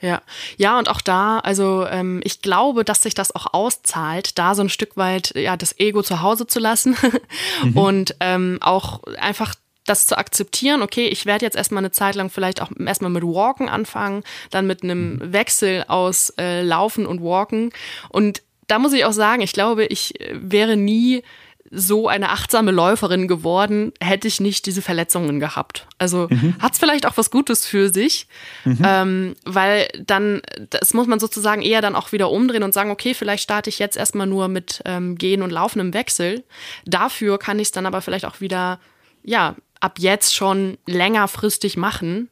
Ja, 0.02 0.22
ja, 0.58 0.78
und 0.78 0.90
auch 0.90 1.02
da, 1.02 1.40
also 1.40 1.86
ähm, 1.88 2.20
ich 2.24 2.42
glaube, 2.42 2.84
dass 2.84 3.02
sich 3.02 3.14
das 3.14 3.34
auch 3.34 3.54
auszahlt, 3.54 4.38
da 4.38 4.54
so 4.54 4.62
ein 4.62 4.70
Stück 4.70 4.98
weit 4.98 5.34
ja 5.36 5.56
das 5.56 5.80
Ego 5.80 6.04
zu 6.04 6.22
Hause 6.22 6.48
zu 6.48 6.60
lassen 6.60 6.96
mhm. 7.64 7.78
und 7.78 8.16
ähm, 8.20 8.58
auch 8.62 9.02
einfach 9.18 9.56
das 9.86 10.06
zu 10.06 10.18
akzeptieren, 10.18 10.82
okay, 10.82 11.08
ich 11.08 11.26
werde 11.26 11.46
jetzt 11.46 11.56
erstmal 11.56 11.82
eine 11.82 11.92
Zeit 11.92 12.16
lang 12.16 12.30
vielleicht 12.30 12.62
auch 12.62 12.72
erstmal 12.78 13.12
mit 13.12 13.24
Walken 13.24 13.70
anfangen, 13.70 14.24
dann 14.50 14.68
mit 14.68 14.84
einem 14.84 15.16
mhm. 15.16 15.34
Wechsel 15.34 15.86
aus 15.88 16.34
äh, 16.40 16.62
Laufen 16.62 17.06
und 17.06 17.22
Walken. 17.22 17.72
Und 18.10 18.42
da 18.68 18.80
muss 18.80 18.94
ich 18.94 19.06
auch 19.06 19.14
sagen, 19.14 19.42
ich 19.42 19.54
glaube, 19.54 19.86
ich 19.86 20.14
wäre 20.32 20.76
nie 20.76 21.24
so 21.72 22.08
eine 22.08 22.30
achtsame 22.30 22.72
Läuferin 22.72 23.28
geworden, 23.28 23.92
hätte 24.00 24.28
ich 24.28 24.40
nicht 24.40 24.66
diese 24.66 24.82
Verletzungen 24.82 25.40
gehabt. 25.40 25.88
Also 25.98 26.28
mhm. 26.30 26.56
hat 26.60 26.74
es 26.74 26.80
vielleicht 26.80 27.06
auch 27.06 27.18
was 27.18 27.32
Gutes 27.32 27.66
für 27.66 27.92
sich, 27.92 28.28
mhm. 28.66 28.82
ähm, 28.84 29.36
weil 29.46 29.88
dann, 30.00 30.42
das 30.70 30.94
muss 30.94 31.08
man 31.08 31.20
sozusagen 31.20 31.64
eher 31.64 31.82
dann 31.82 31.96
auch 31.96 32.12
wieder 32.12 32.30
umdrehen 32.30 32.64
und 32.64 32.74
sagen, 32.74 32.92
okay, 32.92 33.14
vielleicht 33.14 33.44
starte 33.44 33.70
ich 33.70 33.80
jetzt 33.80 33.98
erstmal 33.98 34.28
nur 34.28 34.48
mit 34.48 34.82
ähm, 34.86 35.18
Gehen 35.18 35.42
und 35.42 35.50
Laufen 35.50 35.80
im 35.80 35.94
Wechsel. 35.94 36.44
Dafür 36.86 37.40
kann 37.40 37.60
ich 37.60 37.68
es 37.68 37.72
dann 37.72 37.88
aber 37.88 38.02
vielleicht 38.02 38.26
auch 38.26 38.42
wieder, 38.42 38.80
ja, 39.24 39.56
ab 39.86 40.00
jetzt 40.00 40.36
schon 40.36 40.78
längerfristig 40.88 41.78
machen 41.78 42.30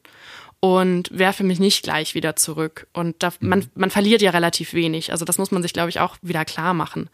und 0.60 1.16
werfe 1.16 1.44
mich 1.44 1.60
nicht 1.60 1.84
gleich 1.84 2.14
wieder 2.14 2.36
zurück. 2.36 2.88
Und 2.92 3.22
da, 3.22 3.32
man, 3.40 3.60
mhm. 3.60 3.66
man 3.74 3.90
verliert 3.90 4.22
ja 4.22 4.30
relativ 4.30 4.74
wenig. 4.74 5.12
Also 5.12 5.24
das 5.24 5.38
muss 5.38 5.50
man 5.50 5.62
sich, 5.62 5.72
glaube 5.72 5.90
ich, 5.90 6.00
auch 6.00 6.16
wieder 6.20 6.44
klar 6.44 6.74
machen. 6.74 7.08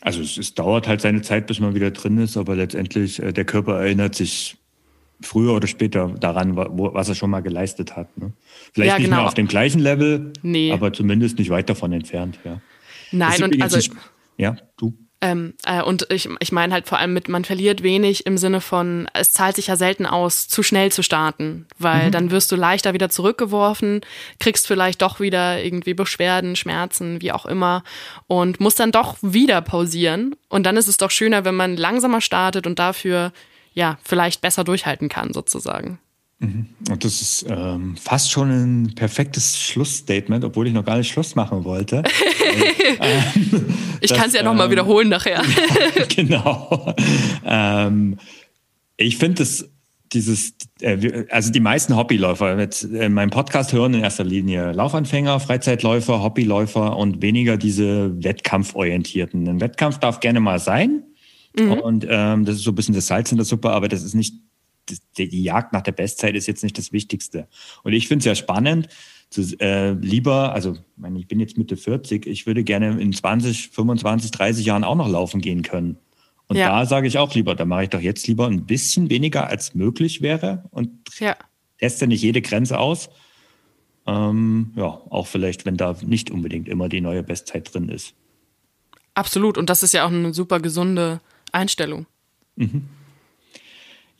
Also 0.00 0.20
es, 0.22 0.36
es, 0.38 0.54
dauert 0.54 0.88
halt 0.88 1.00
seine 1.00 1.22
Zeit, 1.22 1.46
bis 1.46 1.60
man 1.60 1.74
wieder 1.74 1.90
drin 1.90 2.18
ist, 2.18 2.36
aber 2.36 2.56
letztendlich 2.56 3.22
äh, 3.22 3.32
der 3.32 3.44
Körper 3.44 3.80
erinnert 3.80 4.14
sich 4.14 4.56
früher 5.20 5.54
oder 5.54 5.66
später 5.66 6.08
daran, 6.08 6.56
wo, 6.56 6.94
was 6.94 7.08
er 7.08 7.14
schon 7.14 7.30
mal 7.30 7.40
geleistet 7.40 7.96
hat. 7.96 8.16
Ne? 8.16 8.32
Vielleicht 8.72 8.88
ja, 8.88 8.98
nicht 8.98 9.04
genau. 9.04 9.18
mehr 9.18 9.26
auf 9.26 9.34
dem 9.34 9.46
gleichen 9.46 9.80
Level, 9.80 10.32
nee. 10.42 10.72
aber 10.72 10.92
zumindest 10.92 11.38
nicht 11.38 11.50
weit 11.50 11.68
davon 11.68 11.92
entfernt. 11.92 12.38
Ja. 12.44 12.60
Nein, 13.12 13.42
und 13.42 13.62
also 13.62 13.78
ja, 14.36 14.56
du. 14.76 14.94
Ähm, 15.22 15.54
äh, 15.64 15.82
und 15.82 16.06
ich, 16.10 16.28
ich 16.38 16.50
meine 16.50 16.72
halt 16.72 16.88
vor 16.88 16.98
allem 16.98 17.12
mit, 17.12 17.28
man 17.28 17.44
verliert 17.44 17.82
wenig 17.82 18.24
im 18.24 18.38
Sinne 18.38 18.62
von, 18.62 19.06
es 19.12 19.32
zahlt 19.32 19.56
sich 19.56 19.66
ja 19.66 19.76
selten 19.76 20.06
aus, 20.06 20.48
zu 20.48 20.62
schnell 20.62 20.90
zu 20.90 21.02
starten, 21.02 21.66
weil 21.78 22.06
mhm. 22.06 22.12
dann 22.12 22.30
wirst 22.30 22.50
du 22.50 22.56
leichter 22.56 22.94
wieder 22.94 23.10
zurückgeworfen, 23.10 24.00
kriegst 24.38 24.66
vielleicht 24.66 25.02
doch 25.02 25.20
wieder 25.20 25.62
irgendwie 25.62 25.92
Beschwerden, 25.92 26.56
Schmerzen, 26.56 27.20
wie 27.20 27.32
auch 27.32 27.44
immer 27.44 27.84
und 28.28 28.60
musst 28.60 28.80
dann 28.80 28.92
doch 28.92 29.18
wieder 29.20 29.60
pausieren. 29.60 30.34
Und 30.48 30.64
dann 30.64 30.78
ist 30.78 30.88
es 30.88 30.96
doch 30.96 31.10
schöner, 31.10 31.44
wenn 31.44 31.54
man 31.54 31.76
langsamer 31.76 32.22
startet 32.22 32.66
und 32.66 32.78
dafür 32.78 33.32
ja 33.74 33.98
vielleicht 34.02 34.40
besser 34.40 34.64
durchhalten 34.64 35.10
kann, 35.10 35.34
sozusagen. 35.34 35.98
Mhm. 36.40 36.66
Und 36.88 37.04
das 37.04 37.20
ist 37.20 37.46
ähm, 37.48 37.96
fast 37.96 38.30
schon 38.30 38.50
ein 38.50 38.94
perfektes 38.94 39.60
Schlussstatement, 39.60 40.42
obwohl 40.42 40.66
ich 40.66 40.72
noch 40.72 40.84
gar 40.84 40.96
nicht 40.96 41.12
Schluss 41.12 41.34
machen 41.34 41.64
wollte. 41.64 42.02
ähm, 43.00 43.66
ich 44.00 44.12
kann 44.12 44.28
es 44.28 44.34
ja 44.34 44.42
nochmal 44.42 44.66
ähm, 44.66 44.72
wiederholen 44.72 45.10
nachher. 45.10 45.42
genau. 46.08 46.94
Ähm, 47.44 48.16
ich 48.96 49.18
finde 49.18 49.42
es 49.42 49.68
dieses, 50.14 50.54
äh, 50.80 51.24
also 51.28 51.52
die 51.52 51.60
meisten 51.60 51.94
Hobbyläufer 51.94 52.56
mit 52.56 52.88
äh, 52.90 53.10
meinem 53.10 53.30
Podcast 53.30 53.74
hören 53.74 53.92
in 53.92 54.00
erster 54.00 54.24
Linie 54.24 54.72
Laufanfänger, 54.72 55.40
Freizeitläufer, 55.40 56.22
Hobbyläufer 56.22 56.96
und 56.96 57.20
weniger 57.20 57.58
diese 57.58 58.24
Wettkampforientierten. 58.24 59.46
Ein 59.46 59.60
Wettkampf 59.60 59.98
darf 59.98 60.20
gerne 60.20 60.40
mal 60.40 60.58
sein. 60.58 61.04
Mhm. 61.54 61.72
Und 61.72 62.06
ähm, 62.08 62.46
das 62.46 62.56
ist 62.56 62.64
so 62.64 62.70
ein 62.70 62.76
bisschen 62.76 62.94
das 62.94 63.08
Salz 63.08 63.30
in 63.30 63.36
der 63.36 63.44
Suppe, 63.44 63.70
aber 63.70 63.88
das 63.88 64.02
ist 64.02 64.14
nicht 64.14 64.34
die 65.16 65.42
Jagd 65.42 65.72
nach 65.72 65.82
der 65.82 65.92
Bestzeit 65.92 66.34
ist 66.34 66.46
jetzt 66.46 66.62
nicht 66.62 66.78
das 66.78 66.92
Wichtigste. 66.92 67.48
Und 67.82 67.92
ich 67.92 68.08
finde 68.08 68.20
es 68.20 68.24
ja 68.26 68.34
spannend, 68.34 68.88
zu, 69.30 69.42
äh, 69.60 69.92
lieber, 69.92 70.52
also 70.52 70.76
meine, 70.96 71.18
ich 71.18 71.28
bin 71.28 71.38
jetzt 71.38 71.56
Mitte 71.56 71.76
40, 71.76 72.26
ich 72.26 72.46
würde 72.46 72.64
gerne 72.64 73.00
in 73.00 73.12
20, 73.12 73.70
25, 73.70 74.30
30 74.32 74.66
Jahren 74.66 74.84
auch 74.84 74.96
noch 74.96 75.08
laufen 75.08 75.40
gehen 75.40 75.62
können. 75.62 75.98
Und 76.48 76.56
ja. 76.56 76.68
da 76.68 76.84
sage 76.84 77.06
ich 77.06 77.16
auch 77.16 77.32
lieber, 77.34 77.54
da 77.54 77.64
mache 77.64 77.84
ich 77.84 77.90
doch 77.90 78.00
jetzt 78.00 78.26
lieber 78.26 78.46
ein 78.46 78.66
bisschen 78.66 79.08
weniger 79.08 79.46
als 79.46 79.74
möglich 79.74 80.20
wäre 80.20 80.64
und 80.70 80.90
ja. 81.20 81.36
teste 81.78 82.08
nicht 82.08 82.22
jede 82.22 82.42
Grenze 82.42 82.78
aus. 82.78 83.08
Ähm, 84.06 84.72
ja, 84.74 84.86
auch 84.86 85.28
vielleicht, 85.28 85.64
wenn 85.64 85.76
da 85.76 85.96
nicht 86.04 86.32
unbedingt 86.32 86.68
immer 86.68 86.88
die 86.88 87.00
neue 87.00 87.22
Bestzeit 87.22 87.72
drin 87.72 87.88
ist. 87.88 88.14
Absolut. 89.14 89.58
Und 89.58 89.70
das 89.70 89.84
ist 89.84 89.94
ja 89.94 90.04
auch 90.04 90.10
eine 90.10 90.34
super 90.34 90.58
gesunde 90.58 91.20
Einstellung. 91.52 92.06
Mhm. 92.56 92.88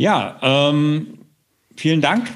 Ja, 0.01 0.39
ähm, 0.41 1.19
vielen 1.77 2.01
Dank. 2.01 2.33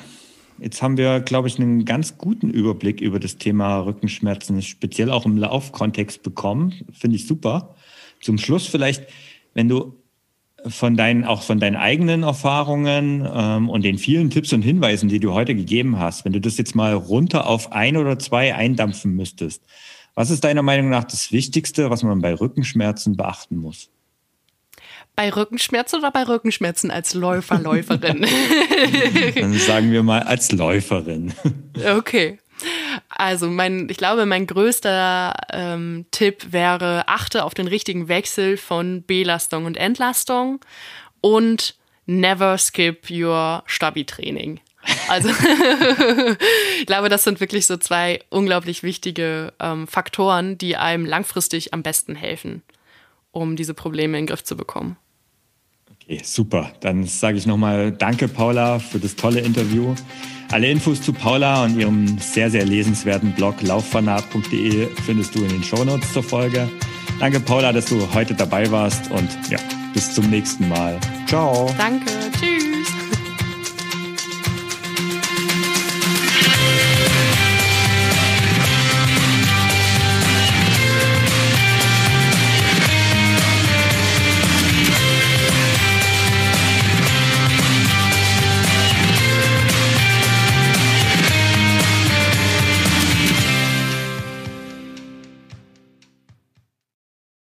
Jetzt 0.58 0.82
haben 0.82 0.98
wir, 0.98 1.20
glaube 1.20 1.48
ich, 1.48 1.58
einen 1.58 1.86
ganz 1.86 2.18
guten 2.18 2.50
Überblick 2.50 3.00
über 3.00 3.18
das 3.18 3.38
Thema 3.38 3.78
Rückenschmerzen, 3.78 4.60
speziell 4.60 5.10
auch 5.10 5.24
im 5.24 5.38
Laufkontext 5.38 6.22
bekommen. 6.22 6.74
Finde 6.92 7.16
ich 7.16 7.26
super. 7.26 7.74
Zum 8.20 8.36
Schluss 8.36 8.66
vielleicht, 8.66 9.04
wenn 9.54 9.70
du 9.70 9.96
von 10.66 10.94
deinen, 10.98 11.24
auch 11.24 11.40
von 11.40 11.58
deinen 11.58 11.76
eigenen 11.76 12.22
Erfahrungen 12.22 13.26
ähm, 13.34 13.70
und 13.70 13.82
den 13.82 13.96
vielen 13.96 14.28
Tipps 14.28 14.52
und 14.52 14.60
Hinweisen, 14.60 15.08
die 15.08 15.18
du 15.18 15.32
heute 15.32 15.54
gegeben 15.54 15.98
hast, 15.98 16.26
wenn 16.26 16.34
du 16.34 16.42
das 16.42 16.58
jetzt 16.58 16.74
mal 16.74 16.92
runter 16.92 17.46
auf 17.46 17.72
ein 17.72 17.96
oder 17.96 18.18
zwei 18.18 18.54
eindampfen 18.54 19.16
müsstest, 19.16 19.62
was 20.14 20.28
ist 20.28 20.44
deiner 20.44 20.60
Meinung 20.60 20.90
nach 20.90 21.04
das 21.04 21.32
Wichtigste, 21.32 21.88
was 21.88 22.02
man 22.02 22.20
bei 22.20 22.34
Rückenschmerzen 22.34 23.16
beachten 23.16 23.56
muss? 23.56 23.88
Bei 25.16 25.30
Rückenschmerzen 25.30 26.00
oder 26.00 26.10
bei 26.10 26.24
Rückenschmerzen 26.24 26.90
als 26.90 27.14
Läufer, 27.14 27.58
Läuferin? 27.60 28.26
Dann 29.34 29.54
sagen 29.54 29.92
wir 29.92 30.02
mal 30.02 30.22
als 30.22 30.50
Läuferin. 30.52 31.32
Okay. 31.96 32.38
Also 33.08 33.48
mein, 33.48 33.88
ich 33.90 33.96
glaube, 33.96 34.26
mein 34.26 34.46
größter 34.46 35.34
ähm, 35.52 36.06
Tipp 36.10 36.52
wäre, 36.52 37.08
achte 37.08 37.44
auf 37.44 37.54
den 37.54 37.66
richtigen 37.68 38.08
Wechsel 38.08 38.56
von 38.56 39.04
Belastung 39.04 39.66
und 39.66 39.76
Entlastung 39.76 40.60
und 41.20 41.76
never 42.06 42.58
skip 42.58 43.10
your 43.10 43.62
Stabi-Training. 43.66 44.60
Also 45.08 45.28
ich 46.78 46.86
glaube, 46.86 47.08
das 47.08 47.24
sind 47.24 47.40
wirklich 47.40 47.66
so 47.66 47.76
zwei 47.76 48.20
unglaublich 48.30 48.82
wichtige 48.82 49.52
ähm, 49.60 49.86
Faktoren, 49.86 50.58
die 50.58 50.76
einem 50.76 51.06
langfristig 51.06 51.72
am 51.72 51.82
besten 51.82 52.14
helfen, 52.14 52.62
um 53.30 53.56
diese 53.56 53.74
Probleme 53.74 54.18
in 54.18 54.24
den 54.24 54.28
Griff 54.28 54.44
zu 54.44 54.56
bekommen. 54.56 54.96
Okay, 56.04 56.20
super. 56.22 56.72
Dann 56.80 57.04
sage 57.04 57.38
ich 57.38 57.46
nochmal 57.46 57.92
Danke, 57.92 58.28
Paula, 58.28 58.78
für 58.78 58.98
das 58.98 59.16
tolle 59.16 59.40
Interview. 59.40 59.94
Alle 60.52 60.70
Infos 60.70 61.00
zu 61.00 61.12
Paula 61.12 61.64
und 61.64 61.78
ihrem 61.78 62.18
sehr, 62.18 62.50
sehr 62.50 62.64
lesenswerten 62.64 63.32
Blog 63.32 63.62
lauffanat.de 63.62 64.86
findest 65.06 65.34
du 65.34 65.42
in 65.42 65.48
den 65.48 65.62
Shownotes 65.64 66.12
zur 66.12 66.22
Folge. 66.22 66.68
Danke, 67.18 67.40
Paula, 67.40 67.72
dass 67.72 67.86
du 67.86 68.06
heute 68.12 68.34
dabei 68.34 68.70
warst 68.70 69.10
und 69.10 69.28
ja, 69.50 69.58
bis 69.94 70.14
zum 70.14 70.28
nächsten 70.30 70.68
Mal. 70.68 71.00
Ciao. 71.26 71.72
Danke. 71.78 72.06
Tschüss. 72.38 72.53